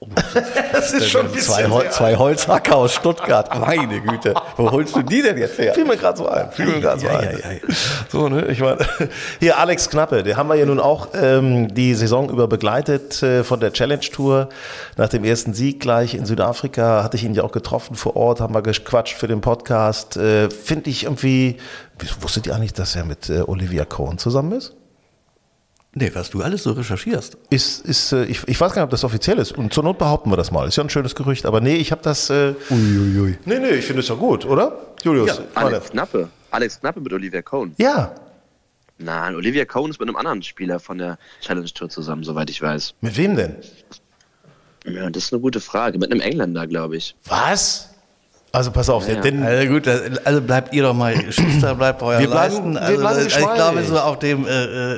das 0.72 0.94
ist 0.94 1.10
schon 1.10 1.26
ein 1.26 1.38
Zwei, 1.38 1.68
Hol 1.68 1.90
zwei 1.90 2.16
Holzhacker 2.16 2.74
aus 2.76 2.94
Stuttgart. 2.94 3.54
Meine 3.60 4.00
Güte. 4.00 4.34
Wo 4.56 4.70
holst 4.70 4.96
du 4.96 5.02
die 5.02 5.20
denn 5.20 5.36
jetzt 5.36 5.58
her? 5.58 5.74
Fiel 5.74 5.84
mir 5.84 5.98
gerade 5.98 6.16
so 6.16 6.26
ein. 6.26 6.50
Fiel 6.52 6.66
mir 6.66 6.80
gerade 6.80 7.00
so 7.00 7.08
ein. 7.08 7.60
So, 8.08 8.28
ne? 8.30 8.46
Ich 8.46 8.60
meine, 8.60 8.78
hier 9.40 9.58
Alex 9.58 9.90
Knappe, 9.90 10.22
den 10.22 10.38
haben 10.38 10.48
wir 10.48 10.54
ja 10.54 10.64
nun 10.64 10.80
auch 10.80 11.08
ähm, 11.12 11.74
die 11.74 11.94
Saison 11.94 12.30
über 12.30 12.48
begleitet 12.48 13.22
äh, 13.22 13.44
von 13.44 13.60
der 13.60 13.74
Challenge 13.74 14.00
Tour. 14.00 14.48
Nach 14.96 15.08
dem 15.08 15.22
ersten 15.22 15.52
Sieg 15.52 15.80
gleich 15.80 16.14
in 16.14 16.24
Südafrika 16.24 17.04
hatte 17.04 17.18
ich 17.18 17.24
ihn 17.24 17.34
ja 17.34 17.42
auch 17.42 17.52
getroffen 17.52 17.94
vor 17.94 18.16
Ort, 18.16 18.40
haben 18.40 18.54
wir 18.54 18.62
gequatscht 18.62 19.18
für 19.18 19.28
den 19.28 19.42
Podcast. 19.42 20.16
Äh, 20.16 20.48
Finde 20.48 20.88
ich 20.88 21.04
irgendwie, 21.04 21.58
wusstet 22.22 22.46
ihr 22.46 22.54
eigentlich, 22.54 22.72
dass 22.72 22.96
er 22.96 23.04
mit 23.04 23.28
äh, 23.28 23.42
Olivia 23.42 23.84
Cohen 23.84 24.16
zusammen 24.16 24.52
ist? 24.52 24.79
Nee, 25.92 26.10
was 26.14 26.30
du 26.30 26.40
alles 26.42 26.62
so 26.62 26.70
recherchierst. 26.72 27.36
Ist, 27.50 27.84
ist 27.84 28.12
äh, 28.12 28.24
ich, 28.26 28.46
ich 28.46 28.60
weiß 28.60 28.72
gar 28.72 28.82
nicht, 28.82 28.84
ob 28.84 28.90
das 28.90 29.02
offiziell 29.02 29.38
ist. 29.38 29.52
Und 29.58 29.72
zur 29.74 29.82
Not 29.82 29.98
behaupten 29.98 30.30
wir 30.30 30.36
das 30.36 30.52
mal. 30.52 30.68
Ist 30.68 30.76
ja 30.76 30.84
ein 30.84 30.90
schönes 30.90 31.16
Gerücht. 31.16 31.46
Aber 31.46 31.60
nee, 31.60 31.74
ich 31.76 31.90
habe 31.90 32.00
das. 32.02 32.30
Äh, 32.30 32.54
Uiuiui. 32.70 33.38
nee, 33.44 33.58
nee, 33.58 33.70
ich 33.70 33.84
finde 33.86 34.00
es 34.02 34.08
ja 34.08 34.14
gut, 34.14 34.44
oder? 34.46 34.76
Julius? 35.02 35.28
Ja, 35.38 35.44
Alex 35.54 35.90
Knappe. 35.90 36.28
Alex 36.52 36.78
Knappe 36.80 37.00
mit 37.00 37.12
Olivia 37.12 37.42
Cohn. 37.42 37.74
ja. 37.78 38.14
Nein, 39.02 39.34
Olivia 39.34 39.64
Cohn 39.64 39.88
ist 39.88 39.98
mit 39.98 40.10
einem 40.10 40.16
anderen 40.16 40.42
Spieler 40.42 40.78
von 40.78 40.98
der 40.98 41.16
Challenge 41.40 41.64
Tour 41.72 41.88
zusammen, 41.88 42.22
soweit 42.22 42.50
ich 42.50 42.60
weiß. 42.60 42.92
Mit 43.00 43.16
wem 43.16 43.34
denn? 43.34 43.56
Ja, 44.84 45.08
das 45.08 45.24
ist 45.24 45.32
eine 45.32 45.40
gute 45.40 45.58
Frage. 45.58 45.98
Mit 45.98 46.12
einem 46.12 46.20
Engländer, 46.20 46.66
glaube 46.66 46.98
ich. 46.98 47.14
Was? 47.26 47.88
Also 48.52 48.70
pass 48.70 48.90
auf, 48.90 49.08
Ja. 49.08 49.14
denn 49.22 49.42
Also 49.42 49.72
gut, 49.72 49.88
also 49.88 50.42
bleibt 50.42 50.74
ihr 50.74 50.82
doch 50.82 50.92
mal 50.92 51.14
Schuster, 51.32 51.74
bleibt 51.76 52.02
euer 52.02 52.18
Wir 52.20 52.28
bleiben- 52.28 52.74
Leisten. 52.74 52.74
wir 52.74 52.82
Also, 52.82 53.00
bleiben 53.00 53.20
äh, 53.20 53.26
ich 53.26 53.54
glaube, 53.54 53.82
so 53.84 53.98
auf 54.00 54.18
dem 54.18 54.46
äh, 54.46 54.94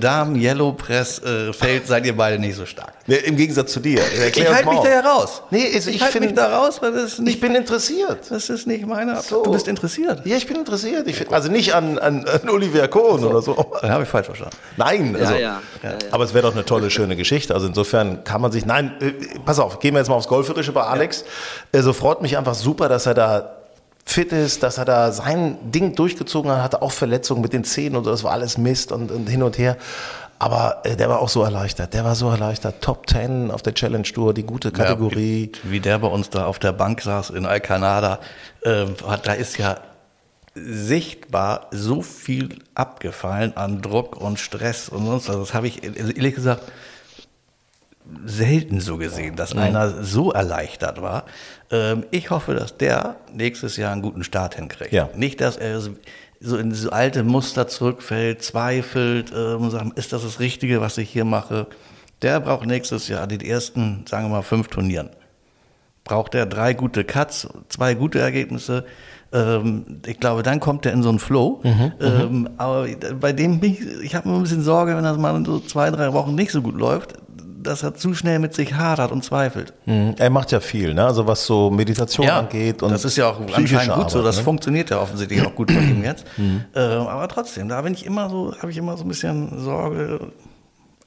Damen 0.00 0.36
Yellow 0.36 0.72
Press 0.72 1.18
äh, 1.22 1.52
Feld 1.52 1.86
seid 1.86 2.04
ihr 2.06 2.16
beide 2.16 2.38
nicht 2.38 2.56
so 2.56 2.66
stark. 2.66 2.92
Ja, 3.06 3.16
Im 3.16 3.36
Gegensatz 3.36 3.72
zu 3.72 3.80
dir. 3.80 4.00
Erklär 4.00 4.46
ich 4.46 4.54
halte 4.54 4.68
mich 4.68 4.80
da 4.80 4.90
ja 4.90 5.00
raus. 5.00 5.42
Nee, 5.50 5.66
ich, 5.66 5.86
ich 5.86 6.02
halte 6.02 6.20
mich 6.20 6.34
da 6.34 6.58
raus, 6.58 6.80
weil 6.80 6.92
das 6.92 7.04
ist 7.04 7.12
Ich 7.14 7.24
nicht, 7.24 7.40
bin 7.40 7.54
interessiert. 7.54 8.30
das 8.30 8.48
ist 8.50 8.66
nicht 8.66 8.86
meine. 8.86 9.20
So. 9.22 9.42
Du 9.42 9.52
bist 9.52 9.68
interessiert. 9.68 10.24
Ja, 10.24 10.36
ich 10.36 10.46
bin 10.46 10.56
interessiert. 10.56 11.06
Ich 11.08 11.16
find, 11.16 11.32
also 11.32 11.50
nicht 11.50 11.74
an, 11.74 11.98
an, 11.98 12.26
an 12.26 12.48
Olivia 12.50 12.86
Cohn 12.86 13.24
oder 13.24 13.42
so. 13.42 13.54
Dann 13.80 13.90
habe 13.90 14.04
ich 14.04 14.08
falsch 14.08 14.26
verstanden. 14.26 14.56
Nein, 14.76 15.16
also, 15.18 15.34
ja, 15.34 15.40
ja, 15.40 15.60
ja. 15.82 15.98
aber 16.10 16.24
es 16.24 16.34
wäre 16.34 16.46
doch 16.46 16.54
eine 16.54 16.64
tolle, 16.64 16.90
schöne 16.90 17.16
Geschichte. 17.16 17.54
Also 17.54 17.66
insofern 17.66 18.22
kann 18.24 18.40
man 18.40 18.52
sich, 18.52 18.66
nein, 18.66 18.92
äh, 19.00 19.12
pass 19.44 19.58
auf, 19.58 19.80
gehen 19.80 19.94
wir 19.94 20.00
jetzt 20.00 20.08
mal 20.08 20.16
aufs 20.16 20.28
Golferische 20.28 20.72
bei 20.72 20.82
Alex. 20.82 21.24
Also 21.72 21.92
freut 21.92 22.22
mich 22.22 22.36
einfach 22.36 22.54
super, 22.54 22.88
dass 22.88 23.06
er 23.06 23.14
da 23.14 23.59
fit 24.10 24.32
ist, 24.32 24.62
dass 24.62 24.78
er 24.78 24.84
da 24.84 25.12
sein 25.12 25.56
Ding 25.70 25.94
durchgezogen 25.94 26.50
hat, 26.50 26.62
hatte 26.62 26.82
auch 26.82 26.92
Verletzungen 26.92 27.42
mit 27.42 27.52
den 27.52 27.64
Zähnen 27.64 27.96
und 27.96 28.04
so, 28.04 28.10
das 28.10 28.24
war 28.24 28.32
alles 28.32 28.58
Mist 28.58 28.92
und, 28.92 29.10
und 29.10 29.28
hin 29.28 29.42
und 29.42 29.56
her. 29.56 29.76
Aber 30.38 30.80
äh, 30.84 30.96
der 30.96 31.08
war 31.08 31.20
auch 31.20 31.28
so 31.28 31.42
erleichtert, 31.42 31.92
der 31.92 32.04
war 32.04 32.14
so 32.14 32.30
erleichtert. 32.30 32.80
Top 32.80 33.08
10 33.08 33.50
auf 33.50 33.62
der 33.62 33.74
Challenge 33.74 34.04
Tour, 34.04 34.32
die 34.32 34.42
gute 34.42 34.72
Kategorie. 34.72 35.52
Ja, 35.52 35.70
wie, 35.70 35.80
der 35.80 35.98
bei 35.98 36.08
uns 36.08 36.30
da 36.30 36.46
auf 36.46 36.58
der 36.58 36.72
Bank 36.72 37.02
saß 37.02 37.30
in 37.30 37.44
Alcanada, 37.46 38.20
hat, 38.64 39.26
da 39.26 39.32
ist 39.32 39.58
ja 39.58 39.78
sichtbar 40.54 41.68
so 41.70 42.02
viel 42.02 42.58
abgefallen 42.74 43.56
an 43.56 43.82
Druck 43.82 44.16
und 44.16 44.40
Stress 44.40 44.88
und 44.88 45.06
sonst 45.06 45.28
was. 45.28 45.36
Das 45.36 45.54
habe 45.54 45.68
ich 45.68 45.82
also 45.84 46.12
ehrlich 46.12 46.34
gesagt 46.34 46.62
selten 48.26 48.80
so 48.80 48.96
gesehen, 48.96 49.36
dass 49.36 49.54
Mhm. 49.54 49.60
einer 49.60 50.02
so 50.04 50.32
erleichtert 50.32 51.00
war. 51.02 51.24
Ähm, 51.70 52.04
ich 52.10 52.30
hoffe, 52.30 52.54
dass 52.54 52.76
der 52.76 53.16
nächstes 53.34 53.76
Jahr 53.76 53.92
einen 53.92 54.02
guten 54.02 54.24
Start 54.24 54.54
hinkriegt. 54.56 54.92
Ja. 54.92 55.08
Nicht, 55.14 55.40
dass 55.40 55.56
er 55.56 55.80
so- 55.80 56.56
in 56.56 56.72
so 56.74 56.90
alte 56.90 57.22
Muster 57.22 57.68
zurückfällt, 57.68 58.42
zweifelt, 58.42 59.32
ähm, 59.36 59.70
sagt, 59.70 59.98
ist 59.98 60.12
das 60.12 60.22
das 60.22 60.40
Richtige, 60.40 60.80
was 60.80 60.96
ich 60.98 61.10
hier 61.10 61.24
mache? 61.24 61.66
Der 62.22 62.40
braucht 62.40 62.66
nächstes 62.66 63.08
Jahr 63.08 63.26
die 63.26 63.48
ersten, 63.48 64.04
sagen 64.08 64.26
wir 64.26 64.36
mal, 64.36 64.42
fünf 64.42 64.68
Turnieren. 64.68 65.10
Braucht 66.04 66.34
er 66.34 66.46
drei 66.46 66.72
gute 66.74 67.04
Cuts, 67.04 67.46
zwei 67.68 67.94
gute 67.94 68.18
Ergebnisse. 68.18 68.84
Ähm, 69.32 70.00
ich 70.06 70.18
glaube, 70.18 70.42
dann 70.42 70.58
kommt 70.60 70.84
er 70.86 70.92
in 70.92 71.02
so 71.02 71.08
einen 71.10 71.18
Flow. 71.18 71.60
ähm, 72.00 72.48
aber 72.56 72.86
bei 73.20 73.32
dem 73.32 73.60
bin 73.60 73.72
ich, 73.74 73.80
ich 74.02 74.14
habe 74.14 74.28
immer 74.28 74.38
ein 74.38 74.42
bisschen 74.42 74.62
Sorge, 74.62 74.96
wenn 74.96 75.04
das 75.04 75.18
mal 75.18 75.44
so 75.44 75.60
zwei, 75.60 75.90
drei 75.90 76.12
Wochen 76.12 76.34
nicht 76.34 76.50
so 76.50 76.62
gut 76.62 76.74
läuft, 76.74 77.14
dass 77.62 77.82
er 77.82 77.94
zu 77.94 78.14
schnell 78.14 78.38
mit 78.38 78.54
sich 78.54 78.74
hadert 78.74 79.12
und 79.12 79.24
zweifelt. 79.24 79.72
Mhm. 79.86 80.14
Er 80.18 80.30
macht 80.30 80.52
ja 80.52 80.60
viel, 80.60 80.94
ne? 80.94 81.04
also 81.04 81.26
was 81.26 81.44
so 81.46 81.70
Meditation 81.70 82.28
angeht. 82.28 82.82
Und 82.82 82.90
das 82.90 83.04
ist 83.04 83.16
ja 83.16 83.28
auch 83.30 83.40
anscheinend 83.52 83.94
gut 83.94 84.10
so. 84.10 84.18
Arbeit, 84.18 84.28
Das 84.28 84.36
ne? 84.38 84.42
funktioniert 84.44 84.90
ja 84.90 85.00
offensichtlich 85.00 85.44
auch 85.46 85.54
gut 85.54 85.70
von 85.70 85.82
ihm 85.82 86.02
jetzt. 86.04 86.24
Ähm, 86.38 86.66
aber 86.74 87.28
trotzdem, 87.28 87.68
da 87.68 87.80
bin 87.82 87.92
ich 87.94 88.06
immer 88.06 88.30
so, 88.30 88.54
habe 88.58 88.70
ich 88.70 88.76
immer 88.76 88.96
so 88.96 89.04
ein 89.04 89.08
bisschen 89.08 89.60
Sorge. 89.60 90.32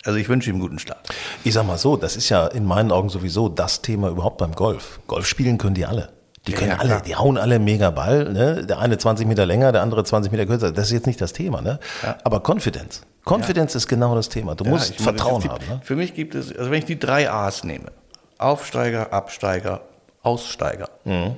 Also 0.05 0.19
ich 0.19 0.27
wünsche 0.27 0.49
ihm 0.49 0.55
einen 0.55 0.61
guten 0.61 0.79
Start. 0.79 1.09
Ich 1.43 1.53
sag 1.53 1.65
mal 1.65 1.77
so, 1.77 1.95
das 1.97 2.15
ist 2.17 2.29
ja 2.29 2.47
in 2.47 2.65
meinen 2.65 2.91
Augen 2.91 3.09
sowieso 3.09 3.47
das 3.49 3.81
Thema 3.81 4.09
überhaupt 4.09 4.37
beim 4.37 4.53
Golf. 4.53 4.99
Golf 5.07 5.25
spielen 5.25 5.57
können 5.57 5.75
die 5.75 5.85
alle. 5.85 6.09
Die 6.45 6.51
Ja, 6.51 6.57
können 6.57 6.71
ja, 6.71 6.77
alle, 6.77 7.01
die 7.05 7.15
hauen 7.15 7.37
alle 7.37 7.57
mega 7.57 7.89
Ball. 7.89 8.33
Ne? 8.33 8.65
Der 8.65 8.79
eine 8.79 8.97
20 8.97 9.25
Meter 9.27 9.45
länger, 9.45 9.71
der 9.71 9.81
andere 9.81 10.03
20 10.03 10.29
Meter 10.31 10.45
kürzer. 10.45 10.73
Das 10.73 10.87
ist 10.87 10.91
jetzt 10.91 11.07
nicht 11.07 11.21
das 11.21 11.31
Thema. 11.31 11.61
Ne? 11.61 11.79
Aber 12.25 12.41
Confidence. 12.45 13.03
Confidence 13.25 13.75
ist 13.75 13.87
genau 13.87 14.15
das 14.15 14.29
Thema. 14.29 14.55
Du 14.55 14.65
musst 14.65 14.89
Ja, 14.99 15.05
meine, 15.05 15.17
Vertrauen 15.17 15.41
gibt- 15.41 15.53
haben. 15.53 15.65
Ne? 15.67 15.81
Für 15.83 15.95
mich 15.95 16.13
gibt 16.13 16.35
es, 16.35 16.55
also 16.55 16.69
wenn 16.71 16.79
ich 16.79 16.85
die 16.85 16.99
drei 16.99 17.29
A's 17.31 17.63
nehme, 17.63 17.91
Aufsteiger, 18.37 19.13
Absteiger, 19.13 19.81
Aussteiger, 20.23 20.89
Mhm. 21.05 21.37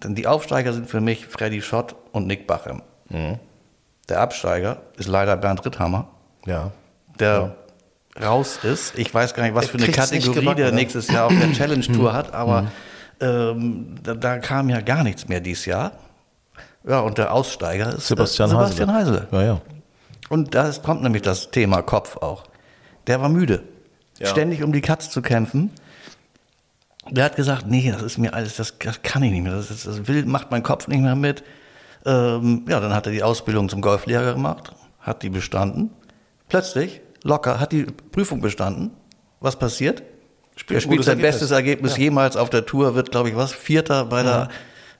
dann 0.00 0.14
die 0.14 0.26
Aufsteiger 0.26 0.72
sind 0.72 0.88
für 0.88 1.00
mich 1.00 1.26
Freddy 1.26 1.60
Schott 1.62 1.94
und 2.12 2.26
Nick 2.26 2.46
Bachem. 2.46 2.82
Mhm. 3.10 3.38
Der 4.08 4.20
Absteiger 4.20 4.78
ist 4.96 5.08
leider 5.08 5.36
Bernd 5.36 5.64
Ritthammer, 5.66 6.08
Ja. 6.46 6.70
der 7.18 7.54
raus 8.22 8.60
ist. 8.62 8.98
Ich 8.98 9.12
weiß 9.12 9.34
gar 9.34 9.42
nicht, 9.44 9.54
was 9.54 9.66
für 9.68 9.78
eine 9.78 9.88
Kategorie 9.88 10.34
gebacken, 10.40 10.56
der 10.56 10.70
ne? 10.70 10.76
nächstes 10.76 11.08
Jahr 11.08 11.26
auf 11.26 11.32
der 11.38 11.52
Challenge 11.52 11.84
Tour 11.86 12.12
hat, 12.14 12.32
aber 12.32 12.66
ähm, 13.20 13.96
da, 14.02 14.14
da 14.14 14.38
kam 14.38 14.70
ja 14.70 14.80
gar 14.80 15.02
nichts 15.02 15.28
mehr 15.28 15.40
dieses 15.40 15.66
Jahr. 15.66 15.92
Ja, 16.84 17.00
und 17.00 17.18
der 17.18 17.32
Aussteiger 17.34 17.94
ist 17.96 18.06
Sebastian, 18.06 18.48
äh, 18.48 18.52
Sebastian 18.52 18.92
Heisele. 18.94 19.28
Ja, 19.30 19.42
ja. 19.42 19.60
Und 20.28 20.54
da 20.54 20.70
kommt 20.82 21.02
nämlich 21.02 21.22
das 21.22 21.50
Thema 21.50 21.82
Kopf 21.82 22.16
auch. 22.18 22.44
Der 23.06 23.20
war 23.20 23.28
müde, 23.28 23.62
Ja. 24.18 24.26
ständig 24.26 24.62
um 24.62 24.72
die 24.72 24.80
Katz 24.80 25.10
zu 25.10 25.22
kämpfen. 25.22 25.70
Der 27.10 27.24
hat 27.24 27.36
gesagt, 27.36 27.66
nee, 27.66 27.90
das 27.90 28.02
ist 28.02 28.18
mir 28.18 28.34
alles, 28.34 28.56
das, 28.56 28.74
das 28.78 29.02
kann 29.02 29.22
ich 29.22 29.32
nicht 29.32 29.42
mehr, 29.42 29.52
das, 29.52 29.70
ist, 29.70 29.86
das 29.86 30.06
will, 30.08 30.26
macht 30.26 30.50
mein 30.50 30.62
Kopf 30.62 30.88
nicht 30.88 31.00
mehr 31.00 31.16
mit. 31.16 31.42
Ähm, 32.04 32.64
ja, 32.68 32.80
dann 32.80 32.94
hat 32.94 33.06
er 33.06 33.12
die 33.12 33.22
Ausbildung 33.22 33.68
zum 33.68 33.80
Golflehrer 33.80 34.34
gemacht, 34.34 34.72
hat 35.00 35.22
die 35.22 35.30
bestanden. 35.30 35.90
Plötzlich, 36.48 37.00
locker, 37.22 37.60
hat 37.60 37.72
die 37.72 37.84
Prüfung 37.84 38.40
bestanden. 38.40 38.90
Was 39.40 39.58
passiert? 39.58 40.02
Spielt 40.56 40.70
ein 40.70 40.76
er 40.76 40.80
spielt 40.82 41.04
sein 41.04 41.18
Ergebnis. 41.18 41.34
bestes 41.34 41.50
Ergebnis 41.50 41.96
jemals 41.96 42.36
auf 42.36 42.50
der 42.50 42.66
Tour, 42.66 42.94
wird, 42.94 43.10
glaube 43.10 43.30
ich, 43.30 43.36
was, 43.36 43.52
Vierter 43.52 44.04
bei 44.04 44.22
der, 44.22 44.48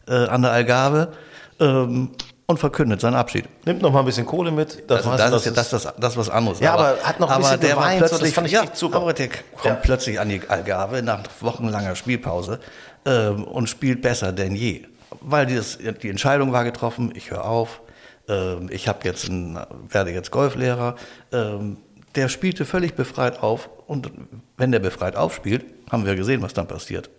äh, 0.08 0.28
an 0.28 0.42
der 0.42 0.52
Algarve 0.52 1.12
ähm, 1.60 2.10
und 2.50 2.56
verkündet 2.58 2.98
seinen 3.02 3.14
Abschied. 3.14 3.44
Nimmt 3.66 3.82
noch 3.82 3.92
mal 3.92 3.98
ein 4.00 4.06
bisschen 4.06 4.24
Kohle 4.24 4.50
mit. 4.50 4.90
Das, 4.90 5.06
Also 5.06 5.18
das 5.18 5.30
du, 5.30 5.36
ist 5.36 5.44
ja 5.44 5.50
das, 5.52 5.68
das, 5.68 5.94
das 5.98 6.16
was 6.16 6.30
anderes. 6.30 6.60
Ja, 6.60 6.72
aber 6.72 6.96
hat 7.02 7.20
noch 7.20 7.30
ein 7.30 7.40
bisschen 7.42 7.60
der 7.60 7.76
war 7.76 7.82
geweint, 7.84 7.98
so, 7.98 8.02
das 8.04 8.10
plötzlich, 8.12 8.34
fand 8.34 8.46
ich 8.46 8.52
ja, 8.54 8.64
super. 8.72 8.96
aber 8.96 9.12
der 9.12 9.28
kommt 9.28 9.64
Ja. 9.64 9.74
plötzlich 9.74 10.18
an 10.18 10.30
die 10.30 10.40
Algarve 10.48 11.02
nach 11.02 11.20
wochenlanger 11.40 11.94
Spielpause 11.94 12.58
ähm, 13.04 13.44
und 13.44 13.68
spielt 13.68 14.00
besser 14.00 14.32
denn 14.32 14.54
je. 14.54 14.86
Weil 15.20 15.44
dieses, 15.44 15.76
die 16.02 16.08
Entscheidung 16.08 16.52
war 16.52 16.64
getroffen, 16.64 17.12
ich 17.14 17.30
höre 17.30 17.44
auf, 17.44 17.82
ähm, 18.28 18.68
ich 18.72 18.88
habe 18.88 19.00
jetzt 19.04 19.28
einen, 19.28 19.58
werde 19.90 20.10
jetzt 20.12 20.30
Golflehrer. 20.30 20.96
Ähm, 21.32 21.76
der 22.14 22.30
spielte 22.30 22.64
völlig 22.64 22.94
befreit 22.94 23.42
auf 23.42 23.68
und 23.86 24.10
wenn 24.56 24.72
der 24.72 24.78
befreit 24.78 25.16
aufspielt, 25.16 25.66
haben 25.92 26.06
wir 26.06 26.14
gesehen, 26.16 26.40
was 26.40 26.54
dann 26.54 26.66
passiert. 26.66 27.10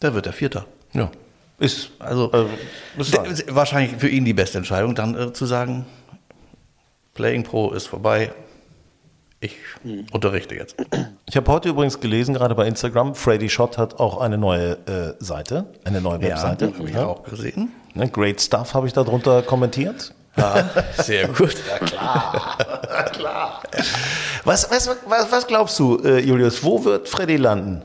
Da 0.00 0.12
wird 0.12 0.26
er 0.26 0.34
Vierter. 0.34 0.66
ja. 0.92 1.10
Ist, 1.58 1.90
Also 1.98 2.32
äh, 2.32 2.46
ist 3.30 3.54
wahrscheinlich 3.54 3.96
für 3.98 4.08
ihn 4.08 4.24
die 4.24 4.34
beste 4.34 4.58
Entscheidung, 4.58 4.94
dann 4.94 5.14
äh, 5.16 5.32
zu 5.32 5.46
sagen, 5.46 5.86
Playing 7.14 7.44
Pro 7.44 7.70
ist 7.70 7.86
vorbei, 7.86 8.32
ich 9.40 9.56
unterrichte 10.12 10.54
jetzt. 10.54 10.74
Ich 11.26 11.36
habe 11.36 11.52
heute 11.52 11.68
übrigens 11.68 12.00
gelesen, 12.00 12.34
gerade 12.34 12.54
bei 12.54 12.66
Instagram, 12.66 13.14
Freddy 13.14 13.48
Schott 13.50 13.78
hat 13.78 14.00
auch 14.00 14.18
eine 14.18 14.38
neue 14.38 14.72
äh, 14.86 15.22
Seite, 15.22 15.66
eine 15.84 16.00
neue 16.00 16.20
Webseite. 16.22 16.72
habe 16.76 16.88
ich 16.88 16.96
auch 16.96 17.22
gesehen. 17.24 17.70
Ne, 17.94 18.08
Great 18.08 18.40
Stuff 18.40 18.74
habe 18.74 18.86
ich 18.86 18.92
darunter 18.92 19.42
kommentiert. 19.42 20.14
Sehr 20.96 21.28
gut. 21.28 21.56
Was, 24.44 24.68
was, 24.70 24.88
was, 25.06 25.30
was 25.30 25.46
glaubst 25.46 25.78
du, 25.78 25.98
äh, 26.02 26.18
Julius, 26.20 26.64
wo 26.64 26.84
wird 26.84 27.08
Freddy 27.08 27.36
landen? 27.36 27.82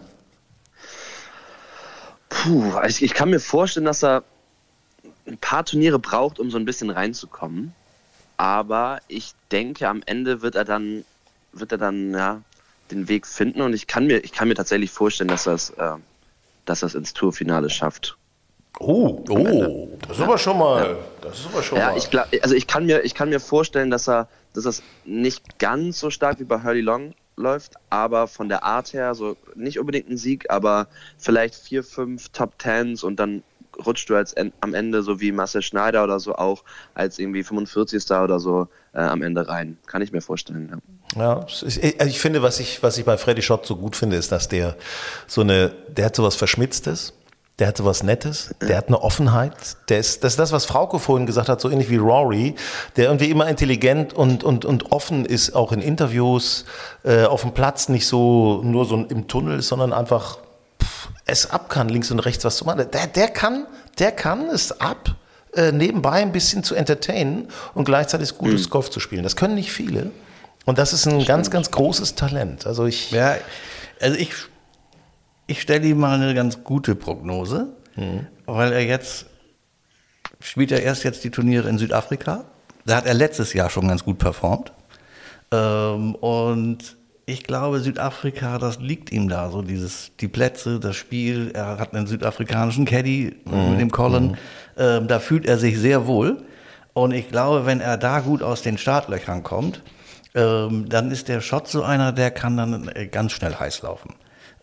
Puh, 2.30 2.74
also 2.74 2.98
ich, 2.98 3.04
ich 3.04 3.14
kann 3.14 3.30
mir 3.30 3.40
vorstellen, 3.40 3.86
dass 3.86 4.04
er 4.04 4.24
ein 5.28 5.38
paar 5.38 5.66
Turniere 5.66 6.00
braucht, 6.00 6.40
um 6.40 6.50
so 6.52 6.58
ein 6.58 6.66
bisschen 6.66 6.90
reinzukommen. 6.90 7.74
Aber 8.38 9.02
ich 9.08 9.34
denke, 9.52 9.88
am 9.88 10.02
Ende 10.06 10.42
wird 10.42 10.56
er 10.56 10.66
dann, 10.66 11.04
wird 11.52 11.72
er 11.72 11.78
dann 11.78 12.12
ja, 12.14 12.42
den 12.92 13.08
Weg 13.10 13.28
finden 13.28 13.62
und 13.62 13.74
ich 13.74 13.88
kann 13.88 14.08
mir, 14.08 14.24
ich 14.24 14.32
kann 14.32 14.48
mir 14.48 14.56
tatsächlich 14.56 14.92
vorstellen, 14.92 15.28
dass 15.28 15.44
das, 15.44 15.72
äh, 15.72 15.96
dass 16.66 16.80
das 16.82 16.96
ins 16.96 17.14
Tourfinale 17.14 17.70
schafft. 17.70 18.18
Oh, 18.80 19.24
oh, 19.30 19.90
das 20.08 20.18
ist 20.18 20.24
aber 20.24 20.38
schon 20.38 20.58
mal, 20.58 20.92
ja. 20.92 20.98
das 21.22 21.40
ist 21.40 21.48
aber 21.48 21.64
schon 21.64 21.78
ja, 21.78 21.88
mal. 21.88 21.98
Ich 21.98 22.10
glaub, 22.10 22.28
also 22.42 22.56
ich 22.56 22.68
kann 22.68 22.86
mir, 22.86 23.04
ich 23.04 23.14
kann 23.14 23.30
mir 23.30 23.40
vorstellen, 23.40 23.90
dass 23.90 24.08
er, 24.08 24.30
dass 24.54 24.64
das 24.64 24.84
nicht 25.04 25.60
ganz 25.60 26.00
so 26.00 26.10
stark 26.10 26.40
wie 26.40 26.46
bei 26.46 26.64
Hurley 26.64 26.82
Long 26.82 27.14
läuft, 27.40 27.74
aber 27.90 28.28
von 28.28 28.50
der 28.50 28.64
Art 28.64 28.94
her 28.94 29.16
so 29.16 29.38
nicht 29.56 29.80
unbedingt 29.80 30.10
ein 30.10 30.18
Sieg, 30.18 30.50
aber 30.50 30.88
vielleicht 31.18 31.56
vier, 31.56 31.84
fünf 31.84 32.30
Top 32.30 32.60
Tens 32.60 33.04
und 33.04 33.20
dann 33.20 33.44
rutscht 33.86 34.10
du 34.10 34.16
als 34.16 34.36
am 34.38 34.74
Ende 34.74 35.04
so 35.04 35.20
wie 35.20 35.32
Marcel 35.32 35.62
Schneider 35.62 36.04
oder 36.04 36.20
so 36.20 36.36
auch 36.36 36.64
als 36.94 37.20
irgendwie 37.20 37.44
45. 37.44 38.12
oder 38.12 38.40
so 38.40 38.68
äh, 38.94 39.00
am 39.00 39.22
Ende 39.22 39.48
rein. 39.48 39.78
Kann 39.86 40.02
ich 40.02 40.12
mir 40.12 40.22
vorstellen. 40.22 40.82
Ja, 41.16 41.22
ja 41.22 41.40
also 41.40 41.66
ich 41.68 42.20
finde, 42.20 42.42
was 42.42 42.60
ich, 42.60 42.84
was 42.84 42.98
ich 42.98 43.06
bei 43.06 43.18
Freddy 43.18 43.42
Schott 43.42 43.66
so 43.66 43.76
gut 43.76 43.96
finde, 43.96 44.18
ist, 44.18 44.32
dass 44.32 44.48
der 44.48 44.76
so 45.28 45.42
eine, 45.42 45.72
der 45.88 46.06
hat 46.06 46.16
sowas 46.16 46.36
Verschmitztes 46.36 47.14
der 47.60 47.68
hat 47.68 47.78
so 47.78 47.86
was 47.86 48.04
Nettes, 48.04 48.56
der 48.62 48.78
hat 48.78 48.88
eine 48.88 49.02
Offenheit. 49.02 49.54
Der 49.90 50.00
ist, 50.00 50.24
das 50.24 50.34
ist 50.34 50.40
das, 50.40 50.52
was 50.52 50.66
Frauke 50.66 50.98
vorhin 50.98 51.26
gesagt 51.26 51.50
hat, 51.50 51.60
so 51.60 51.70
ähnlich 51.70 51.90
wie 51.90 51.98
Rory, 51.98 52.56
der 52.96 53.06
irgendwie 53.06 53.30
immer 53.30 53.48
intelligent 53.48 54.14
und, 54.14 54.44
und, 54.44 54.64
und 54.64 54.92
offen 54.92 55.26
ist, 55.26 55.56
auch 55.56 55.72
in 55.74 55.82
Interviews, 55.82 56.66
äh, 57.04 57.26
auf 57.26 57.42
dem 57.42 57.54
Platz, 57.54 57.90
nicht 57.90 58.08
so 58.08 58.62
nur 58.64 58.86
so 58.86 58.96
im 58.96 59.28
Tunnel, 59.28 59.62
sondern 59.62 59.92
einfach 59.92 60.38
pff, 60.82 61.10
es 61.26 61.52
ab 61.52 61.70
kann, 61.70 61.90
links 61.90 62.10
und 62.12 62.20
rechts 62.20 62.46
was 62.46 62.56
zu 62.56 62.66
machen. 62.66 62.86
Der, 62.92 63.08
der 63.08 63.28
kann, 63.28 63.68
der 64.00 64.12
kann 64.12 64.48
es 64.50 64.80
ab, 64.80 65.16
äh, 65.54 65.74
nebenbei 65.74 66.22
ein 66.22 66.32
bisschen 66.32 66.64
zu 66.64 66.76
entertainen 66.76 67.50
und 67.74 67.84
gleichzeitig 67.84 68.38
gutes 68.38 68.68
mhm. 68.68 68.70
Golf 68.70 68.90
zu 68.90 69.02
spielen. 69.02 69.24
Das 69.24 69.36
können 69.36 69.56
nicht 69.56 69.72
viele. 69.72 70.12
Und 70.66 70.78
das 70.78 70.94
ist 70.94 71.06
ein 71.06 71.12
Stimmt. 71.12 71.28
ganz, 71.28 71.52
ganz 71.52 71.72
großes 71.72 72.16
Talent. 72.16 72.68
Also 72.68 72.86
ich. 72.86 73.12
Ja, 73.12 73.36
also 74.00 74.18
ich 74.18 74.34
ich 75.50 75.62
stelle 75.62 75.88
ihm 75.88 76.00
mal 76.00 76.20
eine 76.20 76.34
ganz 76.34 76.64
gute 76.64 76.96
Prognose, 76.96 77.74
mhm. 77.96 78.28
weil 78.46 78.72
er 78.72 78.86
jetzt 78.86 79.26
spielt 80.40 80.72
er 80.72 80.82
erst 80.84 81.04
jetzt 81.04 81.24
die 81.24 81.32
Turniere 81.32 81.68
in 81.68 81.78
Südafrika. 81.78 82.46
Da 82.86 82.98
hat 82.98 83.06
er 83.06 83.14
letztes 83.14 83.54
Jahr 83.54 83.70
schon 83.70 83.88
ganz 83.88 84.04
gut 84.04 84.20
performt. 84.20 84.72
Ähm, 85.52 86.16
und 86.16 86.98
ich 87.26 87.44
glaube, 87.44 87.80
Südafrika, 87.80 88.58
das 88.58 88.80
liegt 88.80 89.12
ihm 89.12 89.28
da, 89.28 89.50
so 89.50 89.62
dieses, 89.62 90.12
die 90.20 90.28
Plätze, 90.28 90.80
das 90.80 90.96
Spiel. 90.96 91.52
Er 91.54 91.78
hat 91.78 91.94
einen 91.94 92.08
südafrikanischen 92.08 92.86
Caddy 92.86 93.36
mhm. 93.46 93.72
mit 93.72 93.80
dem 93.82 93.92
Colin. 93.92 94.30
Mhm. 94.30 94.38
Ähm, 94.78 95.08
da 95.08 95.20
fühlt 95.20 95.46
er 95.46 95.58
sich 95.58 95.78
sehr 95.78 96.08
wohl. 96.08 96.44
Und 96.94 97.12
ich 97.12 97.30
glaube, 97.30 97.66
wenn 97.66 97.82
er 97.82 97.98
da 97.98 98.20
gut 98.20 98.42
aus 98.42 98.62
den 98.62 98.78
Startlöchern 98.78 99.44
kommt, 99.44 99.84
ähm, 100.36 100.88
dann 100.90 101.12
ist 101.12 101.28
der 101.28 101.42
Shot 101.42 101.68
so 101.68 101.84
einer, 101.84 102.12
der 102.12 102.32
kann 102.32 102.58
dann 102.58 102.88
äh, 102.90 103.08
ganz 103.08 103.34
schnell 103.34 103.56
heiß 103.56 103.82
laufen. 103.82 104.16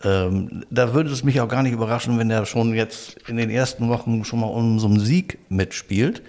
Ähm, 0.03 0.63
da 0.69 0.93
würde 0.93 1.09
es 1.09 1.23
mich 1.23 1.41
auch 1.41 1.47
gar 1.47 1.63
nicht 1.63 1.73
überraschen, 1.73 2.19
wenn 2.19 2.29
er 2.29 2.45
schon 2.45 2.73
jetzt 2.73 3.17
in 3.27 3.37
den 3.37 3.49
ersten 3.49 3.89
Wochen 3.89 4.23
schon 4.23 4.39
mal 4.39 4.47
um 4.47 4.79
so 4.79 4.87
einen 4.87 4.99
Sieg 4.99 5.39
mitspielt. 5.49 6.21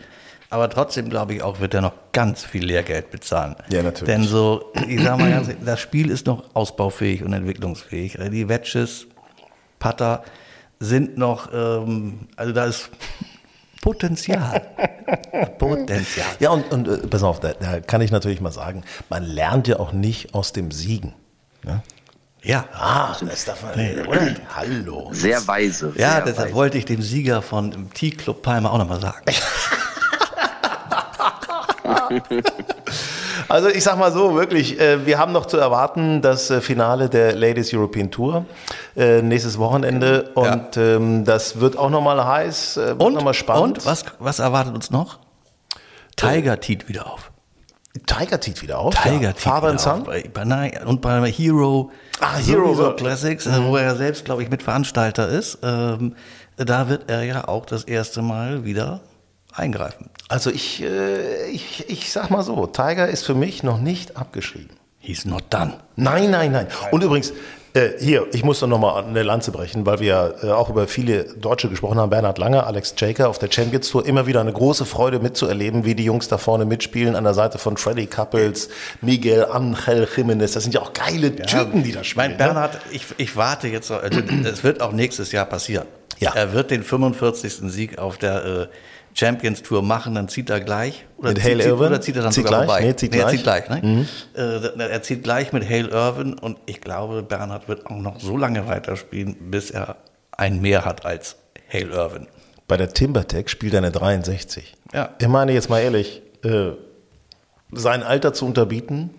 Aber 0.51 0.71
trotzdem 0.71 1.11
glaube 1.11 1.35
ich 1.35 1.43
auch, 1.43 1.61
wird 1.61 1.75
er 1.75 1.83
noch 1.83 1.93
ganz 2.13 2.43
viel 2.43 2.65
Lehrgeld 2.65 3.11
bezahlen. 3.11 3.55
Ja, 3.69 3.83
natürlich. 3.83 4.15
Denn 4.15 4.25
so, 4.25 4.73
ich 4.89 5.03
sage 5.03 5.23
mal 5.23 5.31
ganz, 5.31 5.51
das 5.63 5.81
Spiel 5.81 6.11
ist 6.11 6.27
noch 6.27 6.55
ausbaufähig 6.55 7.23
und 7.23 7.35
entwicklungsfähig. 7.35 8.19
Die 8.33 8.49
Wedges, 8.49 9.07
Putter 9.79 10.23
sind 10.81 11.19
noch, 11.19 11.53
ähm, 11.53 12.29
also 12.37 12.53
da 12.53 12.65
ist 12.65 12.91
Potenzial. 13.83 14.69
Potenzial. 15.59 16.27
Ja, 16.41 16.51
und, 16.51 16.71
und 16.73 16.89
äh, 16.89 17.07
pass 17.07 17.23
auf, 17.23 17.41
da, 17.41 17.53
da, 17.53 17.81
kann 17.81 18.01
ich 18.01 18.11
natürlich 18.11 18.41
mal 18.41 18.53
sagen, 18.53 18.85
man 19.09 19.25
lernt 19.25 19.69
ja 19.69 19.79
auch 19.79 19.93
nicht 19.93 20.35
aus 20.35 20.53
dem 20.53 20.71
Siegen. 20.71 21.15
Ja? 21.67 21.83
Ja. 22.43 22.65
Ah, 22.73 23.17
das 23.21 23.45
darf 23.45 23.63
man. 23.63 23.73
Nee. 23.77 24.01
Oder? 24.07 24.35
Hallo. 24.55 25.09
Sehr 25.13 25.47
weise. 25.47 25.93
Ja, 25.97 26.13
sehr 26.13 26.21
deshalb 26.23 26.49
weise. 26.49 26.55
wollte 26.55 26.79
ich 26.79 26.85
dem 26.85 27.03
Sieger 27.03 27.43
von 27.43 27.71
dem 27.71 27.93
T-Club 27.93 28.43
Palmer 28.43 28.73
auch 28.73 28.79
nochmal 28.79 29.01
sagen. 29.01 29.25
Also 33.49 33.69
ich 33.69 33.83
sag 33.83 33.99
mal 33.99 34.13
so, 34.13 34.35
wirklich, 34.35 34.79
äh, 34.79 35.07
wir 35.07 35.19
haben 35.19 35.33
noch 35.33 35.47
zu 35.47 35.57
erwarten 35.57 36.21
das 36.21 36.51
äh, 36.51 36.61
Finale 36.61 37.09
der 37.09 37.35
Ladies 37.35 37.73
European 37.73 38.11
Tour 38.11 38.45
äh, 38.95 39.23
nächstes 39.23 39.59
Wochenende 39.59 40.31
und 40.35 40.77
ja. 40.77 40.97
ähm, 40.97 41.25
das 41.25 41.59
wird 41.59 41.79
auch 41.79 41.89
nochmal 41.89 42.25
heiß, 42.25 42.77
wird 42.77 43.03
und, 43.03 43.15
nochmal 43.15 43.33
spannend. 43.35 43.79
Und 43.79 43.87
was, 43.87 44.05
was 44.19 44.39
erwartet 44.39 44.75
uns 44.75 44.91
noch? 44.91 45.19
Tiger 46.17 46.61
Teat 46.61 46.89
wieder 46.89 47.11
auf. 47.11 47.31
Tiger 48.07 48.39
Teat 48.41 48.63
wieder 48.63 48.79
auf? 48.79 48.95
Tiger 48.95 49.31
ja. 49.31 49.35
Father 49.35 49.69
and 49.69 49.81
Son? 49.81 50.05
Bei, 50.05 50.23
bei, 50.33 50.85
und 50.85 51.01
bei 51.01 51.31
Hero, 51.31 51.91
ah, 52.21 52.37
Hero 52.37 52.75
so 52.75 52.93
Classics, 52.93 53.47
mhm. 53.47 53.65
wo 53.67 53.77
er 53.77 53.97
selbst, 53.97 54.25
glaube 54.25 54.43
ich, 54.43 54.51
Mitveranstalter 54.51 55.29
ist. 55.29 55.59
Ähm, 55.63 56.15
da 56.57 56.89
wird 56.89 57.11
er 57.11 57.23
ja 57.23 57.49
auch 57.49 57.67
das 57.67 57.85
erste 57.85 58.23
Mal 58.23 58.65
wieder 58.65 59.01
eingreifen. 59.53 60.11
Also 60.29 60.51
ich, 60.51 60.83
äh, 60.83 61.51
ich, 61.51 61.89
ich 61.89 62.13
sag 62.13 62.31
mal 62.31 62.43
so, 62.43 62.67
Tiger 62.67 63.09
ist 63.09 63.25
für 63.25 63.35
mich 63.35 63.63
noch 63.63 63.81
nicht 63.81 64.17
abgeschrieben. 64.17 64.77
He's 64.99 65.25
not 65.25 65.45
done. 65.51 65.75
Nein, 65.97 66.31
nein, 66.31 66.53
nein. 66.53 66.67
Und 66.91 67.03
übrigens, 67.03 67.33
äh, 67.79 67.93
hier, 67.99 68.27
ich 68.33 68.45
muss 68.45 68.61
doch 68.61 68.67
nochmal 68.67 69.05
eine 69.05 69.23
Lanze 69.23 69.53
brechen, 69.53 69.87
weil 69.87 70.01
wir 70.01 70.35
äh, 70.43 70.51
auch 70.51 70.69
über 70.69 70.89
viele 70.89 71.25
Deutsche 71.25 71.69
gesprochen 71.69 71.99
haben. 71.99 72.11
Bernhard 72.11 72.39
Langer, 72.39 72.67
Alex 72.67 72.95
Jaker 72.97 73.29
auf 73.29 73.39
der 73.39 73.51
Champions 73.51 73.89
Tour. 73.91 74.07
Immer 74.07 74.27
wieder 74.27 74.41
eine 74.41 74.53
große 74.53 74.85
Freude 74.85 75.21
mitzuerleben, 75.21 75.85
wie 75.85 75.95
die 75.95 76.05
Jungs 76.05 76.29
da 76.29 76.39
vorne 76.39 76.65
mitspielen 76.65 77.15
an 77.15 77.25
der 77.25 77.35
Seite 77.35 77.59
von 77.59 77.77
Freddy 77.77 78.07
Couples, 78.07 78.69
Miguel 79.01 79.47
Angel 79.47 80.09
Jimenez. 80.15 80.53
Das 80.53 80.65
sind 80.65 80.75
ja 80.75 80.81
auch 80.81 80.93
geile 80.93 81.33
ja, 81.37 81.45
Typen, 81.45 81.83
die 81.83 81.93
da 81.93 82.05
spielen. 82.05 82.27
Mein 82.27 82.31
ne? 82.33 82.37
Bernhard, 82.39 82.79
ich, 82.91 83.07
ich 83.17 83.37
warte 83.37 83.69
jetzt, 83.69 83.91
also, 83.91 84.21
es 84.45 84.65
wird 84.65 84.83
auch 84.83 84.93
nächstes 84.93 85.33
Jahr 85.33 85.47
passieren. 85.47 85.87
Ja. 86.19 86.33
Er 86.35 86.53
wird 86.53 86.71
den 86.71 86.83
45. 86.83 87.71
Sieg 87.71 87.99
auf 87.99 88.19
der 88.19 88.45
äh, 88.45 88.67
Champions 89.19 89.63
Tour 89.63 89.83
machen, 89.83 90.15
dann 90.15 90.29
zieht 90.29 90.49
er 90.49 90.61
gleich. 90.61 91.07
Oder 91.17 91.31
mit 91.31 91.43
Hale 91.43 91.65
Irvin? 91.65 91.87
Oder 91.89 92.01
zieht 92.01 92.17
er 92.17 92.23
dann 92.23 92.33
zieht 92.33 92.47
sogar 92.47 92.65
gleich? 92.65 92.71
vorbei? 92.71 92.87
Nee, 92.87 92.97
zieht 92.97 93.11
nee, 93.11 93.19
gleich. 93.19 93.27
Er 93.27 93.33
zieht 93.33 93.43
gleich 93.43 93.69
ne? 93.69 93.81
Mhm. 93.83 94.09
Äh, 94.35 94.89
er 94.91 95.03
zieht 95.03 95.23
gleich 95.25 95.53
mit 95.53 95.69
Hale 95.69 95.89
Irvin 95.89 96.35
und 96.35 96.59
ich 96.67 96.81
glaube, 96.81 97.23
Bernhard 97.23 97.69
wird 97.69 97.87
auch 97.87 97.97
noch 97.97 98.21
so 98.21 98.37
lange 98.37 98.67
weiterspielen, 98.69 99.51
bis 99.51 99.71
er 99.71 99.97
ein 100.31 100.61
mehr 100.61 100.85
hat 100.85 101.05
als 101.05 101.37
Hale 101.73 101.91
Irvin. 101.91 102.29
Bei 102.69 102.77
der 102.77 102.93
Timbertech 102.93 103.49
spielt 103.49 103.75
er 103.75 103.79
eine 103.79 103.91
63. 103.91 104.75
Ja. 104.93 105.11
Ich 105.19 105.29
meine 105.29 105.53
jetzt 105.53 105.69
mal 105.69 105.81
ehrlich, 105.81 106.23
äh, 106.45 106.73
sein 107.73 108.03
Alter 108.03 108.33
zu 108.33 108.47
unterbieten, 108.47 109.11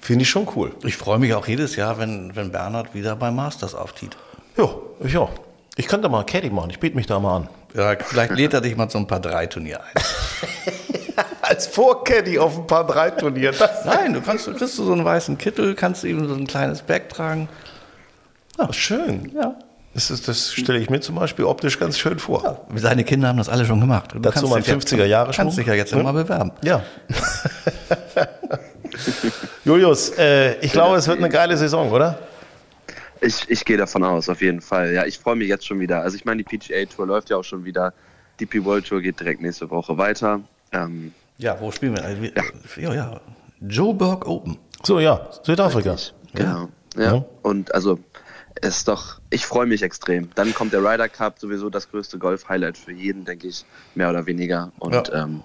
finde 0.00 0.22
ich 0.22 0.30
schon 0.30 0.48
cool. 0.56 0.74
Ich 0.84 0.96
freue 0.96 1.18
mich 1.18 1.32
auch 1.34 1.46
jedes 1.46 1.76
Jahr, 1.76 1.98
wenn, 1.98 2.34
wenn 2.34 2.50
Bernhard 2.50 2.94
wieder 2.94 3.14
beim 3.14 3.36
Masters 3.36 3.74
auftritt. 3.74 4.16
Ja, 4.56 4.68
ich 5.00 5.16
auch. 5.16 5.30
Ich 5.76 5.86
könnte 5.86 6.08
mal 6.08 6.24
Caddy 6.24 6.50
machen, 6.50 6.70
ich 6.70 6.80
biete 6.80 6.96
mich 6.96 7.06
da 7.06 7.20
mal 7.20 7.36
an. 7.36 7.48
Ja, 7.74 7.96
vielleicht 7.98 8.32
lädt 8.32 8.54
er 8.54 8.60
dich 8.60 8.76
mal 8.76 8.88
zu 8.88 8.98
ein 8.98 9.06
paar 9.06 9.20
Drei-Turnier 9.20 9.80
ein. 9.80 10.02
Als 11.42 11.66
Vorcaddy 11.66 12.38
auf 12.38 12.58
ein 12.58 12.66
paar 12.66 12.86
Drei-Turnier. 12.86 13.52
Nein, 13.84 14.14
du 14.14 14.20
kannst, 14.20 14.46
du 14.46 14.54
kriegst 14.54 14.76
so 14.76 14.92
einen 14.92 15.04
weißen 15.04 15.38
Kittel, 15.38 15.74
kannst 15.74 16.04
eben 16.04 16.26
so 16.28 16.34
ein 16.34 16.46
kleines 16.46 16.82
Bag 16.82 17.08
tragen. 17.08 17.48
Ja, 18.58 18.72
schön. 18.72 19.32
Ja. 19.34 19.54
Das, 19.94 20.10
ist, 20.10 20.26
das 20.28 20.52
stelle 20.52 20.78
ich 20.78 20.88
mir 20.88 21.00
zum 21.00 21.16
Beispiel 21.16 21.44
optisch 21.44 21.78
ganz 21.78 21.98
schön 21.98 22.18
vor. 22.18 22.42
Ja, 22.44 22.60
seine 22.76 23.04
Kinder 23.04 23.28
haben 23.28 23.36
das 23.36 23.48
alle 23.48 23.66
schon 23.66 23.80
gemacht. 23.80 24.12
Du 24.14 24.18
Dazu 24.18 24.48
mal 24.48 24.60
50er 24.60 25.04
Jahre 25.04 25.30
Du 25.30 25.36
kannst 25.36 25.58
dich 25.58 25.66
ja 25.66 25.74
jetzt 25.74 25.92
hm? 25.92 26.02
mal 26.02 26.12
bewerben. 26.12 26.52
Ja. 26.62 26.82
Julius, 29.64 30.10
äh, 30.18 30.54
ich 30.60 30.72
glaube, 30.72 30.96
es 30.96 31.06
wird 31.06 31.18
eine 31.18 31.28
geile 31.28 31.56
Saison, 31.56 31.90
oder? 31.90 32.18
Ich, 33.22 33.48
ich 33.48 33.64
gehe 33.64 33.76
davon 33.76 34.02
aus, 34.02 34.28
auf 34.28 34.42
jeden 34.42 34.60
Fall. 34.60 34.92
Ja, 34.92 35.06
ich 35.06 35.18
freue 35.18 35.36
mich 35.36 35.48
jetzt 35.48 35.66
schon 35.66 35.78
wieder. 35.78 36.02
Also 36.02 36.16
ich 36.16 36.24
meine, 36.24 36.42
die 36.42 36.58
PGA 36.58 36.84
Tour 36.86 37.06
läuft 37.06 37.30
ja 37.30 37.36
auch 37.36 37.44
schon 37.44 37.64
wieder. 37.64 37.94
Die 38.40 38.46
P 38.46 38.64
World 38.64 38.86
Tour 38.86 39.00
geht 39.00 39.20
direkt 39.20 39.40
nächste 39.40 39.70
Woche 39.70 39.96
weiter. 39.96 40.40
Ähm, 40.72 41.12
ja, 41.38 41.60
wo 41.60 41.70
spielen 41.70 41.96
wir? 41.96 42.04
Also, 42.04 42.22
ja. 42.22 42.42
ja, 42.76 42.94
ja. 42.94 43.20
Joburg 43.60 44.26
Open. 44.26 44.58
So, 44.82 44.98
ja, 44.98 45.28
Südafrika. 45.42 45.96
Genau. 46.34 46.68
Ja. 46.96 47.14
ja. 47.14 47.24
Und 47.42 47.72
also 47.74 47.98
es 48.60 48.78
ist 48.78 48.88
doch, 48.88 49.20
ich 49.30 49.46
freue 49.46 49.66
mich 49.66 49.82
extrem. 49.82 50.30
Dann 50.34 50.54
kommt 50.54 50.72
der 50.72 50.80
Ryder 50.80 51.08
Cup, 51.08 51.38
sowieso 51.38 51.70
das 51.70 51.90
größte 51.90 52.18
Golf-Highlight 52.18 52.76
für 52.76 52.92
jeden, 52.92 53.24
denke 53.24 53.48
ich, 53.48 53.64
mehr 53.94 54.10
oder 54.10 54.26
weniger. 54.26 54.72
Und 54.78 55.08
ja. 55.08 55.22
ähm, 55.22 55.42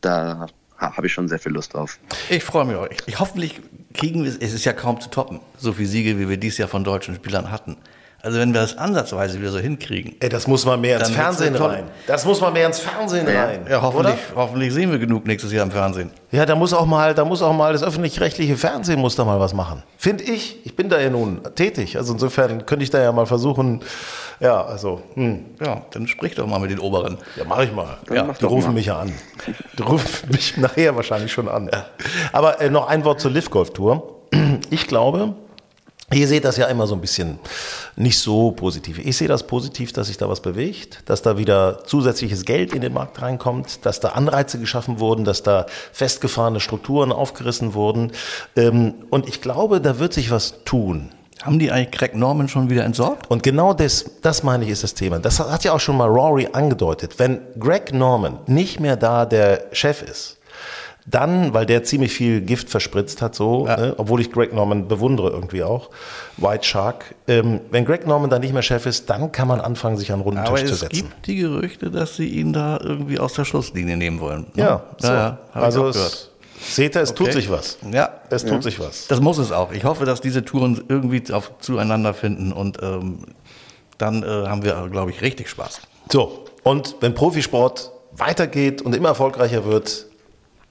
da 0.00 0.46
habe 0.82 1.06
ich 1.06 1.12
schon 1.12 1.28
sehr 1.28 1.38
viel 1.38 1.52
Lust 1.52 1.74
drauf. 1.74 1.98
Ich 2.28 2.42
freue 2.42 2.64
mich 2.64 2.76
auch. 2.76 2.88
Ich, 3.06 3.18
hoffentlich 3.18 3.60
kriegen 3.94 4.22
wir 4.24 4.30
es, 4.30 4.36
es 4.36 4.52
ist 4.52 4.64
ja 4.64 4.72
kaum 4.72 5.00
zu 5.00 5.10
toppen, 5.10 5.40
so 5.56 5.72
viele 5.72 5.88
Siege, 5.88 6.18
wie 6.18 6.28
wir 6.28 6.36
dieses 6.36 6.58
Jahr 6.58 6.68
von 6.68 6.84
deutschen 6.84 7.14
Spielern 7.14 7.50
hatten. 7.50 7.76
Also 8.24 8.38
wenn 8.38 8.54
wir 8.54 8.60
das 8.60 8.78
ansatzweise 8.78 9.40
wieder 9.40 9.50
so 9.50 9.58
hinkriegen. 9.58 10.14
Ey, 10.20 10.28
das 10.28 10.46
muss 10.46 10.64
man 10.64 10.80
mehr 10.80 11.00
ins 11.00 11.10
Fernsehen 11.10 11.56
rein. 11.56 11.84
Das 12.06 12.24
muss 12.24 12.40
man 12.40 12.52
mehr 12.52 12.68
ins 12.68 12.78
Fernsehen 12.78 13.26
ja. 13.26 13.46
rein. 13.46 13.66
Ja, 13.68 13.82
hoffentlich, 13.82 14.14
hoffentlich 14.36 14.72
sehen 14.72 14.92
wir 14.92 15.00
genug 15.00 15.26
nächstes 15.26 15.52
Jahr 15.52 15.64
im 15.64 15.72
Fernsehen. 15.72 16.12
Ja, 16.30 16.46
da 16.46 16.54
muss 16.54 16.72
auch 16.72 16.86
mal, 16.86 17.14
da 17.14 17.24
muss 17.24 17.42
auch 17.42 17.52
mal 17.52 17.72
das 17.72 17.82
öffentlich-rechtliche 17.82 18.56
Fernsehen 18.56 19.00
muss 19.00 19.16
da 19.16 19.24
mal 19.24 19.40
was 19.40 19.54
machen. 19.54 19.82
Finde 19.98 20.22
ich. 20.22 20.64
Ich 20.64 20.76
bin 20.76 20.88
da 20.88 21.00
ja 21.00 21.10
nun 21.10 21.40
tätig. 21.56 21.96
Also 21.96 22.12
insofern 22.12 22.64
könnte 22.64 22.84
ich 22.84 22.90
da 22.90 23.02
ja 23.02 23.10
mal 23.10 23.26
versuchen. 23.26 23.80
Ja, 24.38 24.64
also. 24.64 25.02
Hm. 25.14 25.44
Ja, 25.60 25.82
dann 25.90 26.06
sprich 26.06 26.36
doch 26.36 26.46
mal 26.46 26.60
mit 26.60 26.70
den 26.70 26.78
Oberen. 26.78 27.18
Ja, 27.34 27.42
mach 27.44 27.58
ich 27.58 27.72
mal. 27.72 27.98
Ja, 28.08 28.22
die 28.40 28.44
rufen 28.44 28.68
mal. 28.68 28.74
mich 28.74 28.86
ja 28.86 29.00
an. 29.00 29.12
Die 29.76 29.82
rufen 29.82 30.28
mich 30.30 30.56
nachher 30.58 30.94
wahrscheinlich 30.94 31.32
schon 31.32 31.48
an. 31.48 31.68
Ja. 31.72 31.86
Aber 32.32 32.60
äh, 32.60 32.70
noch 32.70 32.86
ein 32.86 33.04
Wort 33.04 33.20
zur 33.20 33.32
Lift 33.32 33.50
Golf 33.50 33.72
Tour. 33.72 34.20
Ich 34.70 34.86
glaube, 34.86 35.34
Ihr 36.10 36.28
seht 36.28 36.44
das 36.44 36.56
ja 36.56 36.66
immer 36.66 36.86
so 36.86 36.94
ein 36.94 37.00
bisschen 37.00 37.38
nicht 37.96 38.18
so 38.18 38.52
positiv. 38.52 38.98
Ich 38.98 39.16
sehe 39.16 39.28
das 39.28 39.46
positiv, 39.46 39.92
dass 39.92 40.08
sich 40.08 40.18
da 40.18 40.28
was 40.28 40.40
bewegt, 40.40 41.00
dass 41.06 41.22
da 41.22 41.38
wieder 41.38 41.84
zusätzliches 41.84 42.44
Geld 42.44 42.74
in 42.74 42.82
den 42.82 42.92
Markt 42.92 43.22
reinkommt, 43.22 43.86
dass 43.86 44.00
da 44.00 44.10
Anreize 44.10 44.58
geschaffen 44.58 45.00
wurden, 45.00 45.24
dass 45.24 45.42
da 45.42 45.66
festgefahrene 45.92 46.60
Strukturen 46.60 47.12
aufgerissen 47.12 47.72
wurden. 47.72 48.12
Ähm, 48.56 48.94
und 49.10 49.28
ich 49.28 49.40
glaube, 49.40 49.80
da 49.80 49.98
wird 49.98 50.12
sich 50.12 50.30
was 50.30 50.64
tun. 50.64 51.10
Haben 51.42 51.58
die 51.58 51.72
eigentlich 51.72 51.90
Greg 51.90 52.14
Norman 52.14 52.48
schon 52.48 52.70
wieder 52.70 52.84
entsorgt? 52.84 53.28
Und 53.30 53.42
genau 53.42 53.74
das, 53.74 54.04
das 54.20 54.42
meine 54.42 54.64
ich, 54.64 54.70
ist 54.70 54.84
das 54.84 54.94
Thema. 54.94 55.18
Das 55.18 55.40
hat 55.40 55.64
ja 55.64 55.72
auch 55.72 55.80
schon 55.80 55.96
mal 55.96 56.08
Rory 56.08 56.48
angedeutet. 56.52 57.18
Wenn 57.18 57.40
Greg 57.58 57.92
Norman 57.92 58.38
nicht 58.46 58.78
mehr 58.78 58.96
da 58.96 59.26
der 59.26 59.66
Chef 59.72 60.02
ist, 60.02 60.38
dann, 61.06 61.52
weil 61.52 61.66
der 61.66 61.82
ziemlich 61.82 62.12
viel 62.12 62.40
Gift 62.40 62.70
verspritzt 62.70 63.22
hat, 63.22 63.34
so, 63.34 63.66
ja. 63.66 63.76
ne, 63.76 63.94
obwohl 63.98 64.20
ich 64.20 64.30
Greg 64.30 64.54
Norman 64.54 64.86
bewundere 64.86 65.30
irgendwie 65.30 65.64
auch, 65.64 65.90
White 66.36 66.64
Shark. 66.64 67.14
Ähm, 67.26 67.60
wenn 67.70 67.84
Greg 67.84 68.06
Norman 68.06 68.30
dann 68.30 68.40
nicht 68.40 68.52
mehr 68.52 68.62
Chef 68.62 68.86
ist, 68.86 69.10
dann 69.10 69.32
kann 69.32 69.48
man 69.48 69.60
anfangen, 69.60 69.96
sich 69.96 70.10
an 70.10 70.14
einen 70.14 70.22
runden 70.22 70.40
Aber 70.40 70.56
Tisch 70.56 70.68
zu 70.68 70.74
setzen. 70.76 70.92
es 70.92 71.02
gibt 71.02 71.26
die 71.26 71.36
Gerüchte, 71.36 71.90
dass 71.90 72.16
sie 72.16 72.28
ihn 72.28 72.52
da 72.52 72.78
irgendwie 72.80 73.18
aus 73.18 73.32
der 73.32 73.44
Schlusslinie 73.44 73.96
nehmen 73.96 74.20
wollen. 74.20 74.46
Ne? 74.54 74.62
Ja, 74.62 74.84
so. 74.98 75.08
ja, 75.08 75.38
also 75.52 75.88
es, 75.88 76.30
seht 76.60 76.94
ihr, 76.94 77.02
es 77.02 77.10
okay. 77.10 77.24
tut 77.24 77.32
sich 77.32 77.50
was. 77.50 77.78
Ja, 77.90 78.20
es 78.30 78.44
tut 78.44 78.62
sich 78.62 78.78
was. 78.78 79.08
Das 79.08 79.20
muss 79.20 79.38
es 79.38 79.50
auch. 79.50 79.72
Ich 79.72 79.84
hoffe, 79.84 80.04
dass 80.04 80.20
diese 80.20 80.44
Touren 80.44 80.84
irgendwie 80.88 81.32
auf, 81.32 81.50
zueinander 81.58 82.14
finden 82.14 82.52
und 82.52 82.80
ähm, 82.80 83.26
dann 83.98 84.22
äh, 84.22 84.26
haben 84.26 84.62
wir, 84.62 84.88
glaube 84.90 85.10
ich, 85.10 85.20
richtig 85.20 85.48
Spaß. 85.48 85.80
So, 86.10 86.44
und 86.62 86.96
wenn 87.00 87.14
Profisport 87.14 87.90
weitergeht 88.12 88.82
und 88.82 88.94
immer 88.94 89.08
erfolgreicher 89.08 89.64
wird, 89.64 90.06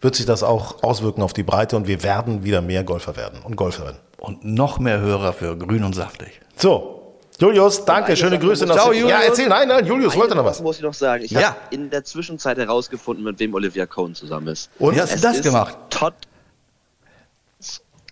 wird 0.02 0.16
sich 0.16 0.26
das 0.26 0.44
auch 0.44 0.84
auswirken 0.84 1.22
auf 1.22 1.34
die 1.34 1.44
Breite 1.44 1.78
und 1.78 1.88
wir 1.88 2.04
werden 2.04 2.44
wieder 2.44 2.62
mehr 2.62 2.84
Golfer 2.84 3.16
werden 3.16 3.40
und 3.44 3.56
Golferinnen. 3.56 4.00
Und 4.18 4.44
noch 4.44 4.80
mehr 4.80 5.00
Hörer 5.00 5.34
für 5.34 5.58
Grün 5.58 5.84
und 5.84 5.94
Saftig. 5.94 6.42
So, 6.56 7.16
Julius, 7.40 7.86
danke, 7.86 8.16
schöne 8.16 8.38
Grüße 8.38 8.68
noch. 8.68 8.76
Ciao, 8.76 8.92
Julius. 8.92 9.10
Ja, 9.10 9.22
erzähl, 9.22 9.48
nein, 9.48 9.68
nein, 9.68 9.86
Julius 9.86 10.16
wollte 10.16 10.36
noch 10.36 10.46
was. 10.46 10.62
muss 10.62 10.78
ich 10.78 10.84
noch 10.84 10.94
sagen. 10.94 11.24
Ich 11.24 11.32
ja. 11.32 11.50
habe 11.50 11.58
in 11.72 11.90
der 11.90 12.04
Zwischenzeit 12.04 12.58
herausgefunden, 12.58 13.24
mit 13.24 13.40
wem 13.40 13.54
Olivia 13.56 13.88
Cohn 13.88 14.14
zusammen 14.14 14.48
ist. 14.50 14.70
Und 14.78 14.96
wie 14.96 15.02
hast 15.02 15.16
du 15.16 15.20
das 15.22 15.42
gemacht? 15.42 15.76
Todd, 15.90 16.14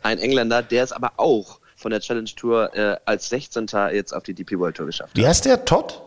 ein 0.01 0.17
Engländer, 0.17 0.63
der 0.63 0.83
es 0.83 0.91
aber 0.91 1.11
auch 1.17 1.59
von 1.75 1.91
der 1.91 1.99
Challenge 1.99 2.29
Tour 2.35 2.75
äh, 2.75 2.97
als 3.05 3.29
16. 3.29 3.67
jetzt 3.93 4.13
auf 4.13 4.23
die 4.23 4.33
DP 4.33 4.57
World 4.57 4.77
Tour 4.77 4.87
geschafft 4.87 5.11
hat. 5.11 5.17
Wie 5.17 5.27
heißt 5.27 5.45
der? 5.45 5.63
Todd? 5.63 6.01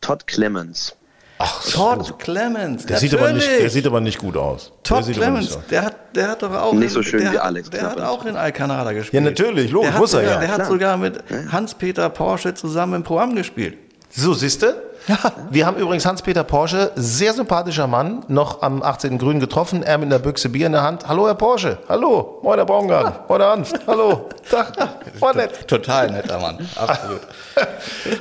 Todd 0.00 0.26
Clemens. 0.26 0.96
Ach, 1.38 1.64
Todd 1.64 2.06
so. 2.06 2.14
Clemens. 2.14 2.86
Der 2.86 2.98
sieht, 2.98 3.14
aber 3.14 3.32
nicht, 3.32 3.48
der 3.48 3.70
sieht 3.70 3.86
aber 3.86 4.00
nicht 4.00 4.18
gut 4.18 4.36
aus. 4.36 4.72
Todd 4.82 5.04
Clemens, 5.12 5.52
so. 5.52 5.62
der, 5.70 5.84
hat, 5.84 6.16
der 6.16 6.28
hat 6.28 6.42
doch 6.42 6.52
auch. 6.52 6.72
Nicht 6.72 6.92
so 6.92 7.02
schön 7.02 7.30
wie 7.32 7.38
Alex. 7.38 7.70
Der 7.70 7.82
hat 7.82 8.00
auch 8.00 8.24
in 8.24 8.36
Alcanada 8.36 8.92
gespielt. 8.92 9.22
Ja, 9.22 9.30
natürlich, 9.30 9.70
logisch, 9.70 9.94
muss 9.96 10.14
er 10.14 10.22
ja. 10.22 10.40
Der 10.40 10.48
hat 10.48 10.66
sogar 10.66 10.96
mit 10.96 11.22
Hans-Peter 11.50 12.08
Porsche 12.10 12.54
zusammen 12.54 12.94
im 12.94 13.02
Programm 13.04 13.34
gespielt. 13.36 13.78
So, 14.18 14.34
siehste? 14.34 14.82
Ja. 15.06 15.16
Wir 15.48 15.64
haben 15.64 15.76
übrigens 15.76 16.04
Hans-Peter 16.04 16.42
Porsche, 16.42 16.90
sehr 16.96 17.32
sympathischer 17.32 17.86
Mann, 17.86 18.24
noch 18.26 18.62
am 18.62 18.82
18. 18.82 19.16
Grün 19.16 19.38
getroffen, 19.38 19.84
er 19.84 19.96
mit 19.96 20.06
einer 20.06 20.18
Büchse 20.18 20.48
Bier 20.48 20.66
in 20.66 20.72
der 20.72 20.82
Hand. 20.82 21.06
Hallo, 21.06 21.28
Herr 21.28 21.36
Porsche. 21.36 21.78
Hallo. 21.88 22.40
Moin, 22.42 22.58
Herr 22.58 22.66
Baumgart. 22.66 23.04
Ja. 23.04 23.24
Moin, 23.28 23.40
Herr 23.40 23.50
Hanf. 23.50 23.72
Hallo. 23.86 24.28
Tag. 24.50 24.76
War 25.20 25.36
nett. 25.36 25.68
Total 25.68 26.10
netter 26.10 26.40
Mann. 26.40 26.68
Absolut. 26.74 27.20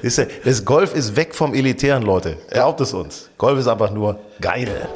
das 0.45 0.65
Golf 0.65 0.93
ist 0.93 1.15
weg 1.15 1.33
vom 1.33 1.55
Elitären, 1.55 2.03
Leute. 2.03 2.37
Glaubt 2.51 2.79
es 2.79 2.93
uns. 2.93 3.29
Golf 3.39 3.57
ist 3.57 3.67
einfach 3.67 3.89
nur 3.89 4.19
geil. 4.39 4.87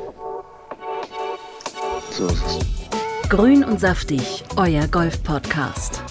So 2.12 2.28
Grün 3.28 3.64
und 3.64 3.80
saftig, 3.80 4.44
euer 4.56 4.88
Golf-Podcast. 4.88 6.11